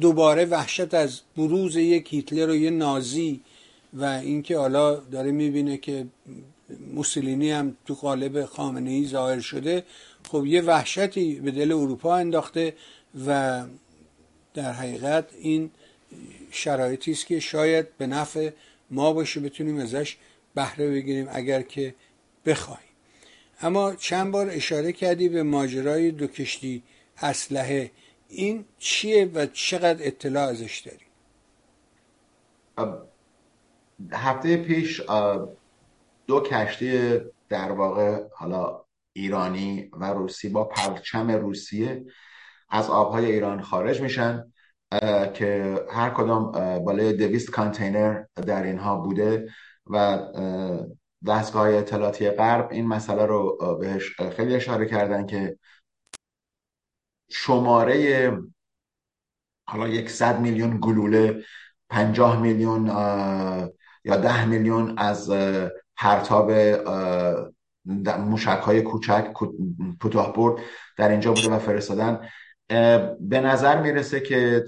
دوباره 0.00 0.44
وحشت 0.44 0.94
از 0.94 1.20
بروز 1.36 1.76
یک 1.76 2.14
هیتلر 2.14 2.50
و 2.50 2.54
یه 2.54 2.70
نازی 2.70 3.40
و 3.94 4.04
اینکه 4.04 4.58
حالا 4.58 4.94
داره 4.94 5.30
می‌بینه 5.30 5.76
که 5.76 6.06
موسولینی 6.94 7.50
هم 7.50 7.76
تو 7.86 7.94
قالب 7.94 8.44
خامنه 8.44 8.90
ای 8.90 9.06
ظاهر 9.06 9.40
شده. 9.40 9.84
خب 10.30 10.46
یه 10.46 10.62
وحشتی 10.62 11.40
به 11.40 11.50
دل 11.50 11.72
اروپا 11.72 12.16
انداخته 12.16 12.74
و 13.26 13.62
در 14.54 14.72
حقیقت 14.72 15.30
این 15.40 15.70
شرایطی 16.50 17.12
است 17.12 17.26
که 17.26 17.40
شاید 17.40 17.96
به 17.98 18.06
نفع 18.06 18.50
ما 18.90 19.12
باشه 19.12 19.40
بتونیم 19.40 19.78
ازش 19.78 20.16
بهره 20.54 20.90
بگیریم 20.90 21.28
اگر 21.32 21.62
که 21.62 21.94
بخوایم. 22.46 22.80
اما 23.60 23.94
چند 23.94 24.32
بار 24.32 24.50
اشاره 24.50 24.92
کردی 24.92 25.28
به 25.28 25.42
ماجرای 25.42 26.10
دو 26.10 26.26
کشتی 26.26 26.82
اسلحه. 27.22 27.90
این 28.28 28.64
چیه 28.78 29.24
و 29.24 29.46
چقدر 29.46 30.06
اطلاع 30.06 30.48
ازش 30.48 30.78
داری؟ 30.78 31.08
هفته 34.12 34.56
پیش 34.56 35.00
دو 36.28 36.40
کشتی 36.40 37.20
در 37.48 37.72
واقع 37.72 38.22
حالا 38.34 38.84
ایرانی 39.12 39.90
و 39.92 40.04
روسی 40.04 40.48
با 40.48 40.64
پرچم 40.64 41.30
روسیه 41.30 42.04
از 42.68 42.90
آبهای 42.90 43.32
ایران 43.32 43.62
خارج 43.62 44.00
میشن 44.00 44.52
که 45.34 45.76
هر 45.90 46.10
کدام 46.10 46.52
بالای 46.84 47.12
دویست 47.12 47.50
کانتینر 47.50 48.24
در 48.46 48.62
اینها 48.62 48.96
بوده 48.96 49.48
و 49.86 50.18
دستگاه 51.26 51.68
اطلاعاتی 51.68 52.30
غرب 52.30 52.68
این 52.70 52.86
مسئله 52.86 53.26
رو 53.26 53.58
بهش 53.80 54.20
خیلی 54.20 54.54
اشاره 54.54 54.86
کردن 54.86 55.26
که 55.26 55.58
شماره 57.30 58.32
حالا 59.66 59.88
یک 59.88 60.10
صد 60.10 60.40
میلیون 60.40 60.78
گلوله 60.82 61.44
پنجاه 61.88 62.40
میلیون 62.42 62.86
یا 64.04 64.16
ده 64.16 64.44
میلیون 64.44 64.98
از 64.98 65.30
پرتاب 65.98 66.52
موشک 68.18 68.60
های 68.62 68.82
کوچک 68.82 69.32
کوتاه 70.00 70.32
برد 70.32 70.62
در 70.96 71.08
اینجا 71.08 71.32
بوده 71.32 71.50
و 71.50 71.58
فرستادن. 71.58 72.28
به 73.20 73.40
نظر 73.40 73.82
می‌رسه 73.82 74.20
که 74.20 74.64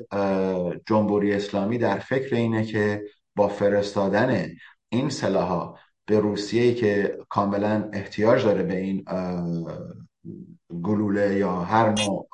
جمهوری 0.87 1.33
اسلامی 1.33 1.78
در 1.78 1.99
فکر 1.99 2.35
اینه 2.35 2.64
که 2.64 3.05
با 3.37 3.49
فرستادن 3.49 4.47
این 4.89 5.11
سلاح 5.11 5.78
به 6.07 6.20
روسیه 6.20 6.74
که 6.74 7.18
کاملا 7.28 7.91
احتیاج 7.93 8.45
داره 8.45 8.62
به 8.62 8.76
این 8.76 9.05
گلوله 10.83 11.35
یا 11.35 11.53
هر 11.53 11.89
نوع 11.89 12.28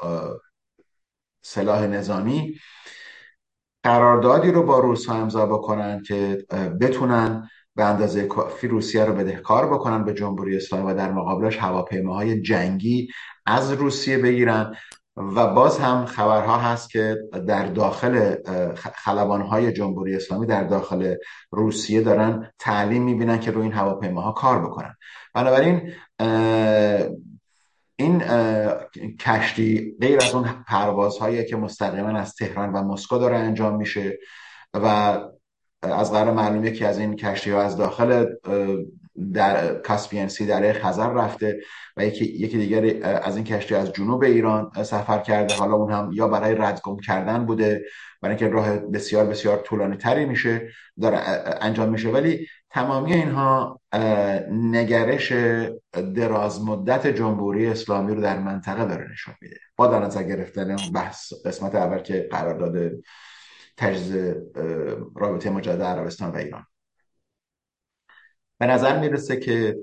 سلاح 1.42 1.86
نظامی 1.86 2.54
قراردادی 3.82 4.50
رو 4.50 4.62
با 4.62 4.78
روس 4.78 5.08
امضا 5.08 5.46
بکنن 5.46 6.02
که 6.02 6.46
بتونن 6.80 7.48
به 7.76 7.84
اندازه 7.84 8.26
کافی 8.26 8.68
روسیه 8.68 9.04
رو 9.04 9.14
بدهکار 9.14 9.74
بکنن 9.74 10.04
به 10.04 10.14
جمهوری 10.14 10.56
اسلامی 10.56 10.92
و 10.92 10.94
در 10.94 11.12
مقابلش 11.12 11.56
هواپیماهای 11.56 12.42
جنگی 12.42 13.08
از 13.46 13.72
روسیه 13.72 14.18
بگیرن. 14.18 14.74
و 15.16 15.46
باز 15.46 15.78
هم 15.78 16.04
خبرها 16.04 16.56
هست 16.56 16.90
که 16.90 17.16
در 17.46 17.66
داخل 17.66 18.34
خلبانهای 18.94 19.72
جمهوری 19.72 20.16
اسلامی 20.16 20.46
در 20.46 20.64
داخل 20.64 21.14
روسیه 21.50 22.00
دارن 22.00 22.50
تعلیم 22.58 23.02
می‌بینن 23.02 23.40
که 23.40 23.50
روی 23.50 23.62
این 23.62 23.72
هواپیماها 23.72 24.32
کار 24.32 24.66
بکنن. 24.66 24.94
بنابراین 25.34 25.92
این 27.96 28.22
کشتی 29.20 29.96
غیر 30.00 30.22
از 30.22 30.34
اون 30.34 30.48
پروازهایی 30.68 31.44
که 31.44 31.56
مستقیما 31.56 32.08
از 32.08 32.34
تهران 32.34 32.72
و 32.72 32.82
مسکو 32.82 33.18
داره 33.18 33.36
انجام 33.36 33.76
میشه 33.76 34.18
و 34.74 35.18
از 35.92 36.12
قرار 36.12 36.32
معلوم 36.32 36.64
یکی 36.64 36.84
از 36.84 36.98
این 36.98 37.16
کشتی 37.16 37.50
ها 37.50 37.62
از 37.62 37.76
داخل 37.76 38.26
در 39.34 39.74
کاسپین 39.74 40.28
سی 40.28 40.46
در 40.46 40.72
خزر 40.72 41.12
رفته 41.12 41.60
و 41.96 42.04
یکی, 42.06 42.24
یکی 42.24 42.58
دیگر 42.58 43.06
از 43.06 43.36
این 43.36 43.44
کشتی 43.44 43.74
از 43.74 43.92
جنوب 43.92 44.22
ایران 44.22 44.70
سفر 44.82 45.18
کرده. 45.18 45.54
حالا 45.54 45.74
اون 45.74 45.92
هم 45.92 46.10
یا 46.12 46.28
برای 46.28 46.54
ردگم 46.54 46.96
کردن 46.96 47.46
بوده 47.46 47.84
برای 48.22 48.36
اینکه 48.36 48.54
راه 48.54 48.76
بسیار 48.76 49.26
بسیار 49.26 49.56
طولانی 49.56 49.96
تری 49.96 50.24
میشه 50.24 50.68
داره 51.00 51.18
انجام 51.60 51.88
میشه. 51.88 52.08
ولی 52.08 52.46
تمامی 52.70 53.12
اینها 53.12 53.80
نگرش 54.50 55.32
دراز 56.14 56.64
مدت 56.64 57.06
جمهوری 57.06 57.66
اسلامی 57.66 58.14
رو 58.14 58.20
در 58.20 58.38
منطقه 58.38 58.84
داره 58.84 59.10
نشون 59.12 59.34
میده. 59.42 59.56
با 59.76 59.86
در 59.86 60.00
نظر 60.00 60.22
گرفتن 60.22 60.76
بحث 60.94 61.32
قسمت 61.44 61.74
اول 61.74 61.98
که 61.98 62.28
قرار 62.30 62.58
داده 62.58 62.98
تجزیه 63.76 64.42
رابطه 65.16 65.50
مجدد 65.50 65.82
عربستان 65.82 66.30
و 66.30 66.36
ایران. 66.36 66.66
به 68.58 68.66
نظر 68.66 69.00
می‌رسه 69.00 69.36
که 69.36 69.76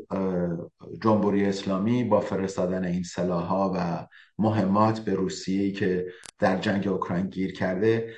جمهوری 1.01 1.45
اسلامی 1.45 2.03
با 2.03 2.19
فرستادن 2.19 2.85
این 2.85 3.03
سلاحها 3.03 3.71
و 3.75 4.07
مهمات 4.37 4.99
به 4.99 5.13
روسیه 5.13 5.71
که 5.71 6.13
در 6.39 6.57
جنگ 6.57 6.87
اوکراین 6.87 7.27
گیر 7.27 7.53
کرده 7.53 8.15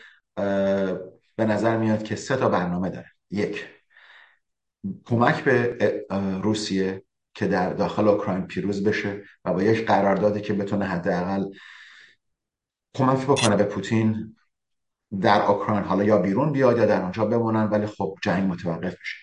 به 1.36 1.46
نظر 1.46 1.78
میاد 1.78 2.04
که 2.04 2.16
سه 2.16 2.36
تا 2.36 2.50
برنامه 2.50 2.90
داره. 2.90 3.12
یک 3.32 3.68
کمک 5.06 5.44
به 5.44 6.06
روسیه 6.44 7.04
که 7.34 7.48
در 7.48 7.74
داخل 7.74 8.08
اوکراین 8.08 8.48
پیروز 8.48 8.84
بشه 8.84 9.24
و 9.46 9.54
با 9.54 9.64
یک 9.64 9.86
قراردادی 9.86 10.42
که 10.42 10.54
بتونه 10.54 10.86
حداقل 10.86 11.46
کمک 12.94 13.24
بکنه 13.24 13.56
به 13.56 13.64
پوتین 13.64 14.36
در 15.22 15.41
اوکراین 15.41 15.84
حالا 15.84 16.03
یا 16.03 16.18
بیرون 16.18 16.51
بیاد 16.51 16.78
یا 16.78 16.86
در 16.86 17.01
آنجا 17.01 17.26
بمونن 17.26 17.64
ولی 17.64 17.86
خب 17.86 18.16
جنگ 18.24 18.51
متوقف 18.51 18.93
بشه 19.01 19.18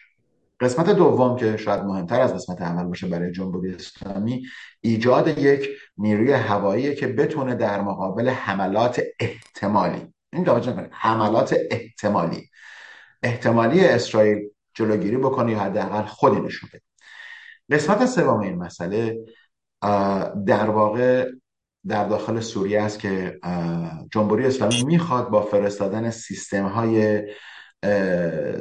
قسمت 0.61 0.91
دوم 0.91 1.37
که 1.37 1.57
شاید 1.57 1.81
مهمتر 1.81 2.21
از 2.21 2.35
قسمت 2.35 2.63
اول 2.63 2.85
باشه 2.85 3.07
برای 3.07 3.33
جمهوری 3.33 3.75
اسلامی 3.75 4.47
ایجاد 4.81 5.39
یک 5.39 5.69
نیروی 5.97 6.33
هوایی 6.33 6.95
که 6.95 7.07
بتونه 7.07 7.55
در 7.55 7.81
مقابل 7.81 8.29
حملات 8.29 9.03
احتمالی 9.21 10.07
این 10.33 10.45
توجه 10.45 10.89
حملات 10.93 11.57
احتمالی 11.71 12.49
احتمالی 13.23 13.85
اسرائیل 13.85 14.39
جلوگیری 14.75 15.17
بکنه 15.17 15.53
یا 15.53 15.61
حداقل 15.61 16.03
خودی 16.03 16.41
نشون 16.41 16.71
قسمت 17.71 18.07
سوم 18.07 18.41
این 18.41 18.59
مسئله 18.59 19.19
در 20.47 20.71
واقع 20.71 21.31
در 21.89 22.05
داخل 22.05 22.41
سوریه 22.41 22.83
است 22.83 22.99
که 22.99 23.41
جمهوری 24.13 24.47
اسلامی 24.47 24.85
می‌خواد 24.85 25.29
با 25.29 25.43
فرستادن 25.43 26.11
سیستم 26.11 26.67
های 26.67 27.23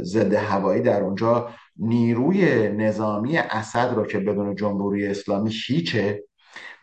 ضد 0.04 0.34
هوایی 0.34 0.82
در 0.82 1.04
اونجا 1.04 1.50
نیروی 1.78 2.70
نظامی 2.70 3.38
اسد 3.38 3.94
رو 3.96 4.06
که 4.06 4.20
بدون 4.20 4.56
جمهوری 4.56 5.08
اسلامی 5.08 5.52
هیچه 5.68 6.24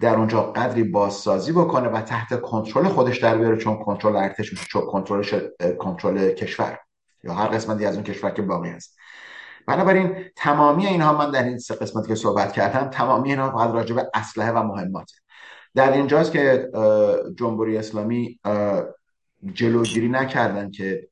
در 0.01 0.15
اونجا 0.15 0.43
قدری 0.43 0.85
بازسازی 0.85 1.53
بکنه 1.53 1.89
و 1.89 2.01
تحت 2.01 2.41
کنترل 2.41 2.89
خودش 2.89 3.19
در 3.19 3.39
بیاره 3.39 3.57
چون 3.57 3.77
کنترل 3.77 4.17
ارتش 4.17 4.53
میشه 4.53 4.67
چون 4.67 4.83
کنترلش 4.83 5.35
کنترل 5.79 6.31
کشور 6.31 6.79
یا 7.25 7.35
هر 7.35 7.47
قسمتی 7.47 7.87
از 7.87 7.95
اون 7.95 8.05
کشور 8.05 8.31
که 8.31 8.43
باقی 8.43 8.69
هست. 8.69 8.97
بنابراین 9.67 10.25
تمامی 10.37 10.87
اینها 10.87 11.19
من 11.19 11.31
در 11.31 11.45
این 11.45 11.59
سه 11.59 11.75
قسمت 11.75 12.09
که 12.09 12.15
صحبت 12.15 12.53
کردم 12.53 12.91
تمامی 12.91 13.31
اینها 13.31 13.51
فقط 13.51 13.71
راجع 13.71 13.95
به 13.95 14.11
اسلحه 14.15 14.53
و 14.53 14.63
مهمات. 14.63 15.11
در 15.75 15.93
اینجاست 15.93 16.33
که 16.33 16.69
جمهوری 17.37 17.77
اسلامی 17.77 18.41
جلوگیری 19.53 20.09
نکردن 20.09 20.71
که 20.71 21.09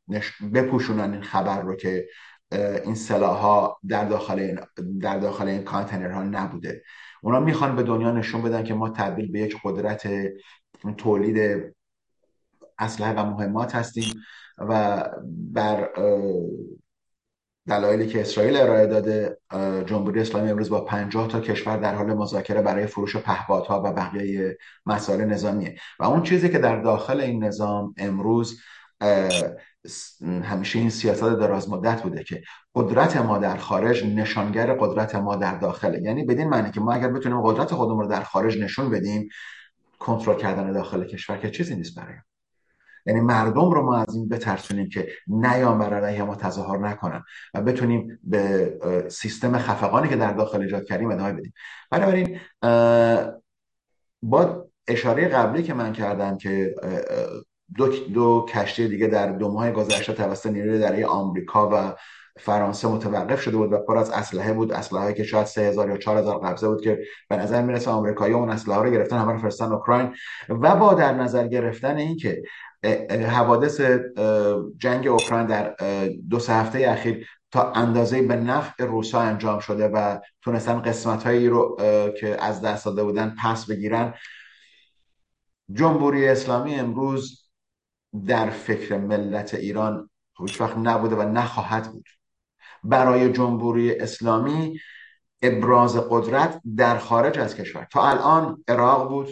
بپوشونن 0.54 1.12
این 1.12 1.22
خبر 1.22 1.62
رو 1.62 1.76
که 1.76 2.08
این 2.84 2.94
سلاح 2.94 3.38
ها 3.38 3.78
در 3.88 4.04
داخل 4.04 4.38
این 4.38 4.58
در 5.00 5.18
داخل 5.18 5.48
این 5.48 5.66
ها 5.66 6.22
نبوده. 6.22 6.82
اونا 7.22 7.40
می‌خوان 7.40 7.76
به 7.76 7.82
دنیا 7.82 8.12
نشون 8.12 8.42
بدن 8.42 8.64
که 8.64 8.74
ما 8.74 8.90
تبدیل 8.90 9.32
به 9.32 9.40
یک 9.40 9.56
قدرت 9.64 10.08
تولید 10.96 11.62
اسلحه 12.78 13.12
و 13.12 13.24
مهمات 13.24 13.74
هستیم 13.74 14.14
و 14.58 15.02
بر 15.52 15.90
دلایلی 17.66 18.06
که 18.06 18.20
اسرائیل 18.20 18.56
ارائه 18.56 18.86
داده 18.86 19.38
جمهوری 19.86 20.20
اسلامی 20.20 20.50
امروز 20.50 20.70
با 20.70 20.80
50 20.80 21.28
تا 21.28 21.40
کشور 21.40 21.76
در 21.76 21.94
حال 21.94 22.14
مذاکره 22.14 22.62
برای 22.62 22.86
فروش 22.86 23.16
پهپادها 23.16 23.82
و 23.84 23.92
بقیه 23.92 24.58
مسائل 24.86 25.24
نظامیه. 25.24 25.76
و 25.98 26.04
اون 26.04 26.22
چیزی 26.22 26.48
که 26.48 26.58
در 26.58 26.80
داخل 26.80 27.20
این 27.20 27.44
نظام 27.44 27.94
امروز 27.98 28.60
همیشه 30.42 30.78
این 30.78 30.90
سیاست 30.90 31.22
دراز 31.22 31.70
مدت 31.70 32.02
بوده 32.02 32.24
که 32.24 32.42
قدرت 32.74 33.16
ما 33.16 33.38
در 33.38 33.56
خارج 33.56 34.04
نشانگر 34.04 34.74
قدرت 34.74 35.14
ما 35.14 35.36
در 35.36 35.58
داخله. 35.58 36.02
یعنی 36.02 36.24
بدین 36.24 36.48
معنی 36.48 36.70
که 36.70 36.80
ما 36.80 36.92
اگر 36.92 37.08
بتونیم 37.08 37.42
قدرت 37.42 37.74
خودمون 37.74 38.00
رو 38.00 38.08
در 38.08 38.22
خارج 38.22 38.58
نشون 38.58 38.90
بدیم 38.90 39.28
کنترل 39.98 40.36
کردن 40.36 40.72
داخل 40.72 41.04
کشور 41.04 41.36
که 41.36 41.50
چیزی 41.50 41.76
نیست 41.76 41.98
برای 41.98 42.14
یعنی 43.06 43.20
مردم 43.20 43.70
رو 43.70 43.82
ما 43.82 43.96
از 43.96 44.14
این 44.14 44.28
بترسونیم 44.28 44.88
که 44.88 45.08
نیام 45.26 45.78
بر 45.78 45.94
علیه 45.94 46.22
ما 46.22 46.34
تظاهر 46.34 46.78
نکنن 46.78 47.22
و 47.54 47.60
بتونیم 47.60 48.18
به 48.22 48.72
سیستم 49.08 49.58
خفقانی 49.58 50.08
که 50.08 50.16
در 50.16 50.32
داخل 50.32 50.60
ایجاد 50.60 50.84
کردیم 50.84 51.10
ادامه 51.10 51.32
بدیم. 51.32 51.52
بنابراین 51.90 52.40
با 54.22 54.66
اشاره 54.88 55.28
قبلی 55.28 55.62
که 55.62 55.74
من 55.74 55.92
کردم 55.92 56.36
که 56.36 56.74
دو, 57.76 57.88
دو 57.88 58.46
کشتی 58.48 58.88
دیگه 58.88 59.06
در 59.06 59.32
دو 59.32 59.52
ماه 59.52 59.70
گذشته 59.70 60.12
توسط 60.12 60.46
نیروی 60.46 60.78
دریایی 60.78 61.04
آمریکا 61.04 61.70
و 61.72 61.96
فرانسه 62.38 62.88
متوقف 62.88 63.40
شده 63.40 63.56
بود 63.56 63.72
و 63.72 63.78
پر 63.78 63.98
از 63.98 64.10
اسلحه 64.10 64.52
بود 64.52 64.72
اسلحه 64.72 65.12
که 65.12 65.24
شاید 65.24 65.46
3000 65.46 65.88
یا 65.88 65.96
4000 65.96 66.38
قبضه 66.38 66.68
بود 66.68 66.80
که 66.80 66.98
به 67.28 67.36
نظر 67.36 67.62
می‌رسه 67.62 67.90
آمریکایی‌ها 67.90 68.40
اون 68.40 68.50
اسلحه 68.50 68.82
رو 68.82 68.90
گرفتن 68.90 69.18
همه 69.18 69.32
رو 69.32 69.38
فرستن 69.38 69.72
اوکراین. 69.72 70.14
و 70.48 70.76
با 70.76 70.94
در 70.94 71.14
نظر 71.14 71.46
گرفتن 71.46 71.96
این 71.96 72.16
که 72.16 72.42
حوادث 73.10 73.80
جنگ 74.78 75.06
اوکراین 75.06 75.46
در 75.46 75.74
دو 76.30 76.38
سه 76.38 76.52
هفته 76.52 76.78
اخیر 76.88 77.26
تا 77.50 77.72
اندازه 77.72 78.22
به 78.22 78.36
نفع 78.36 78.84
روسا 78.84 79.20
انجام 79.20 79.60
شده 79.60 79.88
و 79.88 80.18
تونستن 80.42 80.82
قسمت 80.82 81.26
هایی 81.26 81.48
رو 81.48 81.76
که 82.20 82.44
از 82.44 82.60
دست 82.60 82.84
داده 82.84 83.04
بودن 83.04 83.34
پس 83.42 83.66
بگیرن. 83.66 84.14
جمهوری 85.72 86.28
اسلامی 86.28 86.74
امروز 86.74 87.50
در 88.26 88.50
فکر 88.50 88.96
ملت 88.96 89.54
ایران 89.54 90.10
هیچ 90.38 90.60
وقت 90.60 90.76
نبوده 90.76 91.16
و 91.16 91.22
نخواهد 91.22 91.92
بود. 91.92 92.08
برای 92.84 93.32
جمهوری 93.32 93.98
اسلامی 93.98 94.78
ابراز 95.42 95.96
قدرت 96.10 96.60
در 96.76 96.98
خارج 96.98 97.38
از 97.38 97.56
کشور. 97.56 97.86
تا 97.92 98.08
الان 98.08 98.64
عراق 98.68 99.08
بود 99.08 99.28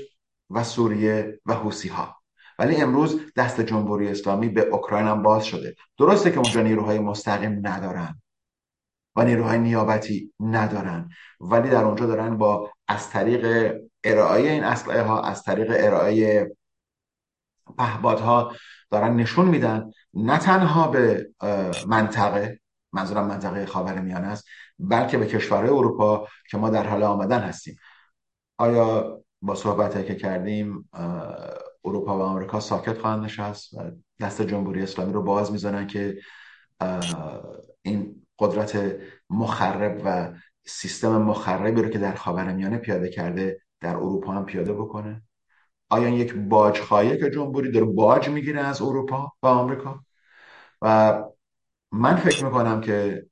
و 0.50 0.64
سوریه 0.64 1.40
و 1.46 1.54
حوسی 1.54 1.88
ها 1.88 2.23
ولی 2.58 2.76
امروز 2.76 3.20
دست 3.36 3.60
جمهوری 3.60 4.08
اسلامی 4.08 4.48
به 4.48 4.60
اوکراین 4.60 5.06
هم 5.06 5.22
باز 5.22 5.44
شده. 5.44 5.74
درسته 5.98 6.30
که 6.30 6.38
اونجا 6.38 6.62
نیروهای 6.62 6.98
مستقیم 6.98 7.66
ندارن 7.66 8.22
و 9.16 9.24
نیروهای 9.24 9.58
نیابتی 9.58 10.32
ندارن 10.40 11.08
ولی 11.40 11.70
در 11.70 11.84
اونجا 11.84 12.06
دارن 12.06 12.38
با 12.38 12.70
از 12.88 13.10
طریق 13.10 13.74
ارائه 14.04 14.50
این 14.50 14.64
اسلحه 14.64 15.02
ها 15.02 15.22
از 15.22 15.42
طریق 15.42 15.72
ارائه 15.76 16.50
پهبادها 17.78 18.52
دارن 18.90 19.16
نشون 19.16 19.46
میدن 19.46 19.90
نه 20.14 20.38
تنها 20.38 20.88
به 20.88 21.30
منطقه 21.86 22.60
منظورم 22.92 23.26
منطقه 23.26 23.66
خاور 23.66 24.00
میانه 24.00 24.26
است 24.26 24.44
بلکه 24.78 25.18
به 25.18 25.26
کشورهای 25.26 25.70
اروپا 25.70 26.28
که 26.50 26.56
ما 26.56 26.70
در 26.70 26.86
حال 26.86 27.02
آمدن 27.02 27.40
هستیم. 27.40 27.78
آیا 28.58 29.20
با 29.42 29.54
صحبت 29.54 30.06
که 30.06 30.14
کردیم 30.14 30.88
اروپا 31.84 32.18
و 32.18 32.22
آمریکا 32.22 32.60
ساکت 32.60 32.98
خواهند 32.98 33.24
نشست 33.24 33.74
و 33.74 33.90
دست 34.20 34.42
جمهوری 34.42 34.82
اسلامی 34.82 35.12
رو 35.12 35.22
باز 35.22 35.52
می‌زنن 35.52 35.86
که 35.86 36.18
این 37.82 38.26
قدرت 38.38 38.96
مخرب 39.30 40.02
و 40.04 40.34
سیستم 40.66 41.22
مخربی 41.22 41.82
رو 41.82 41.88
که 41.88 41.98
در 41.98 42.14
خاورمیانه 42.14 42.78
پیاده 42.78 43.08
کرده 43.08 43.60
در 43.80 43.96
اروپا 43.96 44.32
هم 44.32 44.44
پیاده 44.44 44.72
بکنه. 44.72 45.22
آیا 45.90 46.08
یک 46.08 46.34
باج 46.34 46.80
خواهی 46.80 47.18
که 47.18 47.30
جمهوری 47.30 47.70
داره 47.70 47.86
باج 47.86 48.28
می‌گیره 48.28 48.60
از 48.60 48.82
اروپا 48.82 49.32
و 49.42 49.46
آمریکا؟ 49.46 50.04
و 50.82 51.22
من 51.92 52.16
فکر 52.16 52.44
می‌کنم 52.44 52.80
که 52.80 53.26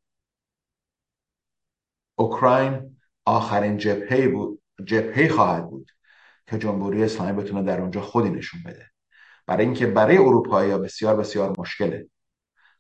اوکراین 2.15 2.97
آخرین 3.25 3.77
جبهه 3.77 4.29
بود 4.29 4.63
جبهه 4.85 5.29
خواهد 5.29 5.71
بود 5.71 5.91
که 6.47 6.59
جمهوری 6.59 7.05
اسلامی 7.05 7.43
بتونه 7.43 7.63
در 7.63 7.81
اونجا 7.81 8.01
خودی 8.01 8.31
نشون 8.31 8.61
بده. 8.67 8.87
برای 9.47 9.65
اینکه 9.65 9.87
برای 9.87 10.17
اروپایی 10.17 10.79
بسیار 10.79 11.17
بسیار 11.17 11.55
مشکله 11.59 12.07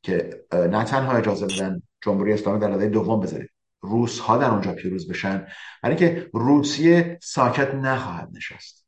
که 0.02 0.44
نه 0.52 0.84
تنها 0.84 1.12
اجازه 1.12 1.46
بدن 1.46 1.82
جمهوری 2.00 2.32
اسلامی 2.32 2.58
در 2.58 2.70
رده 2.70 2.86
دوم 2.86 3.20
بذاره 3.20 3.48
روس 3.80 4.20
ها 4.20 4.36
در 4.36 4.50
اونجا 4.50 4.72
پیروز 4.72 5.10
بشن. 5.10 5.46
برای 5.82 5.96
اینکه 5.96 6.30
روسیه 6.34 7.18
ساکت 7.22 7.74
نخواهد 7.74 8.28
نشست. 8.32 8.86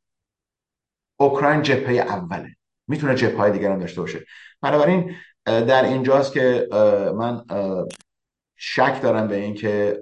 اوکراین 1.16 1.62
جبهه 1.62 1.94
اوله. 1.94 2.56
می‌تونه 2.86 3.14
جبهه 3.14 3.36
های 3.36 3.52
دیگر 3.52 3.72
هم 3.72 3.78
داشته 3.78 4.00
باشه. 4.00 4.24
بنابراین 4.60 5.14
در 5.46 5.84
اینجاست 5.84 6.32
که 6.32 6.68
من 7.16 7.44
شک 8.56 9.00
دارم 9.02 9.28
به 9.28 9.36
اینکه 9.36 10.00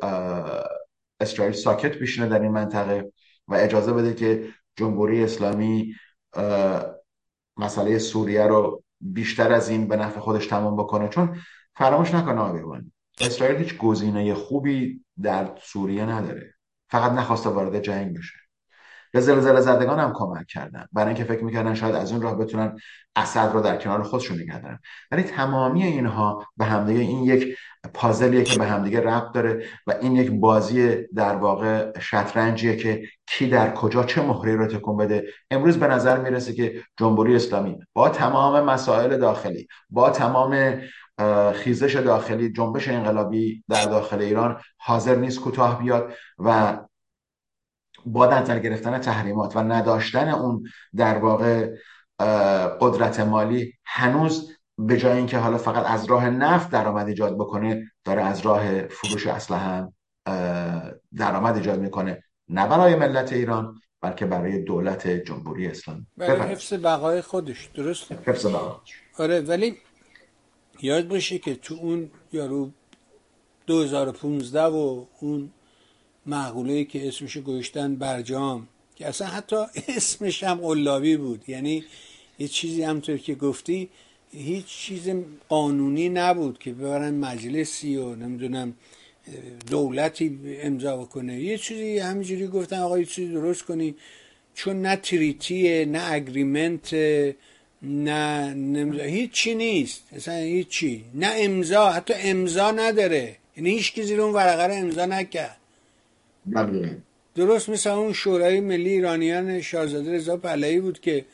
اسرائیل 1.20 1.54
ساکت 1.54 1.98
بشینه 1.98 2.26
در 2.28 2.40
این 2.40 2.52
منطقه 2.52 3.12
و 3.48 3.54
اجازه 3.54 3.92
بده 3.92 4.14
که 4.14 4.48
جمهوری 4.76 5.24
اسلامی 5.24 5.94
مسئله 7.56 7.98
سوریه 7.98 8.46
رو 8.46 8.82
بیشتر 9.00 9.52
از 9.52 9.68
این 9.68 9.88
به 9.88 9.96
نفع 9.96 10.20
خودش 10.20 10.46
تمام 10.46 10.76
بکنه. 10.76 11.08
چون 11.08 11.36
فراموش 11.76 12.14
نکنه 12.14 12.40
آقای 12.40 12.80
اسرائیل 13.20 13.56
هیچ 13.56 13.78
گزینه 13.78 14.34
خوبی 14.34 15.04
در 15.22 15.58
سوریه 15.62 16.06
نداره. 16.06 16.54
فقط 16.90 17.12
نخواسته 17.12 17.50
وارد 17.50 17.80
جنگ 17.80 18.18
بشه. 18.18 18.41
به 19.12 19.20
زلزله 19.20 19.60
زدگان 19.60 19.98
هم 19.98 20.12
کمک 20.14 20.46
کردن. 20.46 20.86
برای 20.92 21.08
اینکه 21.08 21.24
فکر 21.24 21.44
می‌کردن 21.44 21.74
شاید 21.74 21.94
از 21.94 22.12
اون 22.12 22.22
راه 22.22 22.38
بتونن 22.38 22.76
اسد 23.16 23.50
رو 23.52 23.60
در 23.60 23.76
کنار 23.76 24.02
خودشون 24.02 24.40
نگه 24.40 24.62
دارن. 24.62 24.78
ولی 25.10 25.22
تمامی 25.22 25.82
اینها 25.82 26.46
به 26.56 26.64
همدیگه 26.64 27.00
این 27.00 27.24
یک 27.24 27.56
پازلیه 27.94 28.44
که 28.44 28.58
به 28.58 28.64
همدیگه 28.64 29.00
ربط 29.00 29.32
داره 29.32 29.64
و 29.86 29.94
این 30.00 30.16
یک 30.16 30.30
بازی 30.30 30.96
در 31.14 31.36
واقع 31.36 31.98
شطرنجیه 32.00 32.76
که 32.76 33.02
کی 33.26 33.48
در 33.48 33.74
کجا 33.74 34.04
چه 34.04 34.22
مهری 34.22 34.56
رو 34.56 34.66
تکون 34.66 34.96
بده. 34.96 35.24
امروز 35.50 35.76
به 35.76 35.86
نظر 35.86 36.18
می‌رسه 36.18 36.52
که 36.52 36.82
جمهوری 36.98 37.36
اسلامی 37.36 37.78
با 37.94 38.08
تمام 38.08 38.64
مسائل 38.64 39.16
داخلی 39.16 39.68
با 39.90 40.10
تمام 40.10 40.80
خیزش 41.54 41.96
داخلی 41.96 42.52
جنبش 42.52 42.88
انقلابی 42.88 43.64
در 43.68 43.84
داخل 43.84 44.20
ایران 44.20 44.60
حاضر 44.76 45.14
نیست 45.14 45.40
کوتاه 45.40 45.78
بیاد 45.82 46.12
و 46.38 46.78
با 48.06 48.26
نظر 48.26 48.58
گرفتن 48.58 48.98
تحریمات 48.98 49.56
و 49.56 49.58
نداشتن 49.58 50.28
اون 50.28 50.62
در 50.96 51.18
واقع 51.18 51.70
قدرت 52.80 53.20
مالی 53.20 53.72
هنوز 53.84 54.52
به 54.78 54.96
جای 54.96 55.16
اینکه 55.16 55.38
حالا 55.38 55.58
فقط 55.58 55.90
از 55.90 56.04
راه 56.04 56.30
نفت 56.30 56.70
درآمد 56.70 57.08
ایجاد 57.08 57.34
بکنه 57.34 57.92
داره 58.04 58.22
از 58.22 58.40
راه 58.40 58.82
فروش 58.82 59.26
اسلحه 59.26 59.60
هم 59.60 59.92
درآمد 61.16 61.56
ایجاد 61.56 61.80
می‌کنه. 61.80 62.22
نه 62.48 62.66
برای 62.66 62.94
ملت 62.94 63.32
ایران 63.32 63.80
بلکه 64.00 64.26
برای 64.26 64.58
دولت 64.58 65.08
جمهوری 65.08 65.66
اسلامی. 65.66 66.06
برای 66.16 66.40
حفظ 66.40 66.72
بقای 66.72 67.20
خودش 67.20 67.66
درسته 67.74 68.18
حفظ 68.26 68.46
بقای 68.46 68.72
آره 69.18 69.40
ولی 69.40 69.76
یاد 70.82 71.08
باشه 71.08 71.38
که 71.38 71.54
تو 71.54 71.74
اون 71.74 72.10
یارو 72.32 72.70
2015 73.66 74.62
و 74.62 75.06
اون 75.20 75.50
معقوله 76.26 76.84
که 76.84 77.08
اسمش 77.08 77.36
گوشتن 77.36 77.96
برجام 77.96 78.68
که 78.96 79.06
اصلا 79.06 79.26
حتی 79.26 79.56
اسمش 79.88 80.44
هم 80.44 80.54
قلابی 80.54 81.16
بود. 81.16 81.44
یعنی 81.48 81.84
یه 82.38 82.48
چیزی 82.48 82.82
همطور 82.82 83.16
که 83.16 83.34
گفتی 83.34 83.88
هیچ 84.32 84.66
چیز 84.66 85.10
قانونی 85.48 86.08
نبود 86.08 86.58
که 86.58 86.72
ببرن 86.72 87.14
مجلسی 87.14 87.96
و 87.96 88.14
نمی‌دونم 88.14 88.74
دولتی 89.70 90.38
امضا 90.60 90.96
بکنه. 90.96 91.40
یه 91.40 91.58
چیزی 91.58 91.98
همینجوری 91.98 92.46
گفتن 92.46 92.78
آقا 92.78 92.98
یه 92.98 93.04
چیزی 93.04 93.32
درست 93.32 93.62
کنی. 93.62 93.94
چون 94.54 94.82
نه 94.82 94.96
تریتیه 94.96 95.84
نه 95.84 96.12
اگریمنت 96.12 96.94
نه 97.82 98.54
نمزا. 98.54 99.02
هیچی 99.02 99.54
نیست. 99.54 100.02
اصلا 100.12 100.34
هیچی. 100.34 101.04
نه 101.14 101.32
امضا 101.36 101.90
حتی 101.90 102.14
امضا 102.16 102.70
نداره. 102.70 103.36
یعنی 103.56 103.70
هیچ 103.70 103.92
کی 103.92 104.02
زیر 104.02 104.20
اون 104.20 104.34
ورقه 104.34 104.66
رو 104.66 104.74
امضا 104.74 105.06
نکرد. 105.06 105.56
درست 107.34 107.68
مثل 107.68 107.90
اون 107.90 108.12
شورای 108.12 108.60
ملی 108.60 108.90
ایرانیان 108.90 109.60
شاهزاده 109.60 110.12
رضا 110.12 110.36
پهلوی 110.36 110.80
بود 110.80 111.00
که 111.00 111.24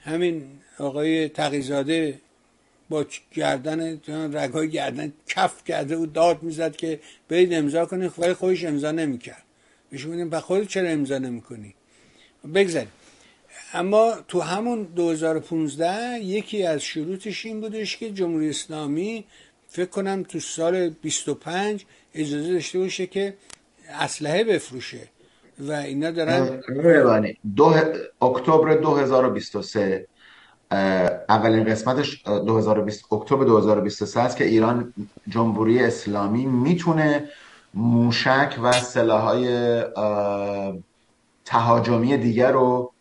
همین 0.00 0.44
آقای 0.78 1.28
تقیزاده 1.28 2.20
با 2.88 3.06
گردن 3.34 4.00
رگای 4.32 4.70
گردن 4.70 5.12
کف 5.28 5.64
کرده 5.64 5.96
و 5.96 6.06
داد 6.06 6.42
می‌زد 6.42 6.76
که 6.76 7.00
برید 7.28 7.54
امضا 7.54 7.86
کنید 7.86 8.12
ولی 8.18 8.34
خودش 8.34 8.64
امضا 8.64 8.92
نمی‌کرد. 8.92 9.42
بهش 9.90 10.04
بودیم 10.04 10.30
به 10.30 10.40
خود 10.40 10.68
چرا 10.68 10.88
امضا 10.88 11.18
نمی‌کنی؟ 11.18 11.74
بگذاریم. 12.54 12.90
اما 13.72 14.14
تو 14.28 14.40
همون 14.40 14.82
2015 14.82 16.18
یکی 16.18 16.62
از 16.62 16.82
شروطش 16.82 17.46
این 17.46 17.60
بودش 17.60 17.96
که 17.96 18.10
جمهوری 18.10 18.48
اسلامی 18.48 19.24
فکر 19.68 19.90
کنم 19.90 20.22
تو 20.22 20.40
سال 20.40 20.88
25 20.88 21.84
اجازه 22.14 22.52
داشته 22.52 22.78
باشه 22.78 23.06
که 23.06 23.34
اسلحه 23.90 24.44
بفروشه 24.44 25.08
و 25.58 25.72
اینا 25.72 26.10
دارن 26.10 26.60
دو 27.56 27.74
اکتبر 28.22 28.74
2023 28.74 30.06
اولین 31.28 31.64
قسمتش 31.64 32.24
2020 32.24 33.12
اکتبر 33.12 33.44
2023 33.44 34.20
است 34.20 34.36
که 34.36 34.44
ایران 34.44 34.94
جمهوری 35.28 35.84
اسلامی 35.84 36.46
می‌تونه 36.46 37.28
موشک 37.74 38.58
و 38.62 38.72
سلاحهای 38.72 39.82
تهاجمی 41.44 42.16
دیگر 42.16 42.52
رو 42.52 42.92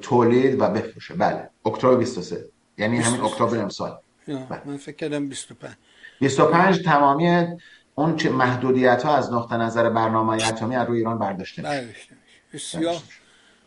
تولید 0.00 0.60
و 0.60 0.68
بفروشه. 0.68 1.14
بله 1.14 1.50
اکتبر 1.66 1.94
23 1.94 2.44
یعنی 2.78 2.98
همین 2.98 3.20
اکتبر 3.20 3.58
امسال. 3.58 3.98
بله. 4.26 4.62
من 4.64 4.76
فکر 4.76 4.96
کردم 4.96 5.28
25 5.28 5.74
25 6.20 6.84
تمامی 6.84 7.46
اون 7.94 8.16
چه 8.16 8.30
محدودیت 8.30 9.02
ها 9.02 9.16
از 9.16 9.32
نقطه 9.32 9.56
نظر 9.56 9.90
برنامه 9.90 10.48
اتمی 10.48 10.76
از 10.76 10.88
روی 10.88 10.98
ایران 10.98 11.18
برداشته 11.18 11.62
میشه. 11.62 11.80
برداشته 11.80 12.16
بسیار 12.52 13.02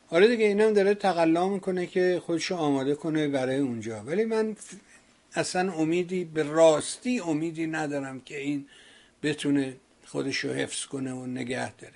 آره 0.10 0.28
دیگه 0.28 0.46
اینم 0.46 0.74
داره 0.74 0.94
تقلا 0.94 1.50
می‌کنه 1.50 1.86
که 1.86 2.22
خودشو 2.26 2.56
آماده 2.56 2.96
کنه 2.96 3.28
برای 3.28 3.58
اونجا. 3.58 4.04
ولی 4.06 4.26
من 4.26 4.56
اصلا 5.34 5.74
امیدی 5.74 6.26
به 6.26 6.44
راستی 6.44 7.20
امیدی 7.20 7.68
ندارم 7.68 8.20
که 8.20 8.40
این 8.40 8.66
بتونه 9.24 9.76
خودشو 10.06 10.54
حفظ 10.54 10.86
کنه 10.86 11.14
و 11.14 11.26
نگه 11.26 11.76
داره. 11.76 11.94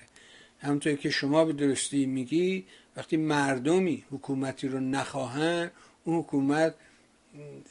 همونطور 0.60 0.94
که 0.94 1.10
شما 1.10 1.44
به 1.44 1.52
درستی 1.52 2.06
میگی 2.06 2.64
وقتی 2.96 3.16
مردمی 3.16 4.04
حکومتی 4.10 4.68
رو 4.68 4.80
نخواهن 4.80 5.70
اون 6.04 6.18
حکومت 6.18 6.74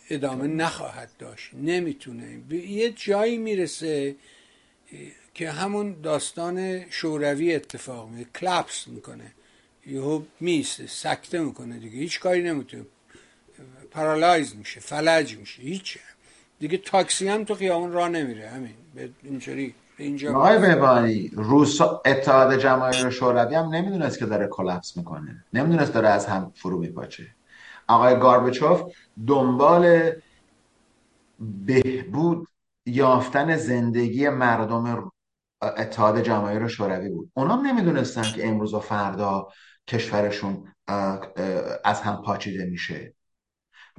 ادامه 0.09 0.47
نخواهد 0.47 1.09
داشت. 1.19 1.49
نمی‌تونه. 1.53 2.37
به 2.49 2.55
یه 2.55 2.89
جایی 2.89 3.37
می‌رسه 3.37 4.15
که 5.33 5.51
همون 5.51 5.95
داستان 6.03 6.89
شوروی 6.89 7.55
اتفاق 7.55 8.09
میده 8.09 8.29
کلپس 8.39 8.87
می‌کنه. 8.87 9.31
یهو 9.87 10.21
میسته 10.39 10.87
سکته 10.87 11.39
می‌کنه 11.39 11.77
دیگه. 11.77 11.97
هیچ 11.97 12.19
کاری 12.19 12.43
نمی‌تونه. 12.43 12.85
پارالایز 13.91 14.55
میشه 14.55 14.79
فلج 14.79 15.37
میشه. 15.37 15.61
هیچ. 15.61 15.97
دیگه 16.59 16.77
تاکسی 16.77 17.27
هم 17.27 17.43
تو 17.43 17.55
خیابون 17.55 17.91
راه 17.91 18.09
نمیره 18.09 18.49
همین. 18.49 18.73
به 18.95 19.09
اینجوری 19.23 19.75
اینجا 19.97 20.35
آقای 20.35 20.57
بهبانی 20.59 21.31
روس 21.33 21.81
اتحاد 21.81 22.59
جماهیر 22.59 23.09
شوروی 23.09 23.55
هم 23.55 23.75
نمی‌دونست 23.75 24.19
که 24.19 24.25
داره 24.25 24.47
کلپس 24.47 24.97
می‌کنه. 24.97 25.43
نمی‌دونست 25.53 25.93
داره 25.93 26.07
از 26.09 26.25
هم 26.25 26.51
فرو 26.55 26.77
میپاچه. 26.77 27.27
آقای 27.87 28.19
گاربچوف 28.19 28.83
دنبال 29.27 30.11
بهبود 31.65 32.47
یافتن 32.85 33.55
زندگی 33.55 34.29
مردم 34.29 35.11
اتحاد 35.61 36.21
جماهیر 36.21 36.67
شوروی 36.67 37.09
بود. 37.09 37.31
اونا 37.33 37.55
نمی‌دونستن 37.55 38.21
که 38.21 38.47
امروز 38.47 38.73
و 38.73 38.79
فردا 38.79 39.47
کشورشون 39.87 40.73
از 41.83 42.01
هم 42.01 42.21
پاچیده 42.25 42.65
میشه. 42.65 43.15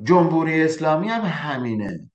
جمهوری 0.03 0.63
اسلامی 0.63 1.09
هم 1.09 1.23
همینه. 1.25 2.11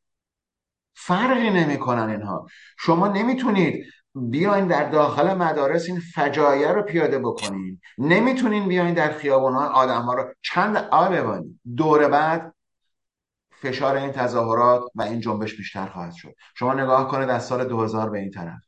فرقی 0.96 1.50
نمی‌کنن 1.50 2.10
اینها. 2.10 2.48
شما 2.78 3.08
نمی‌تونید 3.08 3.86
بیاین 4.16 4.68
در 4.68 4.90
داخل 4.90 5.34
مدارس 5.34 5.90
این 5.90 6.00
فجایع 6.00 6.72
رو 6.72 6.82
پیاده 6.82 7.20
بکنین. 7.20 7.82
نمی‌تونین 7.98 8.68
بیاین 8.68 8.94
در 8.94 9.12
خیابان 9.12 9.54
ها 9.54 9.68
آدم 9.70 10.02
ها 10.02 10.14
رو 10.14 10.34
چند 10.42 10.78
آقای 10.78 11.18
ببانید 11.18 11.60
دور 11.78 12.08
بعد 12.08 12.54
فشار 13.62 13.96
این 13.96 14.12
تظاهرات 14.12 14.84
و 14.96 15.02
این 15.02 15.20
جنبش 15.20 15.58
بیشتر 15.58 15.86
خواهد 15.86 16.14
شد. 16.14 16.34
شما 16.56 16.74
نگاه 16.74 17.08
کنید 17.08 17.30
از 17.30 17.46
سال 17.46 17.66
2000 17.66 18.10
به 18.10 18.20
این 18.20 18.32
طرف. 18.32 18.62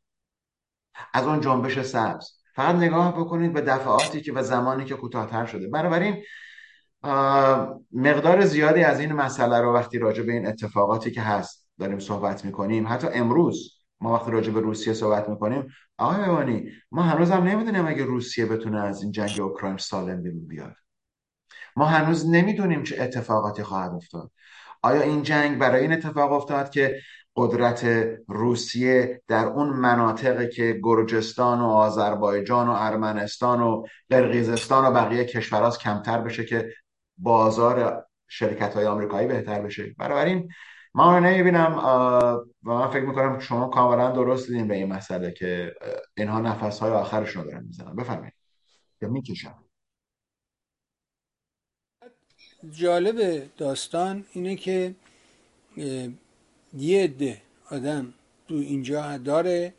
از 1.13 1.25
اون 1.25 1.41
جنبش 1.41 1.81
سبز. 1.81 2.29
فقط 2.55 2.75
نگاه 2.75 3.19
بکنید 3.19 3.53
به 3.53 3.61
دفعاتی 3.61 4.21
که 4.21 4.33
و 4.33 4.43
زمانی 4.43 4.85
که 4.85 4.95
کوتاهتر 4.95 5.45
شده. 5.45 5.67
بنابراین 5.67 6.23
مقدار 7.91 8.45
زیادی 8.45 8.83
از 8.83 8.99
این 8.99 9.13
مسئله 9.13 9.61
رو 9.61 9.73
وقتی 9.73 9.99
راجع 9.99 10.23
به 10.23 10.31
این 10.31 10.47
اتفاقاتی 10.47 11.11
که 11.11 11.21
هست 11.21 11.67
داریم 11.79 11.99
صحبت 11.99 12.45
می‌کنیم 12.45 12.87
حتی 12.87 13.07
امروز 13.07 13.79
ما 14.01 14.13
وقتی 14.13 14.31
راجع 14.31 14.51
به 14.51 14.59
روسیه 14.59 14.93
صحبت 14.93 15.29
می‌کنیم 15.29 15.67
آقای 15.97 16.21
ببانی 16.21 16.71
ما 16.91 17.01
هنوز 17.01 17.31
هم 17.31 17.43
نمی‌دونیم 17.43 17.87
اگه 17.87 18.05
روسیه 18.05 18.45
بتونه 18.45 18.81
از 18.81 19.03
این 19.03 19.11
جنگ 19.11 19.41
اوکراین 19.41 19.77
سالم 19.77 20.23
بیرون 20.23 20.47
بیاد. 20.47 20.75
ما 21.75 21.85
هنوز 21.85 22.29
نمی‌دونیم 22.29 22.83
چه 22.83 23.01
اتفاقاتی 23.01 23.63
خواهد 23.63 23.91
افتاد. 23.91 24.31
آیا 24.81 25.01
این 25.01 25.23
جنگ 25.23 25.57
برای 25.57 25.81
این 25.81 25.93
اتفاق 25.93 26.31
افتاد 26.31 26.69
که 26.69 26.99
قدرت 27.35 27.85
روسیه 28.27 29.21
در 29.27 29.45
اون 29.45 29.69
مناطقی 29.69 30.49
که 30.49 30.79
گرجستان 30.83 31.61
و 31.61 31.65
آذربایجان 31.65 32.67
و 32.67 32.75
ارمنستان 32.77 33.61
و 33.61 33.85
قرقیزستان 34.09 34.85
و 34.85 34.91
بقیه 34.91 35.25
کشورها 35.25 35.71
کمتر 35.71 36.21
بشه 36.21 36.45
که 36.45 36.69
بازار 37.17 38.05
شرکت 38.27 38.73
های 38.73 38.85
آمریکایی 38.85 39.27
بهتر 39.27 39.61
بشه؟ 39.61 39.95
بنابراین 39.97 40.49
ما 40.93 41.17
رو 41.17 41.23
نمی‌بینم 41.23 41.79
و 42.63 42.73
من 42.73 42.87
فکر 42.87 43.05
می‌کنم 43.05 43.39
شما 43.39 43.67
کاملا 43.67 44.11
درست 44.11 44.47
دیدین 44.47 44.67
به 44.67 44.75
این 44.75 44.93
مسئله 44.93 45.31
که 45.31 45.73
اینها 46.17 46.39
نفس 46.39 46.79
های 46.79 46.91
آخرشون 46.91 47.43
رو 47.43 47.51
دارن 47.51 47.63
می‌زنن. 47.63 47.95
بفرمایید. 47.95 48.33
یا 49.01 49.09
می‌کشن. 49.09 49.53
جالب 52.71 53.43
داستان 53.57 54.25
اینه 54.33 54.55
که 54.55 54.95
یه 56.77 57.03
عده 57.03 57.41
آدم 57.69 58.13
تو 58.47 58.55
اینجا 58.55 59.17
داره 59.17 59.73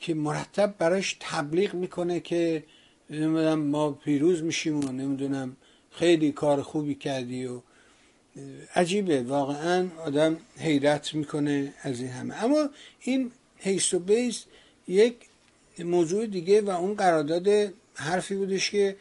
که 0.00 0.14
مرتب 0.14 0.74
براش 0.78 1.16
تبلیغ 1.20 1.74
می‌کنه 1.74 2.20
که 2.20 2.64
نمی‌دونم 3.10 3.58
ما 3.58 3.90
پیروز 3.90 4.42
میشیم 4.42 4.88
و 4.88 4.92
نمی‌دونم 4.92 5.56
خیلی 5.90 6.32
کار 6.32 6.62
خوبی 6.62 6.94
کردی 6.94 7.46
و 7.46 7.60
عجیبه. 8.74 9.22
واقعا 9.22 9.88
آدم 10.04 10.36
حیرت 10.58 11.14
می‌کنه 11.14 11.74
از 11.82 12.00
این 12.00 12.10
همه. 12.10 12.44
اما 12.44 12.70
این 13.00 13.30
هیست 13.58 13.94
و 13.94 13.98
بیس 13.98 14.44
یک 14.88 15.16
موضوع 15.78 16.26
دیگه 16.26 16.60
و 16.60 16.70
اون 16.70 16.94
قرارداد 16.94 17.48
حرفی 17.94 18.34
بودش 18.34 18.70
که 18.70 18.96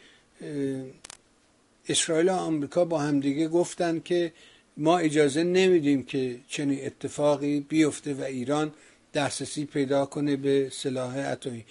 اسرائیل 1.89 2.29
و 2.29 2.33
آمریکا 2.33 2.85
با 2.85 2.99
همدیگه 2.99 3.47
گفتن 3.47 3.99
که 3.99 4.33
ما 4.77 4.97
اجازه 4.97 5.43
نمیدیم 5.43 6.03
که 6.03 6.39
چنین 6.47 6.85
اتفاقی 6.85 7.59
بیفته 7.59 8.13
و 8.13 8.21
ایران 8.21 8.71
دسترسی 9.13 9.65
پیدا 9.65 10.05
کنه 10.05 10.35
به 10.35 10.69
سلاح 10.71 11.17
اتمی. 11.17 11.65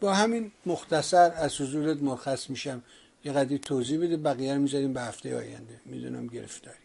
با 0.00 0.14
همین 0.14 0.50
مختصر 0.66 1.32
از 1.36 1.60
حضورت 1.60 2.02
مرخص 2.02 2.50
میشم. 2.50 2.82
یه 3.24 3.32
قدری 3.32 3.58
توضیح 3.58 4.00
بده 4.00 4.16
بقیه 4.16 4.54
رو 4.54 4.60
می‌ذاریم 4.60 4.92
به 4.92 5.00
هفته 5.00 5.36
آینده. 5.36 5.80
می‌دونم 5.86 6.26
گرفتاری. 6.26 6.76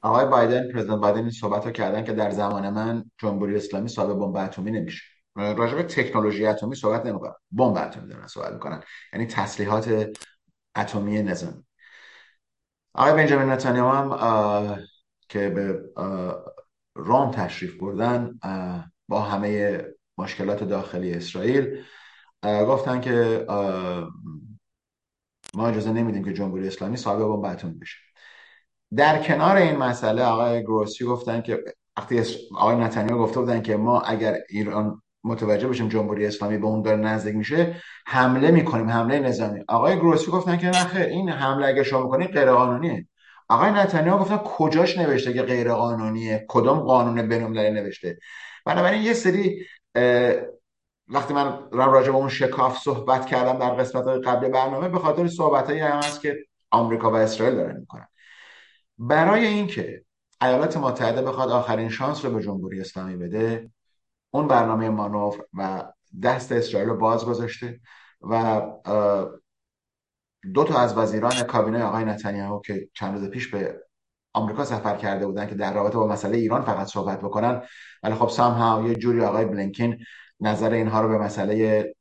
آقای 0.00 0.26
بایدن 0.26 0.72
پرزیدنت 0.72 0.98
بایدن 1.00 1.20
این 1.20 1.30
صحبت 1.30 1.66
رو 1.66 1.72
کردن 1.72 2.04
که 2.04 2.12
در 2.12 2.30
زمان 2.30 2.70
من 2.70 3.04
جمهوری 3.18 3.56
اسلامی 3.56 3.88
صاحب 3.88 4.18
بمب 4.18 4.36
اتمی 4.36 4.70
نمیشه. 4.70 5.02
راجع 5.36 5.74
به 5.74 5.82
تکنولوژی 5.82 6.46
اتمی 6.46 6.74
صحبت 6.74 7.06
نمی‌کنن 7.06 7.34
بمب 7.50 7.76
اتمی 7.76 8.08
دارن 8.08 8.26
صحبت 8.26 8.52
می‌کنن. 8.52 8.82
یعنی 9.12 9.26
تسلیحات 9.26 10.08
اتمی 10.76 11.22
نظامی. 11.22 11.64
آقای 12.94 13.12
بنجامین 13.12 13.50
نتانیاهو 13.50 14.14
هم 14.14 14.78
که 15.28 15.48
به 15.48 15.82
روم 16.94 17.30
تشریف 17.30 17.76
بردن 17.76 18.38
با 19.08 19.20
همه 19.20 19.82
مشکلات 20.18 20.64
داخلی 20.64 21.14
اسرائیل 21.14 21.84
گفتن 22.44 23.00
که 23.00 23.46
ما 25.54 25.68
اجازه 25.68 25.92
نمیدیم 25.92 26.24
که 26.24 26.32
جمهوری 26.32 26.66
اسلامی 26.66 26.96
صاحب 26.96 27.18
بمب 27.18 27.44
اتمی 27.44 27.74
بشه. 27.74 27.98
در 28.96 29.22
کنار 29.22 29.56
این 29.56 29.76
مسئله 29.76 30.22
آقای 30.24 30.62
گروسی 30.62 31.04
گفتن 31.04 31.42
که 31.42 31.64
وقتی 31.96 32.22
آقای 32.56 32.76
نتانیاهو 32.76 33.22
گفته 33.22 33.40
بودن 33.40 33.62
که 33.62 33.76
ما 33.76 34.00
اگر 34.00 34.36
ایران 34.48 35.02
متوجه 35.24 35.68
بشیم 35.68 35.88
جمهوری 35.88 36.26
اسلامی 36.26 36.58
به 36.58 36.66
اون 36.66 36.82
داره 36.82 36.96
نزدیک 36.96 37.34
میشه 37.34 37.76
حمله 38.06 38.50
می‌کنیم 38.50 38.88
حمله 38.88 39.18
نظامی. 39.18 39.64
آقای 39.68 39.96
گروسی 39.96 40.30
گفتن 40.30 40.56
که 40.56 40.66
نه 40.66 40.96
این 40.96 41.28
حمله 41.28 41.66
اگه 41.66 41.82
شما 41.82 42.02
می‌کنید 42.02 42.32
غیر 42.32 42.52
قانونیه 42.52 43.06
آقای 43.48 43.70
نتانیاهو 43.70 44.18
گفتن 44.18 44.36
کجاش 44.36 44.98
نوشته 44.98 45.32
که 45.32 45.42
غیر 45.42 45.72
قانونیه 45.72 46.46
کدام 46.48 46.80
قانون 46.80 47.28
بین‌المللی 47.28 47.70
نوشته؟ 47.70 48.18
بنابراین 48.66 49.02
یه 49.02 49.12
سری 49.12 49.66
وقتی 51.08 51.34
من 51.34 51.58
راجع 51.72 52.10
به 52.10 52.16
اون 52.16 52.28
شکاف 52.28 52.78
صحبت 52.78 53.26
کردم 53.26 53.58
در 53.58 53.70
قسمت 53.70 54.04
قبل 54.06 54.48
برنامه 54.48 54.88
به 54.88 54.98
خاطر 54.98 55.28
صحبت 55.28 55.70
هم 55.70 55.98
هست 55.98 56.20
که 56.20 56.36
آمریکا 56.70 57.10
و 57.10 57.14
اسرائیل 57.14 57.56
دارن 57.56 57.76
می‌کنن. 57.80 58.06
برای 58.98 59.46
اینکه 59.46 60.04
ایالات 60.42 60.76
متحده 60.76 61.22
بخواد 61.22 61.50
آخرین 61.50 61.88
شانس 61.88 62.24
رو 62.24 62.30
به 62.30 62.42
جمهوری 62.42 62.80
اسلامی 62.80 63.16
بده 63.16 63.70
اون 64.34 64.48
برنامه 64.48 64.88
مانور 64.88 65.46
و 65.54 65.92
دست 66.22 66.52
اسرائیل 66.52 66.88
رو 66.88 66.96
باز 66.96 67.24
گذاشته 67.26 67.80
و 68.20 68.62
دو 70.54 70.64
تا 70.64 70.78
از 70.78 70.98
وزیران 70.98 71.42
کابینه 71.42 71.84
آقای 71.84 72.04
نتانیاهو 72.04 72.60
که 72.60 72.88
چند 72.94 73.18
روز 73.18 73.30
پیش 73.30 73.48
به 73.48 73.80
آمریکا 74.32 74.64
سفر 74.64 74.96
کرده 74.96 75.26
بودن 75.26 75.46
که 75.46 75.54
در 75.54 75.74
رابطه 75.74 75.98
با 75.98 76.06
مسئله 76.06 76.38
ایران 76.38 76.62
فقط 76.62 76.86
صحبت 76.86 77.20
بکنن. 77.20 77.62
ولی 78.02 78.14
خب 78.14 78.28
سام 78.28 78.86
یه 78.86 78.94
جوری 78.94 79.24
آقای 79.24 79.44
بلینکین 79.44 80.04
نظر 80.40 80.70
اینها 80.70 81.00
رو 81.00 81.08
به 81.08 81.18
مسئله 81.18 81.94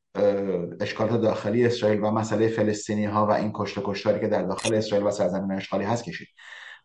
اشکالات 0.81 1.21
داخلی 1.21 1.65
اسرائیل 1.65 1.99
و 2.03 2.11
مسئله 2.11 2.47
فلسطینی 2.47 3.05
ها 3.05 3.27
و 3.27 3.31
این 3.31 3.51
کشت 3.53 3.79
کشتاری 3.83 4.19
که 4.19 4.27
در 4.27 4.43
داخل 4.43 4.73
اسرائیل 4.73 5.07
و 5.07 5.11
سرزمین 5.11 5.51
اشغالی 5.51 5.83
هست 5.83 6.03
کشید. 6.03 6.27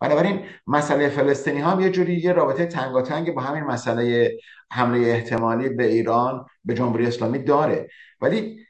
بنابراین 0.00 0.44
مسئله 0.66 1.08
فلسطینی 1.08 1.60
ها 1.60 1.70
هم 1.70 1.80
یه 1.80 1.90
جوری 1.90 2.14
یه 2.14 2.32
رابطه 2.32 2.66
تنگاتنگ 2.66 3.34
با 3.34 3.42
همین 3.42 3.64
مسئله 3.64 4.36
حمله 4.72 5.08
احتمالی 5.08 5.68
به 5.68 5.86
ایران 5.86 6.46
به 6.64 6.74
جمهوری 6.74 7.06
اسلامی 7.06 7.38
داره. 7.38 7.88
ولی 8.20 8.66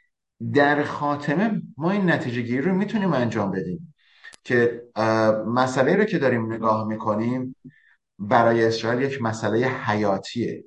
در 0.55 0.85
خاتمه 0.85 1.63
ما 1.77 1.91
این 1.91 2.11
نتیجه 2.11 2.43
گیری 2.43 2.63
رو 2.63 2.75
می‌تونیم 2.75 3.13
انجام 3.13 3.51
بدیم 3.51 3.95
که 4.45 4.83
مسئله 5.47 5.97
رو 5.97 6.05
که 6.05 6.19
داریم 6.19 6.53
نگاه 6.53 6.89
می‌کنیم 6.89 7.57
برای 8.19 8.65
اسرائیل 8.65 9.03
یک 9.03 9.23
مسئله 9.23 9.67
حیاتیه. 9.67 10.65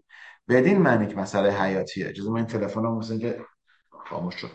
بدین 0.49 0.78
معنی 0.78 1.07
که 1.07 1.16
مسئله 1.16 1.51
حیاتیه. 1.51 2.07
اجازه 2.07 2.32
این 2.32 2.45
تلفن 2.45 2.84
رو 2.84 2.95
مثل 2.95 3.20
که 3.20 3.39
خاموش 3.89 4.36
شد 4.36 4.51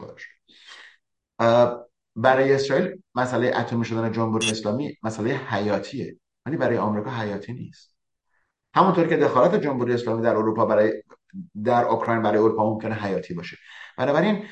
برای 2.17 2.55
اسرائیل 2.55 3.03
مسئله 3.15 3.53
اتمی 3.57 3.85
شدن 3.85 4.13
جمهوری 4.13 4.51
اسلامی 4.51 4.97
مسئله 5.03 5.31
حیاتیه 5.35 6.17
ولی 6.47 6.57
برای 6.57 6.79
آمریکا 6.79 7.11
حیاتی 7.11 7.53
نیست. 7.53 7.97
همونطور 8.75 9.07
که 9.07 9.17
دخالت 9.17 9.63
جمهوری 9.63 9.95
اسلامی 9.95 10.23
در 10.23 10.37
اروپا 10.37 10.67
برای 10.67 11.03
در 11.65 11.85
اوکراین 11.85 12.23
برای 12.23 12.39
اروپا 12.39 12.71
ممکنه 12.71 12.95
حیاتی 12.95 13.35
باشه. 13.35 13.57
بنابراین 13.99 14.45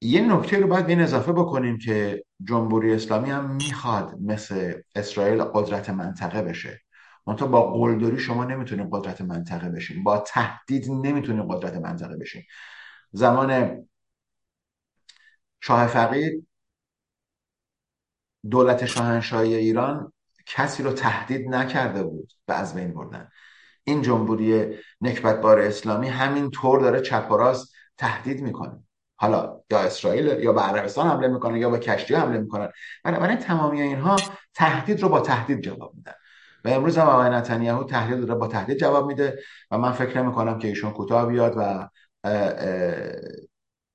یه 0.00 0.20
نکته 0.20 0.58
رو 0.58 0.66
باید 0.66 0.86
به 0.86 1.02
اضافه 1.02 1.32
بکنیم 1.32 1.78
که 1.78 2.24
جمهوری 2.44 2.94
اسلامی 2.94 3.30
هم 3.30 3.50
می‌خواد 3.50 4.14
مثل 4.20 4.72
اسرائیل 4.94 5.42
قدرت 5.42 5.90
منطقه 5.90 6.42
بشه. 6.42 6.80
منتها 7.26 7.48
با 7.48 7.72
قلدری 7.72 8.18
شما 8.18 8.44
نمی‌تونید 8.44 8.88
قدرت 8.92 9.20
منطقه 9.20 9.68
بشین 9.68 10.04
با 10.04 10.18
تهدید 10.18 10.90
نمی‌تونید 10.90 11.44
قدرت 11.50 11.74
منطقه 11.74 12.16
بشین 12.16 12.42
زمان 13.12 13.78
شاه 15.66 15.86
فقید 15.86 16.46
دولت 18.50 18.86
شاهنشاهی 18.86 19.54
ایران 19.54 20.12
کسی 20.46 20.82
رو 20.82 20.92
تهدید 20.92 21.48
نکرده 21.48 22.02
بود 22.02 22.32
به 22.46 22.54
از 22.54 22.74
بین 22.74 22.94
بردن. 22.94 23.28
این 23.84 24.02
جمهوری 24.02 24.76
نکبتبار 25.00 25.60
اسلامی 25.60 26.08
همین 26.08 26.50
طور 26.50 26.80
داره 26.80 27.00
چپ 27.00 27.28
و 27.30 27.36
راست 27.36 27.74
تهدید 27.96 28.42
می‌کنه. 28.42 28.84
حالا 29.16 29.60
یا 29.70 29.78
اسرائیل 29.78 30.26
یا 30.26 30.52
به 30.52 30.60
عربستان 30.60 31.06
حمله 31.06 31.28
می‌کنه 31.28 31.58
یا 31.58 31.70
به 31.70 31.78
کشتی 31.78 32.14
حمله 32.14 32.38
می‌کنن 32.38 32.68
بنابراین 33.04 33.38
تمامی 33.38 33.80
اینها 33.80 34.16
تهدید 34.54 35.00
رو 35.00 35.08
با 35.08 35.20
تهدید 35.20 35.60
جواب 35.60 35.94
میدن. 35.94 36.14
و 36.64 36.68
امروز 36.68 36.98
هم 36.98 37.06
آقای 37.06 37.30
نتانیاهو 37.30 37.84
تهدید 37.84 38.28
رو 38.28 38.36
با 38.36 38.48
تهدید 38.48 38.78
جواب 38.78 39.06
میده 39.06 39.38
و 39.70 39.78
من 39.78 39.92
فکر 39.92 40.22
نمی 40.22 40.32
کنم 40.32 40.58
که 40.58 40.68
ایشون 40.68 40.92
کوتاه 40.92 41.26
بیاد 41.26 41.54
و 41.56 41.88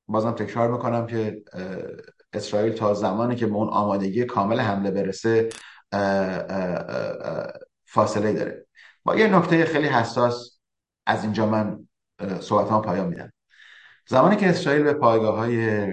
بازم 0.10 0.32
تکرار 0.32 0.72
می‌کنم 0.72 1.07
که 1.07 1.43
اسرائیل 2.34 2.74
تا 2.74 2.93
زمانی 2.93 3.36
که 3.36 3.47
به 3.47 3.53
اون 3.53 3.70
آمادگی 3.70 4.26
کامل 4.26 4.60
حمله 4.60 4.91
برسه 4.91 5.49
فاصله 7.86 8.34
داره. 8.34 8.66
با 9.03 9.16
یه 9.16 9.38
نکته 9.38 9.66
خیلی 9.66 9.88
حساس 9.88 10.60
از 11.05 11.24
اینجا 11.24 11.45
من 11.45 11.88
صحبت 12.39 12.72
هم 12.72 12.82
پایان 12.82 13.07
میدم. 13.07 13.34
زمانی 14.07 14.36
که 14.36 14.49
اسرائیل 14.49 14.84
به 14.84 14.93
پایگاه 14.93 15.38
های 15.38 15.88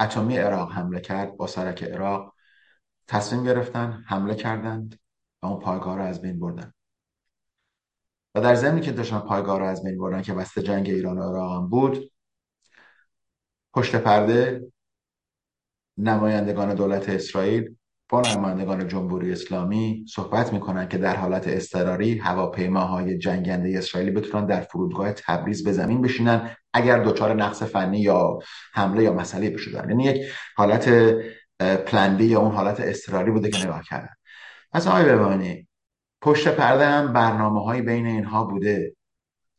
اتمی 0.00 0.36
عراق 0.36 0.72
حمله 0.72 1.00
کرد 1.00 1.36
با 1.36 1.46
سرک 1.46 1.84
عراق 1.84 2.34
تصمیم 3.06 3.44
گرفتن 3.44 4.04
حمله 4.06 4.34
کردند 4.34 4.98
و 5.42 5.46
اون 5.46 5.60
پایگاه 5.60 5.96
رو 5.96 6.02
از 6.02 6.22
بین 6.22 6.40
بردن. 6.40 6.72
و 8.34 8.40
در 8.40 8.54
زمینی 8.54 8.80
که 8.80 8.92
داشتن 8.92 9.18
پایگاه 9.18 9.58
رو 9.58 9.66
از 9.66 9.84
بین 9.84 9.98
بردن 9.98 10.22
که 10.22 10.34
بسته 10.34 10.62
جنگ 10.62 10.88
ایران 10.88 11.18
و 11.18 11.22
عراق 11.22 11.68
بود 11.68 12.10
پشت 13.74 13.96
پرده 13.96 14.72
نمایندگان 15.98 16.74
دولت 16.74 17.08
اسرائیل 17.08 17.76
با 18.08 18.20
نمایندگان 18.20 18.88
جمهوری 18.88 19.32
اسلامی 19.32 20.04
صحبت 20.08 20.52
می‌کنن 20.52 20.88
که 20.88 20.98
در 20.98 21.16
حالت 21.16 21.48
اضطراری 21.48 22.18
هواپیماهای 22.18 23.18
جنگنده 23.18 23.78
اسرائیلی 23.78 24.12
بتونن 24.12 24.46
در 24.46 24.60
فرودگاه 24.60 25.12
تبریز 25.12 25.64
به 25.64 25.72
زمین 25.72 26.02
بشینن 26.02 26.56
اگر 26.72 27.04
دچار 27.04 27.34
نقص 27.34 27.62
فنی 27.62 28.00
یا 28.00 28.38
حمله 28.72 29.02
یا 29.02 29.12
مسئله 29.12 29.50
بشدن 29.50 29.90
یعنی 29.90 30.04
یک 30.04 30.32
حالت 30.56 31.14
پلندی 31.86 32.24
یا 32.24 32.40
اون 32.40 32.54
حالت 32.54 32.80
اضطراری 32.80 33.30
بوده 33.30 33.50
که 33.50 33.64
نگاه 33.64 33.82
کردن. 33.82 34.14
پس 34.72 34.86
آقای 34.86 35.04
ببانی 35.04 35.68
پشت 36.22 36.48
پرده 36.48 36.86
هم 36.86 37.12
برنامه 37.12 37.64
های 37.64 37.82
بین 37.82 38.06
اینها 38.06 38.44
بوده. 38.44 38.96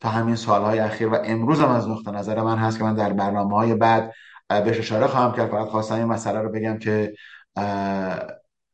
تا 0.06 0.12
همین 0.12 0.36
سالهای 0.36 0.80
اخیر 0.80 1.08
و 1.08 1.16
امروز 1.24 1.60
هم 1.60 1.70
از 1.70 1.90
نقطه 1.90 2.12
نظر 2.12 2.42
من 2.42 2.58
هست 2.58 2.78
که 2.78 2.84
من 2.84 2.96
در 2.96 3.14
برنامه 3.14 3.56
های 3.56 3.76
بعد 3.76 4.14
بهش 4.50 4.80
اشاره 4.80 5.08
خواهم 5.08 5.36
کرد. 5.36 5.52
فقط 5.52 5.68
خواستم 5.68 5.96
این 5.96 6.06
مسئله 6.06 6.40
رو 6.40 6.50
بگم 6.50 6.78
که 6.78 7.14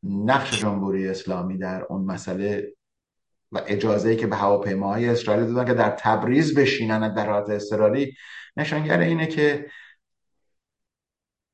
نقش 0.02 0.60
جمهوری 0.60 1.08
اسلامی 1.08 1.58
در 1.58 1.84
اون 1.84 2.04
مسئله 2.04 2.74
و 3.52 3.60
اجازه 3.66 4.08
ای 4.08 4.16
که 4.16 4.26
به 4.26 4.36
هواپیماهای 4.36 5.08
اسرائیل 5.08 5.46
دادن 5.46 5.64
که 5.64 5.74
در 5.74 5.90
تبریز 5.90 6.58
بشینن 6.58 7.14
در 7.14 7.30
حالت 7.30 7.50
اضطراری 7.50 8.14
نشانگر 8.56 8.98
اینه 8.98 9.26
که 9.26 9.66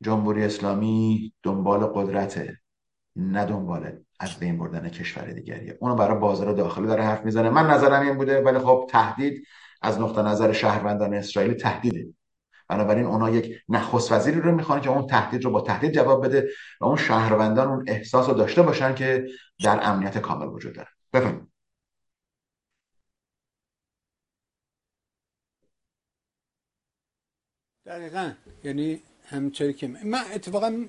جمهوری 0.02 0.44
اسلامی 0.44 1.32
دنبال 1.42 1.86
قدرته 1.86 2.58
نه 3.16 3.44
دنبال 3.44 3.92
از 4.20 4.38
بین 4.38 4.58
بردن 4.58 4.88
کشور 4.88 5.24
دیگریه. 5.24 5.78
اونو 5.80 5.94
برای 5.94 6.18
بازار 6.18 6.52
داخلی 6.52 6.86
داره 6.86 7.04
حرف 7.04 7.24
می‌زنه. 7.24 7.50
من 7.50 7.66
نظرم 7.66 8.02
این 8.02 8.16
بوده 8.16 8.42
ولی 8.42 8.58
خب 8.58 8.86
تهدید 8.90 9.44
از 9.82 10.00
نقطه 10.00 10.22
نظر 10.22 10.52
شهروندان 10.52 11.14
اسرائیلی 11.14 11.54
تهدیده. 11.54 12.06
بنابراین 12.68 13.06
اونا 13.06 13.30
یک 13.30 13.62
نخست 13.68 14.12
وزیری 14.12 14.40
رو 14.40 14.52
می‌خوان 14.54 14.80
که 14.80 14.90
اون 14.90 15.06
تهدید 15.06 15.44
رو 15.44 15.50
با 15.50 15.60
تهدید 15.60 15.92
جواب 15.92 16.24
بده 16.26 16.48
و 16.80 16.84
اون 16.84 16.96
شهروندان 16.96 17.68
اون 17.68 17.84
احساس 17.88 18.28
رو 18.28 18.34
داشته 18.34 18.62
باشن 18.62 18.94
که 18.94 19.26
در 19.64 19.80
امنیت 19.82 20.18
کامل 20.18 20.46
وجود 20.46 20.74
داره. 20.74 20.88
بفرمایید. 21.12 21.48
دقیقا. 27.86 28.32
یعنی 28.64 29.02
همینطوری 29.24 29.72
که 29.72 29.88
من 29.88 30.22
اتفاقا 30.34 30.84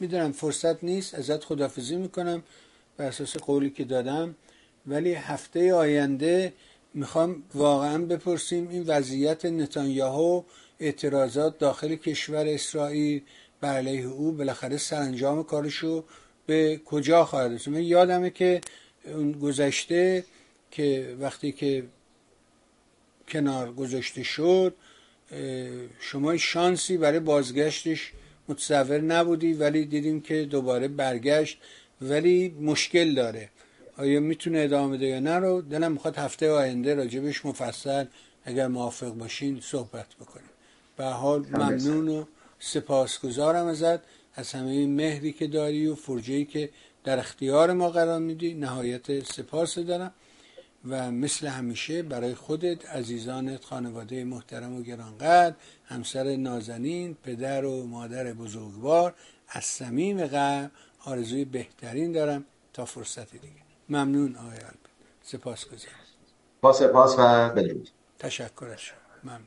می‌دونم 0.00 0.32
فرصت 0.32 0.84
نیست 0.84 1.14
ازت 1.14 1.44
خدافزی 1.44 1.96
می‌کنم 1.96 2.42
بر 2.96 3.04
اساس 3.06 3.36
قولی 3.36 3.70
که 3.70 3.84
دادم 3.84 4.34
ولی 4.86 5.14
هفته 5.14 5.74
آینده 5.74 6.52
می‌خوام 6.94 7.42
واقعا 7.54 7.98
بپرسیم 7.98 8.68
این 8.68 8.82
وضعیت 8.82 9.44
نتانیاهو 9.44 10.42
اعتراضات 10.80 11.58
داخل 11.58 11.94
کشور 11.96 12.46
اسرائیل 12.46 13.22
بر 13.60 13.76
علیه 13.76 14.06
او 14.06 14.32
بالاخره 14.32 14.76
سرانجام 14.76 15.44
کارشو 15.44 16.04
به 16.46 16.80
کجا 16.84 17.24
خواهد 17.24 17.52
رسید 17.52 17.74
من 17.74 17.82
یادمه 17.82 18.30
که 18.30 18.60
اون 19.04 19.32
گذشته 19.32 20.24
که 20.70 21.16
وقتی 21.20 21.52
که 21.52 21.84
کنار 23.28 23.72
گذاشته 23.72 24.22
شد 24.22 24.74
شما 26.00 26.36
شانسی 26.36 26.96
برای 26.96 27.20
بازگشتش 27.20 28.12
متصور 28.48 29.00
نبودی 29.00 29.52
ولی 29.52 29.84
دیدیم 29.84 30.20
که 30.20 30.44
دوباره 30.44 30.88
برگشت 30.88 31.58
ولی 32.00 32.48
مشکل 32.60 33.14
داره. 33.14 33.50
آیا 33.98 34.20
می‌تونه 34.20 34.58
ادامه 34.58 34.96
بده 34.96 35.06
یا 35.06 35.20
نه 35.20 35.38
رو؟ 35.38 35.62
دلم 35.62 35.92
می‌خواد 35.92 36.16
هفته 36.16 36.50
آینده 36.50 36.94
راجبش 36.94 37.46
مفصل 37.46 38.04
اگر 38.44 38.66
موافق 38.66 39.10
باشین 39.14 39.60
صحبت 39.60 40.14
بکنیم. 40.20 40.50
به 40.96 41.04
حال 41.04 41.46
ممنون 41.46 42.08
و 42.08 42.24
سپاسگزارم 42.58 43.66
ازت 43.66 44.00
از 44.34 44.52
همه 44.52 44.86
مهری 44.86 45.32
که 45.32 45.46
داری 45.46 45.86
و 45.86 45.94
فرجهی 45.94 46.44
که 46.44 46.70
در 47.04 47.18
اختیار 47.18 47.72
ما 47.72 47.90
قرار 47.90 48.18
میدی. 48.18 48.54
نهایت 48.54 49.24
سپاس 49.24 49.78
دارم 49.78 50.12
و 50.88 51.10
مثل 51.10 51.46
همیشه 51.46 52.02
برای 52.02 52.34
خودت 52.34 52.86
عزیزانت 52.86 53.64
خانواده 53.64 54.24
محترم 54.24 54.76
و 54.76 54.82
گرانقدر 54.82 55.54
همسر 55.84 56.36
نازنین 56.36 57.16
پدر 57.22 57.64
و 57.64 57.86
مادر 57.86 58.32
بزرگوار 58.32 59.14
از 59.48 59.64
صمیم 59.64 60.26
قلب 60.26 60.70
آرزوی 61.04 61.44
بهترین 61.44 62.12
دارم 62.12 62.44
تا 62.72 62.84
فرصت 62.84 63.32
دیگه. 63.32 63.67
ممنون 63.88 64.36
آقای 64.36 64.58
البت 64.58 64.88
سپاس 65.22 65.64
گذارم 65.64 65.94
با 66.60 66.72
سپاس 66.72 67.14
و 67.18 67.48
بدرود. 67.48 67.88
تشکر 68.18 68.64
از 68.64 68.80
شما. 68.80 68.98
ممنون. 69.24 69.46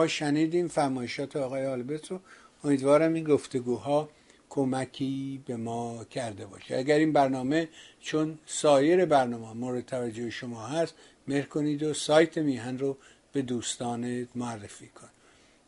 به 0.00 0.08
شنیدیم 0.08 0.68
فرمایشات 0.68 1.36
آقای 1.36 1.66
آلبرت 1.66 2.10
رو. 2.10 2.20
امیدوارم 2.64 3.14
این 3.14 3.24
گفتگوها 3.24 4.08
کمکی 4.50 5.42
به 5.46 5.56
ما 5.56 6.04
کرده 6.04 6.46
باشه. 6.46 6.76
اگر 6.76 6.98
این 6.98 7.12
برنامه 7.12 7.68
چون 8.00 8.38
سایر 8.46 9.04
برنامه 9.04 9.52
مورد 9.52 9.86
توجه 9.86 10.30
شما 10.30 10.66
هست 10.66 10.94
مهر 11.28 11.46
کنید 11.46 11.82
و 11.82 11.94
سایت 11.94 12.38
میهن 12.38 12.78
رو 12.78 12.96
به 13.32 13.42
دوستانت 13.42 14.28
معرفی 14.34 14.86
کن. 14.86 15.08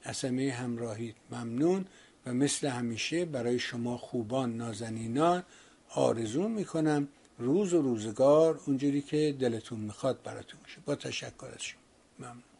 از 0.03 0.24
همه 0.24 0.51
همراهید 0.51 1.16
ممنون 1.30 1.84
و 2.26 2.34
مثل 2.34 2.68
همیشه 2.68 3.24
برای 3.24 3.59
شما 3.59 3.99
خوبان 3.99 4.57
نازنینان 4.57 5.43
آرزو 5.88 6.49
می‌کنم 6.49 7.09
روز 7.38 7.74
و 7.74 7.82
روزگار 7.82 8.60
اونجوری 8.66 9.02
که 9.02 9.36
دلتون 9.40 9.80
می‌خواد 9.80 10.22
براتون 10.22 10.60
باشه. 10.60 10.78
با 10.86 10.94
تشکر 10.94 11.46
از 11.54 11.62
شما 11.62 11.80
ممنون. 12.18 12.51